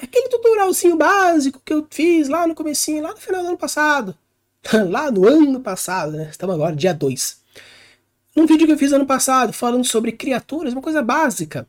Aquele 0.00 0.28
tutorialzinho 0.28 0.96
básico 0.96 1.60
que 1.64 1.72
eu 1.72 1.86
fiz 1.90 2.28
lá 2.28 2.46
no 2.46 2.54
comecinho, 2.54 3.02
lá 3.02 3.10
no 3.10 3.18
final 3.18 3.42
do 3.42 3.48
ano 3.48 3.58
passado. 3.58 4.16
lá 4.88 5.10
no 5.10 5.28
ano 5.28 5.60
passado, 5.60 6.12
né? 6.12 6.28
Estamos 6.30 6.54
agora, 6.54 6.74
dia 6.74 6.94
2. 6.94 7.40
Num 8.34 8.46
vídeo 8.46 8.66
que 8.66 8.72
eu 8.72 8.78
fiz 8.78 8.92
ano 8.92 9.06
passado, 9.06 9.52
falando 9.52 9.84
sobre 9.84 10.12
criaturas, 10.12 10.72
uma 10.72 10.82
coisa 10.82 11.02
básica. 11.02 11.68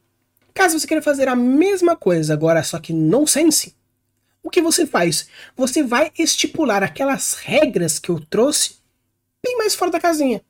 Caso 0.54 0.80
você 0.80 0.88
queira 0.88 1.02
fazer 1.02 1.28
a 1.28 1.36
mesma 1.36 1.96
coisa 1.96 2.34
agora, 2.34 2.64
só 2.64 2.80
que 2.80 2.94
nonsense, 2.94 3.76
o 4.44 4.50
que 4.50 4.62
você 4.62 4.86
faz? 4.86 5.28
Você 5.56 5.84
vai 5.84 6.12
estipular 6.18 6.84
aquelas 6.84 7.34
regras 7.34 8.00
que 8.00 8.10
eu 8.10 8.20
trouxe 8.20 8.81
bem 9.44 9.58
mais 9.58 9.76
fora 9.76 9.92
da 9.92 10.00
casinha. 10.00 10.42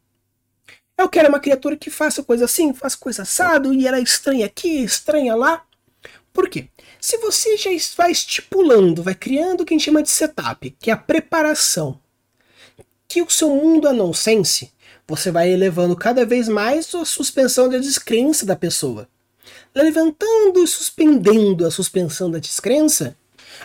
Eu 0.97 1.09
quero 1.09 1.29
uma 1.29 1.39
criatura 1.39 1.75
que 1.75 1.89
faça 1.89 2.21
coisa 2.21 2.45
assim, 2.45 2.73
faça 2.73 2.97
coisa 2.97 3.23
assado, 3.23 3.73
e 3.73 3.87
ela 3.87 3.97
é 3.97 4.01
estranha 4.01 4.45
aqui, 4.45 4.83
estranha 4.83 5.35
lá. 5.35 5.65
Por 6.31 6.47
quê? 6.47 6.69
Se 6.99 7.17
você 7.17 7.57
já 7.57 7.71
vai 7.97 8.11
estipulando, 8.11 9.03
vai 9.03 9.15
criando 9.15 9.61
o 9.61 9.65
que 9.65 9.73
a 9.73 9.77
gente 9.77 9.85
chama 9.85 10.03
de 10.03 10.09
setup, 10.09 10.69
que 10.79 10.89
é 10.89 10.93
a 10.93 10.97
preparação, 10.97 11.99
que 13.07 13.21
o 13.21 13.29
seu 13.29 13.49
mundo 13.49 13.87
é 13.87 13.91
nonsense, 13.91 14.71
você 15.07 15.31
vai 15.31 15.49
elevando 15.49 15.95
cada 15.95 16.25
vez 16.25 16.47
mais 16.47 16.93
a 16.95 17.03
suspensão 17.03 17.67
da 17.67 17.77
descrença 17.77 18.45
da 18.45 18.55
pessoa. 18.55 19.09
Levantando 19.73 20.63
e 20.63 20.67
suspendendo 20.67 21.65
a 21.65 21.71
suspensão 21.71 22.29
da 22.29 22.39
descrença, 22.39 23.17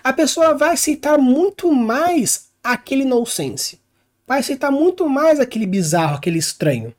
a 0.03 0.12
pessoa 0.12 0.55
vai 0.55 0.70
aceitar 0.70 1.18
muito 1.18 1.72
mais 1.72 2.49
aquele 2.64 3.05
nonsense. 3.05 3.79
Vai 4.27 4.41
aceitar 4.41 4.70
muito 4.70 5.09
mais 5.09 5.39
aquele 5.39 5.66
bizarro, 5.66 6.16
aquele 6.16 6.39
estranho. 6.39 6.95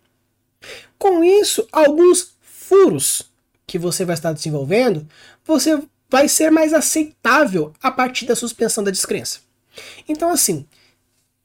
Com 0.98 1.24
isso, 1.24 1.68
alguns 1.72 2.36
furos 2.42 3.30
que 3.66 3.78
você 3.78 4.06
vai 4.06 4.16
estar 4.16 4.32
desenvolvendo, 4.32 5.08
você 5.44 5.82
vai 6.10 6.30
ser 6.30 6.50
mais 6.50 6.74
aceitável 6.74 7.74
a 7.82 7.92
partir 7.92 8.26
da 8.26 8.36
suspensão 8.36 8.84
da 8.84 8.92
descrença. 8.92 9.42
Então, 10.08 10.30
assim, 10.30 10.66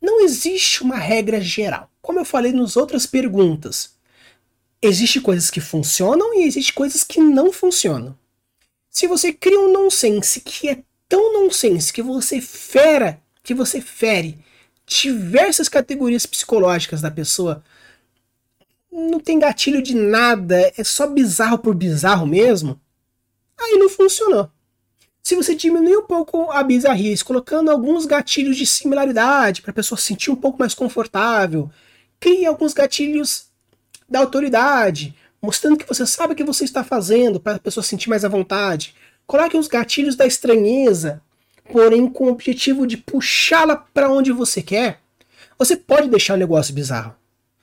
não 0.00 0.24
existe 0.24 0.82
uma 0.82 0.96
regra 0.96 1.40
geral. 1.40 1.90
Como 2.00 2.18
eu 2.18 2.24
falei 2.24 2.52
nas 2.52 2.76
outras 2.76 3.06
perguntas, 3.06 3.94
existe 4.80 5.20
coisas 5.20 5.50
que 5.50 5.60
funcionam 5.60 6.34
e 6.34 6.44
existe 6.44 6.72
coisas 6.72 7.02
que 7.04 7.20
não 7.20 7.52
funcionam. 7.52 8.16
Se 8.88 9.06
você 9.06 9.32
cria 9.32 9.58
um 9.58 9.72
nonsense 9.72 10.40
que 10.40 10.68
é 10.68 10.82
tão 11.08 11.32
nonsense 11.32 11.92
que 11.92 12.02
você 12.02 12.40
fera, 12.40 13.20
que 13.42 13.54
você 13.54 13.80
fere 13.80 14.38
diversas 14.86 15.68
categorias 15.68 16.26
psicológicas 16.26 17.00
da 17.00 17.10
pessoa 17.10 17.62
não 18.90 19.18
tem 19.18 19.38
gatilho 19.38 19.82
de 19.82 19.94
nada, 19.94 20.72
é 20.76 20.84
só 20.84 21.06
bizarro 21.06 21.58
por 21.58 21.74
bizarro 21.74 22.26
mesmo, 22.26 22.78
aí 23.58 23.78
não 23.78 23.88
funcionou. 23.88 24.50
Se 25.22 25.36
você 25.36 25.54
diminuir 25.54 25.96
um 25.96 26.06
pouco 26.06 26.50
a 26.50 26.62
bizarrice, 26.62 27.24
colocando 27.24 27.70
alguns 27.70 28.04
gatilhos 28.06 28.56
de 28.56 28.66
similaridade 28.66 29.62
para 29.62 29.70
a 29.70 29.74
pessoa 29.74 29.96
se 29.96 30.08
sentir 30.08 30.30
um 30.30 30.36
pouco 30.36 30.58
mais 30.58 30.74
confortável, 30.74 31.70
crie 32.18 32.44
alguns 32.44 32.74
gatilhos 32.74 33.46
da 34.08 34.18
autoridade, 34.18 35.14
mostrando 35.40 35.76
que 35.76 35.86
você 35.86 36.04
sabe 36.06 36.32
o 36.32 36.36
que 36.36 36.44
você 36.44 36.64
está 36.64 36.84
fazendo 36.84 37.40
para 37.40 37.56
a 37.56 37.58
pessoa 37.58 37.82
se 37.82 37.90
sentir 37.90 38.08
mais 38.08 38.24
à 38.24 38.28
vontade. 38.28 38.94
Coloque 39.26 39.56
os 39.56 39.68
gatilhos 39.68 40.16
da 40.16 40.26
estranheza, 40.26 41.22
porém 41.72 42.06
com 42.06 42.24
o 42.24 42.30
objetivo 42.30 42.86
de 42.86 42.98
puxá-la 42.98 43.76
para 43.76 44.12
onde 44.12 44.30
você 44.30 44.62
quer. 44.62 45.00
Você 45.58 45.74
pode 45.74 46.08
deixar 46.08 46.34
o 46.34 46.38
negócio 46.38 46.74
bizarro. 46.74 47.14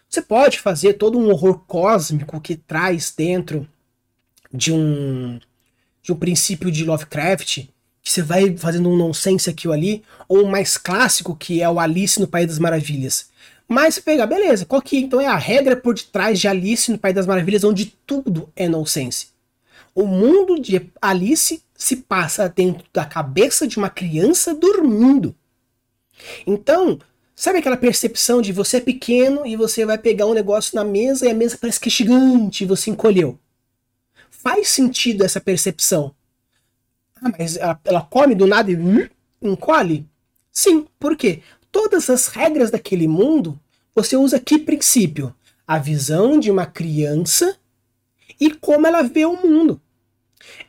Você 0.09 0.21
pode 0.21 0.59
fazer 0.59 0.93
todo 0.93 1.19
um 1.19 1.29
horror 1.29 1.59
cósmico 1.67 2.41
que 2.41 2.55
traz 2.55 3.13
dentro 3.15 3.67
de 4.51 4.73
um 4.73 5.39
de 6.01 6.11
um 6.11 6.15
princípio 6.15 6.71
de 6.71 6.83
Lovecraft, 6.83 7.67
que 8.01 8.11
você 8.11 8.23
vai 8.23 8.57
fazendo 8.57 8.89
um 8.89 8.95
nonsense 8.95 9.49
aqui 9.49 9.67
ou 9.67 9.73
ali, 9.73 10.01
ou 10.27 10.43
o 10.43 10.49
mais 10.49 10.77
clássico 10.77 11.35
que 11.35 11.61
é 11.61 11.69
o 11.69 11.79
Alice 11.79 12.19
no 12.19 12.27
País 12.27 12.47
das 12.47 12.57
Maravilhas. 12.57 13.29
Mas 13.67 13.95
você 13.95 14.01
pega, 14.01 14.25
beleza, 14.25 14.65
qual 14.65 14.81
que 14.81 14.97
então 14.97 15.21
é 15.21 15.27
a 15.27 15.35
regra 15.35 15.75
por 15.75 15.93
detrás 15.93 16.39
de 16.39 16.47
Alice 16.47 16.91
no 16.91 16.97
País 16.97 17.13
das 17.13 17.27
Maravilhas, 17.27 17.63
onde 17.63 17.93
tudo 18.07 18.49
é 18.55 18.67
nonsense? 18.67 19.27
O 19.93 20.07
mundo 20.07 20.59
de 20.59 20.89
Alice 20.99 21.61
se 21.79 21.95
passa 21.95 22.47
dentro 22.47 22.85
da 22.93 23.05
cabeça 23.05 23.65
de 23.65 23.77
uma 23.77 23.89
criança 23.89 24.53
dormindo. 24.53 25.35
Então, 26.45 26.99
Sabe 27.39 27.59
aquela 27.59 27.77
percepção 27.77 28.41
de 28.41 28.51
você 28.51 28.75
é 28.75 28.81
pequeno 28.81 29.47
e 29.47 29.55
você 29.55 29.85
vai 29.85 29.97
pegar 29.97 30.25
um 30.25 30.33
negócio 30.33 30.75
na 30.75 30.83
mesa 30.83 31.25
e 31.25 31.31
a 31.31 31.33
mesa 31.33 31.57
parece 31.57 31.79
que 31.79 31.87
é 31.87 31.89
gigante 31.89 32.65
e 32.65 32.67
você 32.67 32.89
encolheu? 32.89 33.39
Faz 34.29 34.67
sentido 34.67 35.23
essa 35.23 35.39
percepção. 35.39 36.13
Ah, 37.15 37.31
mas 37.39 37.55
ela, 37.55 37.79
ela 37.85 38.01
come 38.01 38.35
do 38.35 38.45
nada 38.45 38.69
e 38.69 38.75
hum, 38.75 39.07
encolhe? 39.41 40.05
Sim, 40.51 40.85
por 40.99 41.15
quê? 41.15 41.41
Todas 41.71 42.09
as 42.09 42.27
regras 42.27 42.71
daquele 42.71 43.07
mundo, 43.07 43.57
você 43.95 44.17
usa 44.17 44.37
que 44.37 44.59
princípio? 44.59 45.33
A 45.65 45.77
visão 45.77 46.37
de 46.37 46.51
uma 46.51 46.65
criança 46.65 47.55
e 48.37 48.51
como 48.51 48.85
ela 48.85 49.01
vê 49.01 49.25
o 49.25 49.37
mundo. 49.37 49.81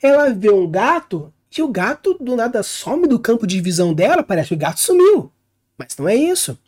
Ela 0.03 0.31
vê 0.31 0.51
um 0.51 0.69
gato 0.69 1.33
e 1.57 1.63
o 1.63 1.69
gato 1.69 2.17
do 2.21 2.37
nada 2.37 2.63
some 2.63 3.07
do 3.07 3.19
campo 3.19 3.47
de 3.47 3.61
visão 3.61 3.93
dela, 3.93 4.23
parece 4.23 4.49
que 4.49 4.55
o 4.55 4.59
gato 4.59 4.81
sumiu. 4.81 5.33
Mas 5.77 5.97
não 5.99 6.09
é 6.09 6.15
isso. 6.15 6.59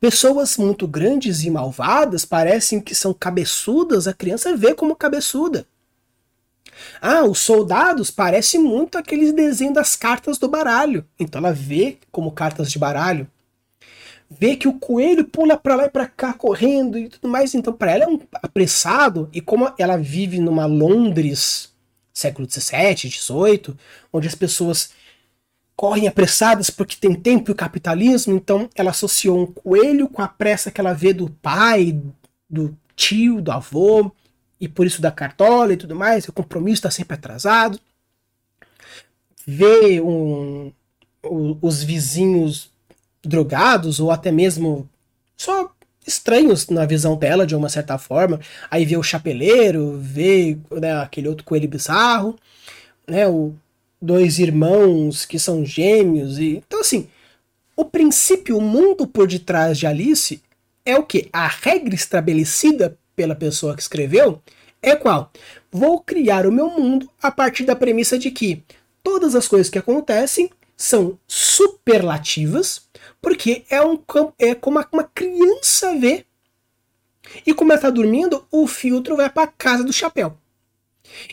Pessoas 0.00 0.56
muito 0.56 0.86
grandes 0.86 1.42
e 1.42 1.50
malvadas 1.50 2.24
parecem 2.24 2.80
que 2.80 2.94
são 2.94 3.12
cabeçudas, 3.12 4.06
a 4.06 4.14
criança 4.14 4.56
vê 4.56 4.74
como 4.74 4.94
cabeçuda. 4.94 5.66
Ah, 7.00 7.24
os 7.24 7.40
soldados 7.40 8.10
parecem 8.10 8.60
muito 8.60 8.96
aqueles 8.96 9.32
desenhos 9.32 9.74
das 9.74 9.96
cartas 9.96 10.38
do 10.38 10.48
baralho. 10.48 11.04
Então 11.18 11.40
ela 11.40 11.52
vê 11.52 11.98
como 12.10 12.32
cartas 12.32 12.70
de 12.70 12.78
baralho. 12.78 13.28
Vê 14.30 14.56
que 14.56 14.66
o 14.66 14.78
coelho 14.78 15.24
pula 15.24 15.56
para 15.56 15.76
lá 15.76 15.84
e 15.86 15.90
para 15.90 16.06
cá 16.06 16.32
correndo 16.32 16.98
e 16.98 17.08
tudo 17.08 17.28
mais. 17.28 17.54
Então 17.54 17.72
para 17.72 17.92
ela 17.92 18.04
é 18.04 18.08
um 18.08 18.20
apressado. 18.34 19.28
E 19.32 19.40
como 19.40 19.72
ela 19.78 19.96
vive 19.96 20.40
numa 20.40 20.66
Londres 20.66 21.73
século 22.14 22.46
17, 22.46 23.08
18, 23.08 23.76
onde 24.12 24.28
as 24.28 24.34
pessoas 24.36 24.90
correm 25.76 26.06
apressadas 26.06 26.70
porque 26.70 26.96
tem 26.96 27.14
tempo 27.14 27.50
e 27.50 27.52
o 27.52 27.56
capitalismo, 27.56 28.36
então 28.36 28.70
ela 28.76 28.90
associou 28.90 29.42
um 29.42 29.46
coelho 29.46 30.08
com 30.08 30.22
a 30.22 30.28
pressa 30.28 30.70
que 30.70 30.80
ela 30.80 30.92
vê 30.92 31.12
do 31.12 31.28
pai, 31.28 32.00
do 32.48 32.76
tio, 32.94 33.42
do 33.42 33.50
avô, 33.50 34.12
e 34.60 34.68
por 34.68 34.86
isso 34.86 35.02
da 35.02 35.10
cartola 35.10 35.72
e 35.72 35.76
tudo 35.76 35.96
mais, 35.96 36.28
o 36.28 36.32
compromisso 36.32 36.76
está 36.76 36.90
sempre 36.90 37.14
atrasado. 37.14 37.80
Vê 39.44 40.00
um, 40.00 40.72
os 41.60 41.82
vizinhos 41.82 42.70
drogados, 43.22 43.98
ou 43.98 44.10
até 44.10 44.30
mesmo 44.30 44.88
só 45.36 45.73
estranhos 46.06 46.68
na 46.68 46.86
visão 46.86 47.16
dela, 47.16 47.46
de 47.46 47.54
uma 47.54 47.68
certa 47.68 47.98
forma. 47.98 48.40
Aí 48.70 48.84
vê 48.84 48.96
o 48.96 49.02
chapeleiro, 49.02 49.98
vê 50.00 50.58
né, 50.70 51.00
aquele 51.00 51.28
outro 51.28 51.44
coelho 51.44 51.68
bizarro, 51.68 52.36
né, 53.06 53.26
o, 53.26 53.54
dois 54.00 54.38
irmãos 54.38 55.24
que 55.24 55.38
são 55.38 55.64
gêmeos. 55.64 56.38
e 56.38 56.62
Então, 56.66 56.80
assim, 56.80 57.08
o 57.76 57.84
princípio, 57.84 58.58
o 58.58 58.60
mundo 58.60 59.06
por 59.06 59.26
detrás 59.26 59.78
de 59.78 59.86
Alice 59.86 60.42
é 60.84 60.96
o 60.96 61.02
que? 61.02 61.28
A 61.32 61.46
regra 61.46 61.94
estabelecida 61.94 62.96
pela 63.16 63.34
pessoa 63.34 63.74
que 63.74 63.82
escreveu 63.82 64.42
é 64.82 64.94
qual? 64.94 65.32
Vou 65.72 66.00
criar 66.00 66.46
o 66.46 66.52
meu 66.52 66.68
mundo 66.68 67.10
a 67.22 67.30
partir 67.30 67.64
da 67.64 67.74
premissa 67.74 68.18
de 68.18 68.30
que 68.30 68.62
todas 69.02 69.34
as 69.34 69.48
coisas 69.48 69.70
que 69.70 69.78
acontecem 69.78 70.50
são 70.76 71.18
superlativas, 71.26 72.82
porque 73.24 73.64
é, 73.70 73.82
um, 73.82 73.98
é 74.38 74.54
como 74.54 74.78
uma 74.92 75.04
criança 75.04 75.98
vê. 75.98 76.26
E 77.46 77.54
como 77.54 77.72
ela 77.72 77.78
está 77.78 77.88
dormindo, 77.88 78.46
o 78.50 78.66
filtro 78.66 79.16
vai 79.16 79.30
para 79.30 79.44
a 79.44 79.52
casa 79.52 79.82
do 79.82 79.92
chapéu. 79.92 80.36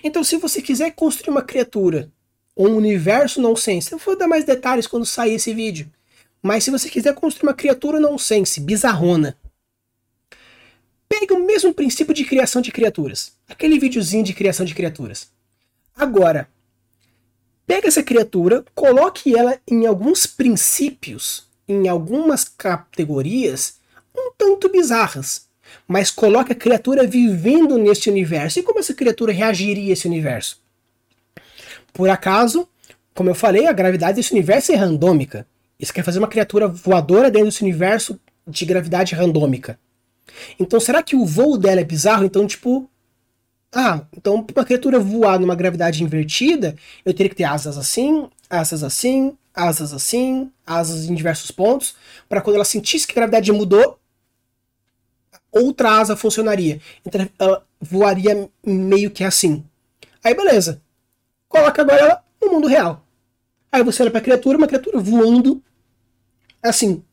Então, 0.02 0.24
se 0.24 0.38
você 0.38 0.62
quiser 0.62 0.92
construir 0.92 1.32
uma 1.32 1.42
criatura 1.42 2.10
um 2.56 2.76
universo 2.76 3.42
nonsense, 3.42 3.92
eu 3.92 3.98
vou 3.98 4.18
dar 4.18 4.28
mais 4.28 4.46
detalhes 4.46 4.88
quando 4.88 5.06
sair 5.06 5.34
esse 5.34 5.54
vídeo. 5.54 5.92
Mas 6.42 6.64
se 6.64 6.72
você 6.72 6.90
quiser 6.90 7.14
construir 7.14 7.50
uma 7.50 7.54
criatura 7.54 8.00
nonsense, 8.00 8.60
bizarrona, 8.60 9.38
pegue 11.10 11.34
o 11.34 11.46
mesmo 11.46 11.74
princípio 11.74 12.14
de 12.14 12.24
criação 12.24 12.62
de 12.62 12.72
criaturas. 12.72 13.34
Aquele 13.48 13.78
videozinho 13.78 14.24
de 14.24 14.34
criação 14.34 14.66
de 14.66 14.74
criaturas. 14.74 15.30
Agora, 15.96 16.50
pega 17.68 17.88
essa 17.88 18.04
criatura, 18.04 18.64
coloque 18.74 19.36
ela 19.36 19.60
em 19.68 19.86
alguns 19.86 20.26
princípios, 20.26 21.51
em 21.72 21.88
algumas 21.88 22.44
categorias 22.44 23.80
um 24.16 24.32
tanto 24.38 24.70
bizarras, 24.70 25.48
mas 25.88 26.12
coloque 26.12 26.52
a 26.52 26.56
criatura 26.56 27.08
vivendo 27.08 27.78
neste 27.78 28.10
universo. 28.10 28.60
E 28.60 28.64
como 28.64 28.80
essa 28.80 28.94
criatura 28.94 29.32
reagiria 29.32 29.92
a 29.92 29.94
esse 29.94 30.08
universo? 30.08 30.60
Por 31.94 32.10
acaso, 32.10 32.68
como 33.14 33.30
eu 33.30 33.36
falei, 33.36 33.68
a 33.68 33.74
gravidade 33.74 34.16
desse 34.16 34.32
universo 34.32 34.72
é 34.72 34.76
randômica. 34.76 35.46
Isso 35.80 35.94
quer 35.94 36.04
fazer 36.04 36.20
uma 36.20 36.28
criatura 36.28 36.68
voadora 36.68 37.32
dentro 37.32 37.48
desse 37.48 37.64
universo 37.64 38.20
de 38.48 38.66
gravidade 38.66 39.16
randômica. 39.16 39.80
Então, 40.60 40.80
será 40.80 41.02
que 41.02 41.16
o 41.16 41.26
voo 41.26 41.58
dela 41.58 41.82
é 41.82 41.84
bizarro? 41.84 42.24
Então, 42.24 42.46
tipo. 42.48 42.90
Ah, 43.74 44.02
então, 44.16 44.46
uma 44.54 44.66
criatura 44.66 45.00
voar 45.00 45.40
numa 45.40 45.56
gravidade 45.56 46.04
invertida, 46.04 46.76
eu 47.06 47.14
teria 47.14 47.30
que 47.30 47.36
ter 47.36 47.46
asas 47.46 47.78
assim, 47.78 48.28
asas 48.50 48.84
assim, 48.84 49.38
asas 49.54 49.94
assim, 49.94 50.52
asas 50.66 51.06
em 51.06 51.16
diversos 51.16 51.52
pontos, 51.52 51.96
para 52.28 52.42
quando 52.42 52.56
ela 52.56 52.66
sentisse 52.66 53.06
que 53.06 53.14
a 53.14 53.16
gravidade 53.16 53.52
mudou, 53.52 54.00
outra 55.52 56.00
asa 56.00 56.16
funcionaria. 56.16 56.80
Então, 57.06 57.28
ela 57.38 57.66
voaria 57.80 58.50
meio 58.66 59.12
que 59.12 59.24
assim. 59.24 59.66
Aí, 60.24 60.34
beleza. 60.34 60.82
Coloca 61.48 61.82
agora 61.82 62.00
ela 62.00 62.24
no 62.42 62.52
mundo 62.52 62.68
real. 62.68 63.06
Aí 63.72 63.84
você 63.84 64.02
olha 64.02 64.12
pra 64.12 64.22
criatura, 64.22 64.58
uma 64.58 64.68
criatura 64.68 65.00
voando 65.00 65.62
assim. 66.62 67.04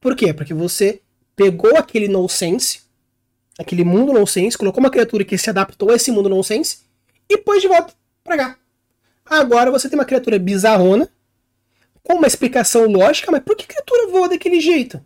Por 0.00 0.14
quê? 0.14 0.32
Porque 0.32 0.54
você 0.54 1.02
pegou 1.34 1.76
aquele 1.76 2.08
nonsense, 2.08 2.82
aquele 3.58 3.84
mundo 3.84 4.12
nonsense, 4.12 4.56
colocou 4.56 4.80
uma 4.80 4.90
criatura 4.90 5.24
que 5.24 5.36
se 5.36 5.50
adaptou 5.50 5.90
a 5.90 5.96
esse 5.96 6.10
mundo 6.10 6.28
nonsense 6.28 6.80
e 7.28 7.36
pôs 7.38 7.60
de 7.60 7.68
volta 7.68 7.92
pra 8.22 8.36
cá. 8.36 8.58
Agora 9.24 9.70
você 9.70 9.88
tem 9.88 9.98
uma 9.98 10.04
criatura 10.04 10.38
bizarrona, 10.38 11.08
com 12.06 12.14
uma 12.14 12.26
explicação 12.28 12.86
lógica, 12.86 13.32
mas 13.32 13.42
por 13.42 13.56
que 13.56 13.64
a 13.64 13.66
criatura 13.66 14.12
voa 14.12 14.28
daquele 14.28 14.60
jeito? 14.60 15.04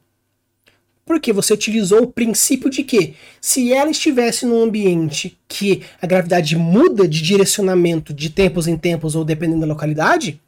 Porque 1.06 1.32
você 1.32 1.54
utilizou 1.54 2.02
o 2.02 2.12
princípio 2.12 2.68
de 2.68 2.84
que, 2.84 3.14
se 3.40 3.72
ela 3.72 3.90
estivesse 3.90 4.44
num 4.44 4.62
ambiente 4.62 5.38
que 5.48 5.82
a 6.00 6.06
gravidade 6.06 6.54
muda 6.56 7.08
de 7.08 7.22
direcionamento 7.22 8.12
de 8.12 8.28
tempos 8.28 8.68
em 8.68 8.76
tempos 8.76 9.16
ou 9.16 9.24
dependendo 9.24 9.62
da 9.62 9.66
localidade, 9.66 10.38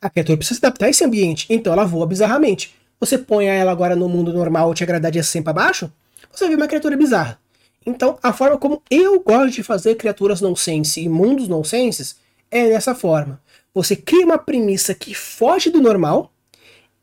a 0.00 0.08
criatura 0.08 0.38
precisa 0.38 0.58
se 0.58 0.64
adaptar 0.64 0.86
a 0.86 0.90
esse 0.90 1.04
ambiente, 1.04 1.46
então 1.50 1.74
ela 1.74 1.84
voa 1.84 2.06
bizarramente. 2.06 2.74
Você 2.98 3.18
põe 3.18 3.46
ela 3.46 3.70
agora 3.70 3.94
no 3.94 4.08
mundo 4.08 4.32
normal 4.32 4.70
onde 4.70 4.82
a 4.82 4.86
gravidade 4.86 5.18
é 5.18 5.22
sempre 5.22 5.50
abaixo, 5.50 5.92
você 6.32 6.48
vê 6.48 6.54
uma 6.54 6.66
criatura 6.66 6.96
bizarra. 6.96 7.38
Então, 7.84 8.18
a 8.22 8.32
forma 8.32 8.56
como 8.56 8.82
eu 8.90 9.20
gosto 9.20 9.56
de 9.56 9.62
fazer 9.62 9.96
criaturas 9.96 10.40
nonsense 10.40 11.02
e 11.02 11.08
mundos 11.08 11.48
nonsenses 11.48 12.16
é 12.50 12.66
dessa 12.66 12.94
forma. 12.94 13.38
Você 13.74 13.94
cria 13.94 14.24
uma 14.24 14.38
premissa 14.38 14.94
que 14.94 15.14
foge 15.14 15.70
do 15.70 15.80
normal, 15.80 16.32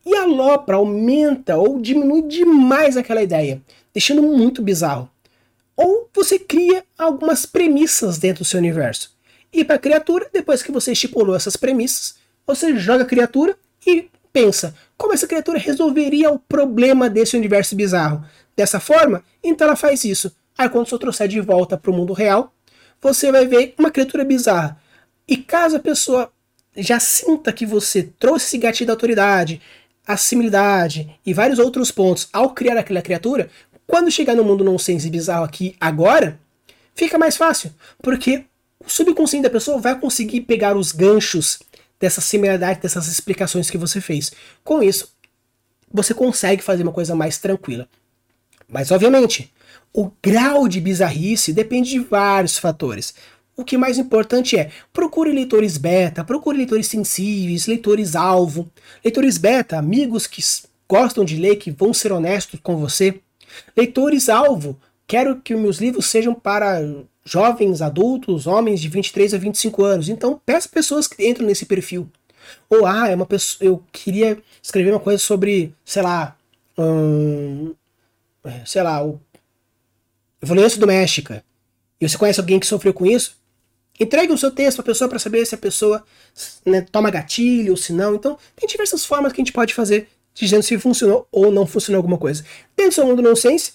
e 0.06 0.16
alopra, 0.16 0.76
aumenta 0.76 1.58
ou 1.58 1.82
diminui 1.82 2.22
demais 2.22 2.96
aquela 2.96 3.24
ideia, 3.24 3.62
deixando 3.92 4.22
muito 4.22 4.62
bizarro. 4.62 5.10
Ou 5.76 6.10
você 6.14 6.38
cria 6.38 6.86
algumas 6.98 7.46
premissas 7.46 8.18
dentro 8.20 8.44
do 8.44 8.48
seu 8.48 8.60
universo. 8.60 9.12
E 9.52 9.66
para 9.66 9.76
a 9.76 9.80
criatura, 9.80 10.30
depois 10.32 10.62
que 10.62 10.72
você 10.72 10.92
estipulou 10.92 11.36
essas 11.36 11.56
premissas, 11.56 12.16
você 12.46 12.76
joga 12.78 13.04
a 13.04 13.08
criatura 13.08 13.58
e 13.86 14.10
pensa 14.32 14.76
como 14.98 15.14
essa 15.14 15.28
criatura 15.28 15.58
resolveria 15.58 16.30
o 16.30 16.38
problema 16.38 17.10
desse 17.10 17.36
universo 17.36 17.76
bizarro. 17.76 18.24
Dessa 18.56 18.80
forma, 18.80 19.24
então 19.44 19.68
ela 19.68 19.76
faz 19.76 20.04
isso. 20.06 20.34
Aí 20.58 20.70
quando 20.70 20.88
você 20.88 20.98
trouxer 21.00 21.28
de 21.28 21.42
volta 21.42 21.78
para 21.78 21.92
o 21.92 21.94
mundo 21.94 22.14
real, 22.14 22.54
você 23.02 23.32
vai 23.32 23.46
ver 23.48 23.74
uma 23.78 23.92
criatura 23.92 24.24
bizarra. 24.24 24.80
E 25.28 25.36
caso 25.36 25.78
a 25.78 25.80
pessoa 25.80 26.32
já 26.78 27.00
sinta 27.00 27.54
que 27.54 27.66
você 27.66 28.04
trouxe 28.20 28.46
esse 28.46 28.58
gatilho 28.58 28.88
da 28.88 28.94
autoridade, 28.94 29.62
acessibilidade 30.06 31.18
e 31.26 31.34
vários 31.34 31.60
outros 31.60 31.92
pontos 31.92 32.28
ao 32.32 32.52
criar 32.52 32.78
aquela 32.78 33.02
criatura, 33.02 33.50
quando 33.88 34.12
chegar 34.12 34.36
no 34.36 34.44
mundo 34.44 34.64
nonsense 34.64 35.10
bizarro 35.10 35.44
aqui 35.44 35.76
agora, 35.80 36.40
fica 36.94 37.18
mais 37.18 37.38
fácil, 37.38 37.74
porque 38.02 38.46
o 38.80 38.90
subconsciente 38.90 39.44
da 39.44 39.50
pessoa 39.50 39.80
vai 39.80 40.00
conseguir 40.00 40.42
pegar 40.42 40.76
os 40.76 40.92
ganchos 40.92 41.60
dessa 42.00 42.22
similaridade, 42.22 42.82
dessas 42.82 43.08
explicações 43.08 43.70
que 43.70 43.78
você 43.78 44.02
fez. 44.02 44.32
Com 44.64 44.84
isso, 44.84 45.14
você 45.92 46.14
consegue 46.14 46.62
fazer 46.62 46.84
uma 46.84 46.92
coisa 46.92 47.16
mais 47.16 47.38
tranquila. 47.38 47.88
Mas, 48.68 48.92
obviamente, 48.92 49.54
o 49.94 50.12
grau 50.22 50.68
de 50.68 50.82
bizarrice 50.82 51.54
depende 51.54 51.92
de 51.92 52.00
vários 52.00 52.58
fatores. 52.58 53.14
O 53.58 53.64
que 53.64 53.78
mais 53.78 53.98
importante 53.98 54.58
é, 54.58 54.70
procure 54.92 55.32
leitores 55.32 55.78
beta, 55.78 56.24
procure 56.26 56.58
leitores 56.58 56.88
sensíveis, 56.88 57.68
leitores 57.68 58.16
alvo. 58.16 58.70
Leitores 59.04 59.38
beta, 59.38 59.78
amigos 59.78 60.28
que 60.28 60.42
gostam 60.90 61.24
de 61.24 61.38
ler, 61.38 61.56
que 61.56 61.72
vão 61.72 61.94
ser 61.94 62.12
honestos 62.12 62.60
com 62.62 62.76
você. 62.76 63.22
Leitores 63.76 64.28
alvo, 64.28 64.78
quero 65.08 65.40
que 65.42 65.56
meus 65.56 65.78
livros 65.78 66.08
sejam 66.08 66.36
para 66.36 66.82
jovens, 67.24 67.82
adultos, 67.82 68.46
homens 68.46 68.82
de 68.82 68.90
23 68.90 69.34
a 69.34 69.38
25 69.38 69.84
anos. 69.84 70.10
Então, 70.10 70.40
peça 70.46 70.68
pessoas 70.68 71.08
que 71.08 71.26
entram 71.26 71.48
nesse 71.48 71.66
perfil. 71.66 72.10
Ou, 72.70 72.86
ah, 72.86 73.08
é 73.08 73.16
uma 73.16 73.26
pessoa, 73.26 73.68
eu 73.68 73.84
queria 73.92 74.38
escrever 74.62 74.92
uma 74.92 75.00
coisa 75.00 75.18
sobre, 75.18 75.74
sei 75.84 76.02
lá, 76.02 76.36
hum, 76.78 77.74
sei 78.66 78.84
lá, 78.84 79.04
o, 79.04 79.20
violência 80.42 80.80
doméstica. 80.80 81.44
E 82.00 82.08
você 82.08 82.18
conhece 82.18 82.40
alguém 82.40 82.60
que 82.60 82.68
sofreu 82.68 82.94
com 82.94 83.06
isso? 83.06 83.38
Entregue 84.00 84.34
o 84.34 84.38
seu 84.38 84.52
texto 84.52 84.80
a 84.80 84.84
pessoa 84.84 85.10
para 85.10 85.20
saber 85.20 85.46
se 85.46 85.56
a 85.56 85.58
pessoa 85.58 86.04
né, 86.66 86.82
toma 86.92 87.10
gatilho 87.10 87.72
ou 87.72 87.78
se 87.78 87.94
não. 87.94 88.16
Então, 88.16 88.38
tem 88.56 88.68
diversas 88.68 89.06
formas 89.06 89.32
que 89.32 89.42
a 89.42 89.44
gente 89.44 89.54
pode 89.54 89.74
fazer 89.74 90.10
dizendo 90.34 90.64
se 90.64 90.78
funcionou 90.78 91.28
ou 91.32 91.50
não 91.52 91.66
funcionou 91.66 92.00
alguma 92.00 92.18
coisa. 92.18 92.44
Dentro 92.76 93.02
do 93.02 93.08
mundo 93.08 93.22
nonsense, 93.22 93.74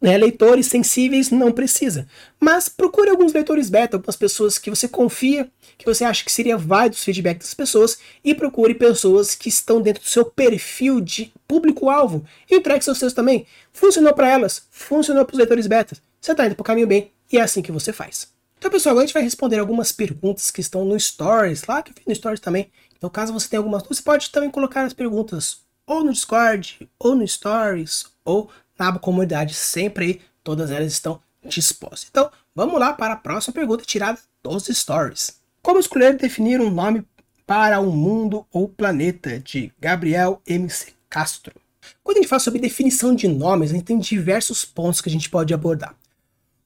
né, 0.00 0.18
leitores 0.18 0.66
sensíveis 0.66 1.30
não 1.30 1.52
precisa. 1.52 2.06
Mas 2.38 2.68
procure 2.68 3.10
alguns 3.10 3.32
leitores 3.32 3.70
beta, 3.70 3.96
algumas 3.96 4.16
pessoas 4.16 4.58
que 4.58 4.68
você 4.68 4.88
confia, 4.88 5.50
que 5.78 5.86
você 5.86 6.04
acha 6.04 6.24
que 6.24 6.32
seria 6.32 6.56
válido 6.56 6.96
os 6.96 7.04
feedback 7.04 7.38
das 7.38 7.54
pessoas, 7.54 7.98
e 8.24 8.34
procure 8.34 8.74
pessoas 8.74 9.34
que 9.34 9.48
estão 9.48 9.80
dentro 9.80 10.02
do 10.02 10.08
seu 10.08 10.24
perfil 10.24 11.00
de 11.00 11.32
público-alvo. 11.46 12.24
E 12.50 12.56
entregue 12.56 12.84
seus 12.84 12.98
textos 12.98 13.14
também. 13.14 13.46
Funcionou 13.72 14.12
para 14.12 14.28
elas, 14.28 14.64
funcionou 14.70 15.24
para 15.24 15.34
os 15.34 15.38
leitores 15.38 15.66
beta. 15.66 15.96
Você 16.20 16.32
está 16.32 16.46
indo 16.46 16.54
para 16.54 16.62
o 16.62 16.66
caminho 16.66 16.86
bem, 16.86 17.12
e 17.32 17.38
é 17.38 17.40
assim 17.40 17.62
que 17.62 17.72
você 17.72 17.92
faz. 17.92 18.29
Então, 18.60 18.70
pessoal, 18.70 18.90
agora 18.92 19.04
a 19.04 19.06
gente 19.06 19.14
vai 19.14 19.22
responder 19.22 19.58
algumas 19.58 19.90
perguntas 19.90 20.50
que 20.50 20.60
estão 20.60 20.84
no 20.84 21.00
Stories, 21.00 21.64
lá 21.64 21.82
que 21.82 21.92
eu 21.92 21.94
fiz 21.94 22.04
no 22.04 22.14
Stories 22.14 22.40
também. 22.40 22.70
Então, 22.94 23.08
caso 23.08 23.32
você 23.32 23.48
tenha 23.48 23.58
algumas 23.58 23.82
você 23.82 24.02
pode 24.02 24.28
também 24.28 24.50
colocar 24.50 24.84
as 24.84 24.92
perguntas 24.92 25.62
ou 25.86 26.04
no 26.04 26.12
Discord, 26.12 26.86
ou 26.98 27.16
no 27.16 27.26
Stories, 27.26 28.04
ou 28.22 28.50
na 28.78 28.98
comunidade, 28.98 29.54
sempre 29.54 30.04
aí, 30.04 30.20
todas 30.44 30.70
elas 30.70 30.92
estão 30.92 31.22
dispostas. 31.42 32.08
Então, 32.10 32.30
vamos 32.54 32.78
lá 32.78 32.92
para 32.92 33.14
a 33.14 33.16
próxima 33.16 33.54
pergunta 33.54 33.82
tirada 33.82 34.18
dos 34.42 34.66
Stories. 34.66 35.40
Como 35.62 35.80
escolher 35.80 36.18
definir 36.18 36.60
um 36.60 36.70
nome 36.70 37.02
para 37.46 37.80
um 37.80 37.90
mundo 37.90 38.46
ou 38.52 38.68
planeta, 38.68 39.40
de 39.40 39.72
Gabriel 39.80 40.42
MC 40.46 40.92
Castro. 41.08 41.54
Quando 42.04 42.18
a 42.18 42.20
gente 42.20 42.28
fala 42.28 42.40
sobre 42.40 42.60
definição 42.60 43.14
de 43.14 43.26
nomes, 43.26 43.70
a 43.70 43.74
gente 43.74 43.86
tem 43.86 43.98
diversos 43.98 44.66
pontos 44.66 45.00
que 45.00 45.08
a 45.08 45.12
gente 45.12 45.30
pode 45.30 45.54
abordar. 45.54 45.96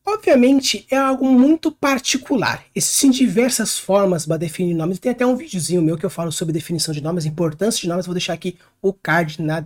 Obviamente 0.07 0.87
é 0.91 0.97
algo 0.97 1.25
muito 1.25 1.73
particular. 1.73 2.63
Existem 2.75 3.11
diversas 3.11 3.79
formas 3.79 4.27
para 4.27 4.37
definir 4.37 4.75
nomes. 4.75 4.99
Tem 4.99 5.13
até 5.13 5.25
um 5.25 5.35
videozinho 5.35 5.81
meu 5.81 5.97
que 5.97 6.05
eu 6.05 6.11
falo 6.11 6.31
sobre 6.31 6.53
definição 6.53 6.93
de 6.93 7.01
nomes, 7.01 7.25
importância 7.25 7.81
de 7.81 7.89
nomes. 7.89 8.05
Vou 8.05 8.15
deixar 8.15 8.35
aqui 8.35 8.59
o 8.83 8.93
card 8.93 9.41
na, 9.41 9.65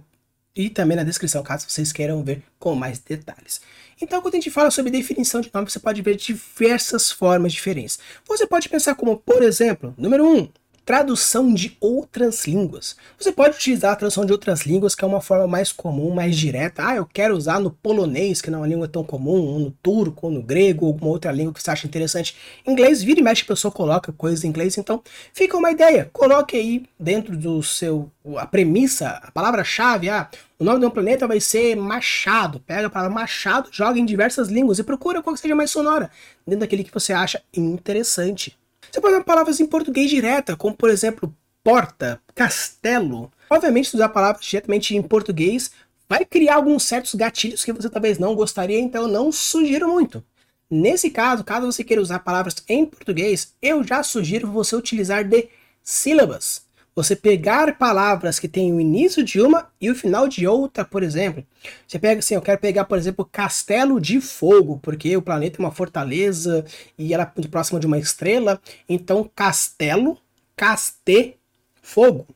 e 0.55 0.71
também 0.71 0.97
na 0.97 1.03
descrição, 1.03 1.43
caso 1.43 1.67
vocês 1.69 1.93
queiram 1.93 2.23
ver 2.23 2.43
com 2.59 2.75
mais 2.77 3.01
detalhes. 3.01 3.61
Então, 4.01 4.23
quando 4.23 4.35
a 4.35 4.37
gente 4.37 4.51
fala 4.51 4.71
sobre 4.71 4.93
definição 4.93 5.41
de 5.41 5.51
nomes, 5.53 5.73
você 5.73 5.81
pode 5.81 6.01
ver 6.03 6.15
diversas 6.15 7.11
formas 7.11 7.53
diferentes. 7.53 7.99
Você 8.27 8.47
pode 8.47 8.69
pensar 8.69 8.95
como, 8.95 9.17
por 9.17 9.43
exemplo, 9.43 9.93
número 9.99 10.25
1, 10.25 10.37
um, 10.37 10.49
tradução 10.89 11.53
de 11.53 11.77
outras 11.83 12.47
línguas. 12.47 12.97
Você 13.19 13.31
pode 13.31 13.57
utilizar 13.57 13.93
a 13.93 13.97
tradução 13.97 14.25
de 14.25 14.33
outras 14.33 14.63
línguas, 14.63 14.95
que 14.95 15.05
é 15.05 15.07
uma 15.07 15.21
forma 15.21 15.47
mais 15.47 15.71
comum, 15.71 16.15
mais 16.15 16.35
direta. 16.35 16.83
Ah, 16.83 16.97
eu 16.97 17.05
quero 17.05 17.37
usar 17.37 17.61
no 17.61 17.71
polonês, 17.71 18.41
que 18.41 18.51
não 18.51 18.61
é 18.61 18.63
uma 18.63 18.69
língua 18.69 18.89
tão 18.89 19.05
comum, 19.05 19.39
ou 19.39 19.59
no 19.59 19.71
turco, 19.71 20.29
ou 20.29 20.33
no 20.33 20.43
grego, 20.43 20.87
ou 20.87 20.93
alguma 20.93 21.11
outra 21.11 21.31
língua 21.31 21.53
que 21.53 21.63
você 21.63 21.71
acha 21.71 21.87
interessante. 21.87 22.35
Inglês, 22.67 23.03
vira 23.03 23.21
e 23.21 23.23
mexe, 23.23 23.43
a 23.43 23.47
pessoa 23.47 23.71
coloca 23.71 24.13
coisas 24.13 24.45
em 24.45 24.49
inglês, 24.49 24.79
então 24.79 25.03
fica 25.35 25.59
uma 25.59 25.71
ideia. 25.71 26.09
Coloque 26.11 26.57
aí 26.57 26.87
dentro 26.99 27.37
do 27.37 27.63
seu, 27.63 28.11
a 28.39 28.47
premissa, 28.47 29.21
a 29.23 29.31
palavra-chave, 29.31 30.09
ah, 30.09 30.27
o 30.59 30.65
nome 30.65 30.81
de 30.81 30.87
um 30.87 30.91
planeta 30.91 31.27
vai 31.27 31.39
ser 31.39 31.77
Machado. 31.77 32.61
Pega 32.61 32.87
a 32.87 32.91
palavra 32.91 33.15
Machado, 33.15 33.69
joga 33.71 33.99
em 33.99 34.07
diversas 34.07 34.49
línguas 34.49 34.79
e 34.79 34.83
procura 34.83 35.23
qual 35.23 35.35
que 35.35 35.41
seja 35.43 35.55
mais 35.55 35.71
sonora, 35.71 36.11
dentro 36.47 36.61
daquele 36.61 36.83
que 36.83 36.95
você 36.95 37.13
acha 37.13 37.43
interessante. 37.53 38.57
Você 38.91 39.01
pode 39.01 39.15
usar 39.15 39.25
palavras 39.25 39.61
em 39.61 39.67
português 39.67 40.11
direta, 40.11 40.57
como 40.57 40.77
por 40.77 40.91
exemplo 40.91 41.35
porta, 41.63 42.21
castelo. 42.35 43.31
Obviamente, 43.51 43.95
usar 43.95 44.09
palavras 44.09 44.45
diretamente 44.45 44.97
em 44.97 45.03
português 45.03 45.71
vai 46.09 46.25
criar 46.25 46.57
alguns 46.57 46.85
certos 46.85 47.15
gatilhos 47.15 47.65
que 47.65 47.73
você 47.73 47.91
talvez 47.91 48.19
não 48.19 48.35
gostaria, 48.35 48.81
então 48.81 49.03
eu 49.03 49.09
não 49.09 49.31
sugiro 49.31 49.89
muito. 49.89 50.25
Nesse 50.71 51.11
caso, 51.11 51.45
caso 51.45 51.71
você 51.71 51.85
queira 51.85 52.03
usar 52.03 52.21
palavras 52.21 52.57
em 52.69 52.85
português, 52.87 53.55
eu 53.61 53.83
já 53.83 54.03
sugiro 54.03 54.51
você 54.51 54.77
utilizar 54.77 55.25
de 55.25 55.49
sílabas 55.83 56.68
você 56.99 57.15
pegar 57.15 57.79
palavras 57.79 58.41
que 58.41 58.49
têm 58.49 58.73
o 58.73 58.81
início 58.81 59.23
de 59.23 59.41
uma 59.41 59.71
e 59.81 59.89
o 59.89 59.95
final 59.95 60.27
de 60.27 60.49
outra, 60.49 60.85
por 60.85 61.05
exemplo. 61.05 61.47
Você 61.87 61.97
pega 61.97 62.19
assim, 62.19 62.35
eu 62.35 62.43
quero 62.43 62.61
pegar, 62.61 62.87
por 62.87 62.99
exemplo, 62.99 63.25
Castelo 63.25 64.01
de 64.01 64.21
Fogo, 64.21 64.81
porque 64.83 65.17
o 65.17 65.23
planeta 65.23 65.61
é 65.61 65.65
uma 65.65 65.71
fortaleza 65.71 66.65
e 66.99 67.15
ela 67.15 67.33
é 67.37 67.47
próxima 67.47 67.79
de 67.79 67.87
uma 67.87 67.99
estrela. 67.99 68.61
Então, 68.89 69.31
Castelo, 69.33 70.19
Caste, 70.57 71.37
Fogo. 71.81 72.27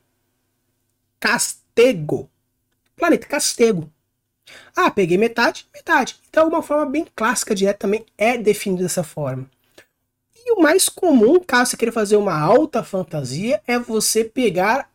Castego. 1.19 2.29
Planeta 2.95 3.27
Castego. 3.27 3.91
Ah, 4.73 4.89
peguei 4.89 5.17
metade, 5.17 5.67
metade. 5.73 6.15
Então, 6.29 6.47
uma 6.47 6.63
forma 6.63 6.85
bem 6.85 7.05
clássica 7.13 7.53
direta 7.53 7.79
também 7.79 8.05
é 8.17 8.37
definida 8.37 8.83
dessa 8.83 9.03
forma. 9.03 9.45
E 10.45 10.51
o 10.51 10.61
mais 10.61 10.89
comum, 10.89 11.39
caso 11.39 11.71
você 11.71 11.77
queira 11.77 11.91
fazer 11.91 12.17
uma 12.17 12.37
alta 12.37 12.83
fantasia, 12.83 13.61
é 13.65 13.79
você 13.79 14.25
pegar 14.25 14.89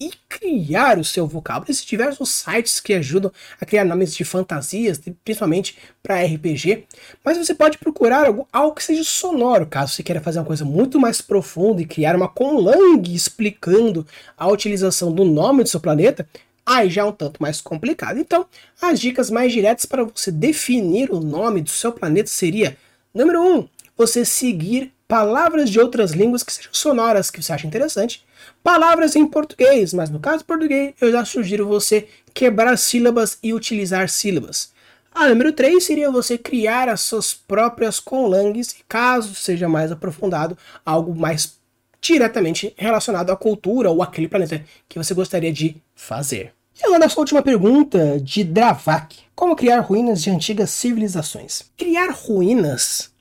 e 0.00 0.10
criar 0.28 0.98
o 0.98 1.04
seu 1.04 1.26
vocábulo. 1.26 1.66
Existem 1.70 1.90
diversos 1.98 2.30
sites 2.30 2.80
que 2.80 2.94
ajudam 2.94 3.30
a 3.60 3.66
criar 3.66 3.84
nomes 3.84 4.14
de 4.14 4.24
fantasias, 4.24 5.00
principalmente 5.24 5.78
para 6.02 6.24
RPG, 6.24 6.84
mas 7.24 7.38
você 7.38 7.54
pode 7.54 7.78
procurar 7.78 8.26
algo, 8.26 8.48
algo, 8.52 8.74
que 8.74 8.82
seja 8.82 9.04
sonoro, 9.04 9.66
caso 9.66 9.92
você 9.92 10.02
queira 10.02 10.20
fazer 10.20 10.38
uma 10.38 10.44
coisa 10.44 10.64
muito 10.64 10.98
mais 10.98 11.20
profunda 11.20 11.82
e 11.82 11.86
criar 11.86 12.16
uma 12.16 12.28
conlang 12.28 13.02
explicando 13.14 14.06
a 14.36 14.48
utilização 14.48 15.12
do 15.12 15.24
nome 15.24 15.62
do 15.62 15.68
seu 15.68 15.80
planeta. 15.80 16.28
Aí 16.66 16.88
já 16.88 17.02
é 17.02 17.04
um 17.04 17.12
tanto 17.12 17.42
mais 17.42 17.60
complicado. 17.60 18.18
Então, 18.18 18.46
as 18.80 18.98
dicas 18.98 19.30
mais 19.30 19.52
diretas 19.52 19.84
para 19.84 20.02
você 20.02 20.32
definir 20.32 21.10
o 21.10 21.20
nome 21.20 21.60
do 21.60 21.68
seu 21.68 21.92
planeta 21.92 22.30
seria: 22.30 22.76
número 23.12 23.42
1, 23.42 23.58
um, 23.58 23.68
você 23.96 24.24
seguir 24.24 24.93
palavras 25.06 25.70
de 25.70 25.80
outras 25.80 26.12
línguas 26.12 26.42
que 26.42 26.52
sejam 26.52 26.72
sonoras, 26.72 27.30
que 27.30 27.42
você 27.42 27.52
acha 27.52 27.66
interessante, 27.66 28.24
palavras 28.62 29.14
em 29.16 29.26
português, 29.26 29.92
mas 29.92 30.10
no 30.10 30.20
caso 30.20 30.44
português, 30.44 30.94
eu 31.00 31.12
já 31.12 31.24
sugiro 31.24 31.66
você 31.66 32.08
quebrar 32.32 32.76
sílabas 32.76 33.38
e 33.42 33.52
utilizar 33.52 34.08
sílabas. 34.08 34.72
A 35.14 35.28
número 35.28 35.52
3 35.52 35.82
seria 35.82 36.10
você 36.10 36.36
criar 36.36 36.88
as 36.88 37.02
suas 37.02 37.32
próprias 37.32 38.00
conlangues, 38.00 38.74
caso 38.88 39.34
seja 39.34 39.68
mais 39.68 39.92
aprofundado, 39.92 40.58
algo 40.84 41.14
mais 41.14 41.56
diretamente 42.00 42.74
relacionado 42.76 43.30
à 43.30 43.36
cultura 43.36 43.90
ou 43.90 44.02
aquele 44.02 44.28
planeta 44.28 44.62
que 44.88 44.98
você 44.98 45.14
gostaria 45.14 45.52
de 45.52 45.76
fazer. 45.94 46.52
E 46.76 46.84
agora 46.84 47.04
nossa 47.04 47.20
última 47.20 47.40
pergunta 47.40 48.18
de 48.20 48.42
Dravak. 48.42 49.16
Como 49.34 49.54
criar 49.54 49.78
ruínas 49.80 50.20
de 50.20 50.30
antigas 50.30 50.70
civilizações? 50.70 51.62
Criar 51.76 52.10
ruínas 52.10 53.12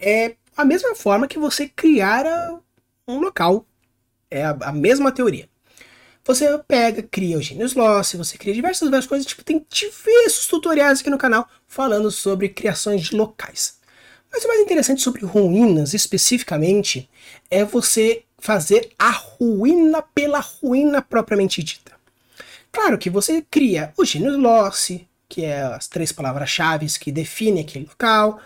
é 0.00 0.34
a 0.58 0.64
mesma 0.64 0.92
forma 0.96 1.28
que 1.28 1.38
você 1.38 1.68
criara 1.68 2.58
um 3.06 3.20
local. 3.20 3.64
É 4.28 4.44
a, 4.44 4.50
a 4.62 4.72
mesma 4.72 5.12
teoria. 5.12 5.48
Você 6.24 6.58
pega, 6.66 7.00
cria 7.00 7.38
o 7.38 7.40
Genius 7.40 7.74
Loss, 7.74 8.14
você 8.14 8.36
cria 8.36 8.52
diversas 8.52 8.82
outras 8.82 9.06
coisas, 9.06 9.26
tipo, 9.26 9.42
tem 9.42 9.64
diversos 9.70 10.46
tutoriais 10.48 11.00
aqui 11.00 11.08
no 11.08 11.16
canal 11.16 11.48
falando 11.66 12.10
sobre 12.10 12.50
criações 12.50 13.02
de 13.02 13.16
locais. 13.16 13.78
Mas 14.30 14.44
o 14.44 14.48
mais 14.48 14.60
interessante 14.60 15.00
sobre 15.00 15.24
ruínas, 15.24 15.94
especificamente, 15.94 17.08
é 17.48 17.64
você 17.64 18.24
fazer 18.36 18.90
a 18.98 19.10
ruína 19.10 20.02
pela 20.02 20.40
ruína 20.40 21.00
propriamente 21.00 21.62
dita. 21.62 21.92
Claro 22.70 22.98
que 22.98 23.08
você 23.08 23.42
cria 23.48 23.94
o 23.96 24.04
Genius 24.04 24.36
Loss, 24.36 25.00
que 25.28 25.44
é 25.44 25.62
as 25.62 25.86
três 25.86 26.12
palavras-chave 26.12 26.86
que 26.98 27.12
definem 27.12 27.62
aquele 27.62 27.86
local, 27.86 28.38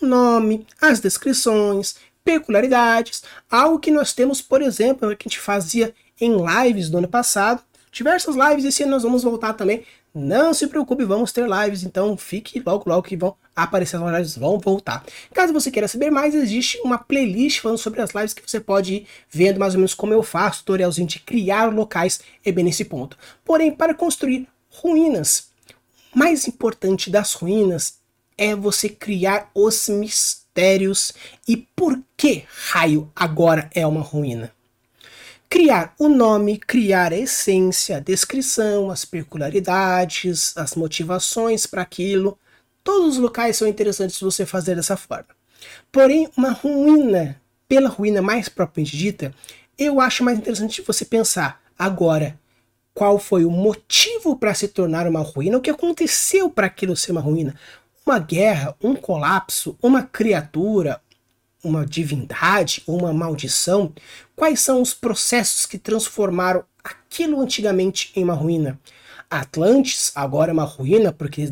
nome, 0.00 0.66
as 0.80 1.00
descrições, 1.00 1.96
peculiaridades, 2.24 3.22
algo 3.50 3.78
que 3.78 3.90
nós 3.90 4.12
temos, 4.12 4.42
por 4.42 4.60
exemplo, 4.60 5.16
que 5.16 5.26
a 5.26 5.30
gente 5.30 5.40
fazia 5.40 5.94
em 6.20 6.36
lives 6.36 6.90
do 6.90 6.98
ano 6.98 7.08
passado, 7.08 7.62
diversas 7.90 8.36
lives, 8.36 8.64
esse 8.64 8.82
ano 8.82 8.92
nós 8.92 9.02
vamos 9.02 9.22
voltar 9.22 9.54
também. 9.54 9.84
Não 10.14 10.52
se 10.52 10.66
preocupe, 10.66 11.04
vamos 11.04 11.32
ter 11.32 11.46
lives, 11.48 11.84
então 11.84 12.16
fique 12.16 12.62
logo 12.64 12.88
logo 12.88 13.02
que 13.02 13.16
vão 13.16 13.36
aparecer 13.54 13.96
as 13.96 14.12
lives, 14.12 14.36
vão 14.36 14.58
voltar. 14.58 15.04
Caso 15.32 15.52
você 15.52 15.70
queira 15.70 15.86
saber 15.86 16.10
mais, 16.10 16.34
existe 16.34 16.78
uma 16.82 16.98
playlist 16.98 17.60
falando 17.60 17.78
sobre 17.78 18.00
as 18.00 18.10
lives 18.12 18.34
que 18.34 18.42
você 18.44 18.58
pode 18.58 18.94
ir 18.94 19.06
vendo 19.30 19.60
mais 19.60 19.74
ou 19.74 19.78
menos 19.78 19.94
como 19.94 20.12
eu 20.12 20.22
faço, 20.22 20.60
tutorialzinho 20.60 21.06
de 21.06 21.20
criar 21.20 21.72
locais, 21.72 22.20
é 22.44 22.50
bem 22.50 22.64
nesse 22.64 22.84
ponto. 22.84 23.16
Porém, 23.44 23.70
para 23.70 23.94
construir 23.94 24.48
ruínas, 24.70 25.48
mais 26.14 26.48
importante 26.48 27.10
das 27.10 27.34
ruínas 27.34 27.97
é 28.38 28.54
você 28.54 28.88
criar 28.88 29.50
os 29.52 29.88
mistérios 29.88 31.12
e 31.46 31.56
por 31.56 32.00
que 32.16 32.44
raio 32.70 33.10
agora 33.14 33.68
é 33.74 33.84
uma 33.84 34.00
ruína. 34.00 34.52
Criar 35.50 35.94
o 35.98 36.08
nome, 36.08 36.58
criar 36.58 37.12
a 37.12 37.16
essência, 37.18 37.96
a 37.96 38.00
descrição, 38.00 38.90
as 38.90 39.04
peculiaridades, 39.04 40.56
as 40.56 40.74
motivações 40.74 41.66
para 41.66 41.82
aquilo. 41.82 42.38
Todos 42.84 43.14
os 43.14 43.18
locais 43.18 43.56
são 43.56 43.66
interessantes 43.66 44.20
você 44.20 44.46
fazer 44.46 44.76
dessa 44.76 44.96
forma. 44.96 45.28
Porém, 45.90 46.28
uma 46.36 46.50
ruína, 46.50 47.40
pela 47.66 47.88
ruína 47.88 48.22
mais 48.22 48.48
propriamente 48.48 48.96
dita, 48.96 49.34
eu 49.76 50.00
acho 50.00 50.22
mais 50.22 50.38
interessante 50.38 50.82
você 50.82 51.04
pensar 51.04 51.60
agora 51.78 52.38
qual 52.92 53.18
foi 53.18 53.44
o 53.44 53.50
motivo 53.50 54.36
para 54.36 54.52
se 54.52 54.68
tornar 54.68 55.06
uma 55.06 55.20
ruína, 55.20 55.56
o 55.56 55.60
que 55.60 55.70
aconteceu 55.70 56.50
para 56.50 56.66
aquilo 56.66 56.96
ser 56.96 57.12
uma 57.12 57.20
ruína, 57.20 57.54
uma 58.08 58.18
guerra, 58.18 58.74
um 58.82 58.96
colapso, 58.96 59.76
uma 59.82 60.02
criatura, 60.02 60.98
uma 61.62 61.84
divindade 61.84 62.82
uma 62.86 63.12
maldição? 63.12 63.92
Quais 64.34 64.60
são 64.60 64.80
os 64.80 64.94
processos 64.94 65.66
que 65.66 65.76
transformaram 65.76 66.64
aquilo 66.82 67.38
antigamente 67.38 68.10
em 68.16 68.24
uma 68.24 68.32
ruína? 68.32 68.80
Atlantis 69.30 70.10
agora 70.14 70.50
é 70.50 70.54
uma 70.54 70.64
ruína 70.64 71.12
porque 71.12 71.42
eles 71.42 71.50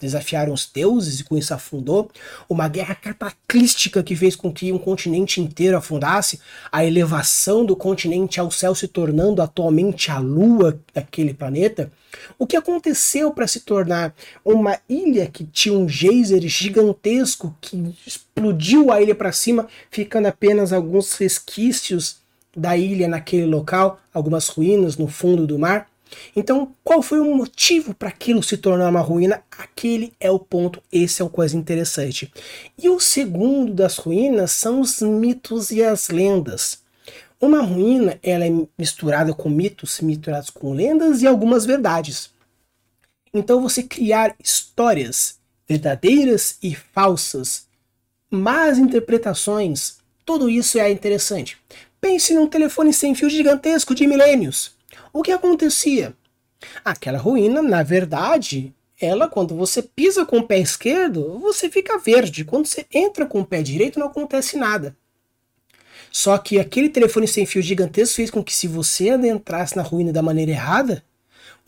desafiaram 0.00 0.52
os 0.52 0.70
deuses 0.72 1.18
e 1.18 1.24
com 1.24 1.36
isso 1.36 1.52
afundou. 1.52 2.08
Uma 2.48 2.68
guerra 2.68 2.94
cataclística 2.94 4.04
que 4.04 4.14
fez 4.14 4.36
com 4.36 4.52
que 4.52 4.72
um 4.72 4.78
continente 4.78 5.40
inteiro 5.40 5.76
afundasse, 5.76 6.38
a 6.70 6.84
elevação 6.84 7.66
do 7.66 7.74
continente 7.74 8.38
ao 8.38 8.52
céu 8.52 8.72
se 8.72 8.86
tornando 8.86 9.42
atualmente 9.42 10.12
a 10.12 10.18
lua 10.20 10.80
daquele 10.94 11.34
planeta. 11.34 11.90
O 12.38 12.46
que 12.46 12.56
aconteceu 12.56 13.32
para 13.32 13.46
se 13.46 13.60
tornar 13.60 14.14
uma 14.44 14.78
ilha 14.88 15.26
que 15.26 15.44
tinha 15.44 15.74
um 15.74 15.88
geyser 15.88 16.40
gigantesco 16.48 17.54
que 17.60 17.94
explodiu 18.06 18.90
a 18.90 19.00
ilha 19.00 19.14
para 19.14 19.32
cima, 19.32 19.68
ficando 19.90 20.26
apenas 20.26 20.72
alguns 20.72 21.14
resquícios 21.14 22.18
da 22.56 22.76
ilha 22.76 23.08
naquele 23.08 23.46
local, 23.46 24.00
algumas 24.12 24.48
ruínas 24.48 24.96
no 24.96 25.08
fundo 25.08 25.46
do 25.46 25.58
mar? 25.58 25.88
Então, 26.34 26.74
qual 26.82 27.02
foi 27.02 27.20
o 27.20 27.36
motivo 27.36 27.94
para 27.94 28.08
aquilo 28.08 28.42
se 28.42 28.56
tornar 28.56 28.88
uma 28.88 29.00
ruína? 29.00 29.42
Aquele 29.56 30.12
é 30.18 30.30
o 30.30 30.38
ponto, 30.38 30.82
esse 30.90 31.22
é 31.22 31.24
o 31.24 31.30
coisa 31.30 31.56
interessante. 31.56 32.32
E 32.76 32.88
o 32.88 32.98
segundo 32.98 33.72
das 33.72 33.96
ruínas 33.96 34.50
são 34.52 34.80
os 34.80 35.00
mitos 35.00 35.70
e 35.70 35.82
as 35.82 36.08
lendas. 36.08 36.79
Uma 37.40 37.62
ruína 37.62 38.18
ela 38.22 38.46
é 38.46 38.50
misturada 38.78 39.32
com 39.32 39.48
mitos, 39.48 40.00
misturados 40.00 40.50
com 40.50 40.74
lendas 40.74 41.22
e 41.22 41.26
algumas 41.26 41.64
verdades. 41.64 42.30
Então, 43.32 43.62
você 43.62 43.82
criar 43.82 44.36
histórias 44.38 45.38
verdadeiras 45.66 46.58
e 46.62 46.74
falsas, 46.74 47.66
más 48.30 48.76
interpretações, 48.76 49.98
tudo 50.24 50.50
isso 50.50 50.78
é 50.78 50.90
interessante. 50.90 51.56
Pense 51.98 52.34
num 52.34 52.46
telefone 52.46 52.92
sem 52.92 53.14
fio 53.14 53.30
gigantesco 53.30 53.94
de 53.94 54.06
milênios. 54.06 54.76
O 55.10 55.22
que 55.22 55.32
acontecia? 55.32 56.14
Aquela 56.84 57.18
ruína, 57.18 57.62
na 57.62 57.82
verdade, 57.82 58.74
ela, 59.00 59.28
quando 59.28 59.56
você 59.56 59.82
pisa 59.82 60.26
com 60.26 60.40
o 60.40 60.46
pé 60.46 60.58
esquerdo, 60.58 61.38
você 61.38 61.70
fica 61.70 61.98
verde. 61.98 62.44
Quando 62.44 62.66
você 62.66 62.84
entra 62.92 63.24
com 63.24 63.40
o 63.40 63.46
pé 63.46 63.62
direito, 63.62 63.98
não 63.98 64.08
acontece 64.08 64.58
nada. 64.58 64.94
Só 66.10 66.36
que 66.38 66.58
aquele 66.58 66.88
telefone 66.88 67.28
sem 67.28 67.46
fio 67.46 67.62
gigantesco 67.62 68.16
fez 68.16 68.30
com 68.30 68.42
que, 68.42 68.54
se 68.54 68.66
você 68.66 69.10
adentrasse 69.10 69.76
na 69.76 69.82
ruína 69.82 70.12
da 70.12 70.22
maneira 70.22 70.50
errada, 70.50 71.04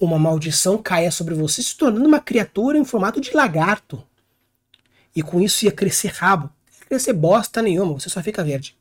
uma 0.01 0.19
maldição 0.19 0.79
caia 0.79 1.11
sobre 1.11 1.35
você, 1.35 1.63
se 1.63 1.77
tornando 1.77 2.07
uma 2.07 2.21
criatura 2.21 2.77
em 2.77 2.85
formato 2.85 3.21
de 3.21 3.33
lagarto. 3.33 4.03
E 5.15 5.23
com 5.23 5.41
isso 5.41 5.65
ia 5.65 5.73
crescer 5.73 6.09
rabo. 6.09 6.51
Ia 6.81 6.87
crescer 6.87 7.13
bosta 7.13 7.63
nenhuma, 7.63 7.95
você 7.95 8.09
só 8.09 8.23
fica 8.23 8.43
verde. 8.43 8.77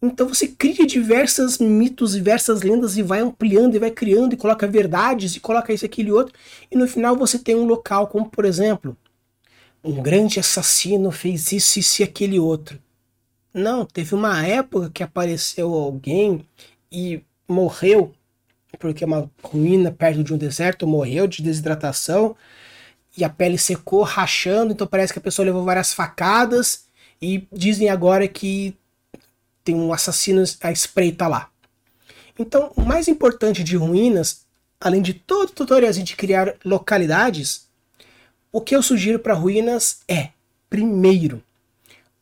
Então 0.00 0.28
você 0.28 0.48
cria 0.48 0.86
diversos 0.86 1.58
mitos, 1.58 2.12
diversas 2.12 2.62
lendas 2.62 2.96
e 2.96 3.02
vai 3.02 3.20
ampliando 3.20 3.74
e 3.74 3.78
vai 3.78 3.90
criando 3.90 4.34
e 4.34 4.36
coloca 4.36 4.66
verdades 4.66 5.34
e 5.36 5.40
coloca 5.40 5.72
isso, 5.72 5.84
aquilo 5.84 6.08
e 6.10 6.12
outro. 6.12 6.34
E 6.70 6.76
no 6.76 6.86
final 6.86 7.16
você 7.16 7.38
tem 7.38 7.54
um 7.54 7.66
local 7.66 8.06
como, 8.06 8.28
por 8.28 8.44
exemplo, 8.44 8.96
um 9.82 10.02
grande 10.02 10.38
assassino 10.38 11.10
fez 11.10 11.52
isso, 11.52 11.78
isso 11.78 12.02
e 12.02 12.04
aquele 12.04 12.38
outro. 12.38 12.78
Não, 13.56 13.86
teve 13.86 14.14
uma 14.14 14.46
época 14.46 14.90
que 14.90 15.02
apareceu 15.02 15.72
alguém 15.72 16.46
e 16.92 17.22
morreu 17.48 18.14
porque 18.78 19.02
uma 19.02 19.30
ruína 19.42 19.90
perto 19.90 20.22
de 20.22 20.34
um 20.34 20.36
deserto, 20.36 20.86
morreu 20.86 21.26
de 21.26 21.42
desidratação 21.42 22.36
e 23.16 23.24
a 23.24 23.30
pele 23.30 23.56
secou, 23.56 24.02
rachando, 24.02 24.74
então 24.74 24.86
parece 24.86 25.10
que 25.10 25.18
a 25.18 25.22
pessoa 25.22 25.46
levou 25.46 25.64
várias 25.64 25.94
facadas 25.94 26.84
e 27.20 27.48
dizem 27.50 27.88
agora 27.88 28.28
que 28.28 28.76
tem 29.64 29.74
um 29.74 29.90
assassino 29.90 30.44
à 30.60 30.70
espreita 30.70 31.26
lá. 31.26 31.48
Então, 32.38 32.70
o 32.76 32.82
mais 32.82 33.08
importante 33.08 33.64
de 33.64 33.74
ruínas, 33.74 34.44
além 34.78 35.00
de 35.00 35.14
todo 35.14 35.48
o 35.48 35.52
tutorial 35.52 35.92
de 35.92 36.14
criar 36.14 36.56
localidades, 36.62 37.66
o 38.52 38.60
que 38.60 38.76
eu 38.76 38.82
sugiro 38.82 39.18
para 39.18 39.32
ruínas 39.32 40.00
é, 40.06 40.28
primeiro, 40.68 41.42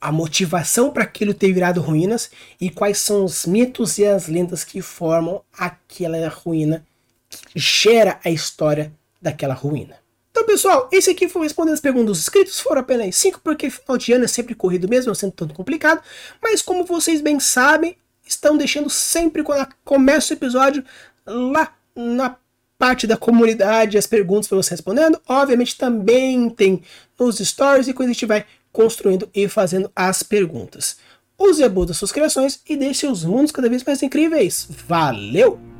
a 0.04 0.12
motivação 0.12 0.90
para 0.90 1.02
aquilo 1.02 1.32
ter 1.32 1.50
virado 1.50 1.80
ruínas 1.80 2.30
e 2.60 2.68
quais 2.68 2.98
são 2.98 3.24
os 3.24 3.46
mitos 3.46 3.96
e 3.96 4.04
as 4.04 4.28
lendas 4.28 4.62
que 4.62 4.82
formam 4.82 5.42
aquela 5.50 6.28
ruína 6.28 6.84
que 7.30 7.58
gera 7.58 8.20
a 8.22 8.28
história 8.28 8.92
daquela 9.20 9.54
ruína. 9.54 9.96
Então, 10.30 10.44
pessoal, 10.44 10.90
esse 10.92 11.08
aqui 11.08 11.26
foi 11.26 11.44
respondendo 11.44 11.72
as 11.72 11.80
perguntas 11.80 12.08
dos 12.08 12.18
inscritos. 12.18 12.60
Foram 12.60 12.82
apenas 12.82 13.16
5, 13.16 13.40
porque 13.42 13.70
final 13.70 13.96
de 13.96 14.12
ano 14.12 14.26
é 14.26 14.28
sempre 14.28 14.54
corrido 14.54 14.86
mesmo, 14.86 15.08
não 15.08 15.14
sendo 15.14 15.32
tanto 15.32 15.54
complicado. 15.54 16.02
Mas 16.42 16.60
como 16.60 16.84
vocês 16.84 17.22
bem 17.22 17.40
sabem, 17.40 17.96
estão 18.26 18.58
deixando 18.58 18.90
sempre 18.90 19.42
quando 19.42 19.66
começa 19.86 20.34
o 20.34 20.36
episódio 20.36 20.84
lá 21.26 21.74
na 21.96 22.36
parte 22.78 23.06
da 23.06 23.16
comunidade 23.16 23.96
as 23.96 24.06
perguntas 24.06 24.48
para 24.48 24.58
você 24.58 24.72
respondendo. 24.72 25.18
Obviamente 25.26 25.78
também 25.78 26.50
tem 26.50 26.82
nos 27.18 27.38
stories 27.38 27.88
e 27.88 27.94
quando 27.94 28.10
a 28.10 28.12
gente 28.12 28.26
vai 28.26 28.44
construindo 28.74 29.30
e 29.32 29.48
fazendo 29.48 29.90
as 29.94 30.22
perguntas. 30.24 30.96
Use 31.38 31.62
a 31.62 31.68
boa 31.68 31.86
das 31.86 31.96
suas 31.96 32.12
criações 32.12 32.60
e 32.68 32.76
deixe 32.76 33.00
seus 33.00 33.24
mundos 33.24 33.52
cada 33.52 33.70
vez 33.70 33.82
mais 33.84 34.02
incríveis. 34.02 34.68
Valeu! 34.86 35.73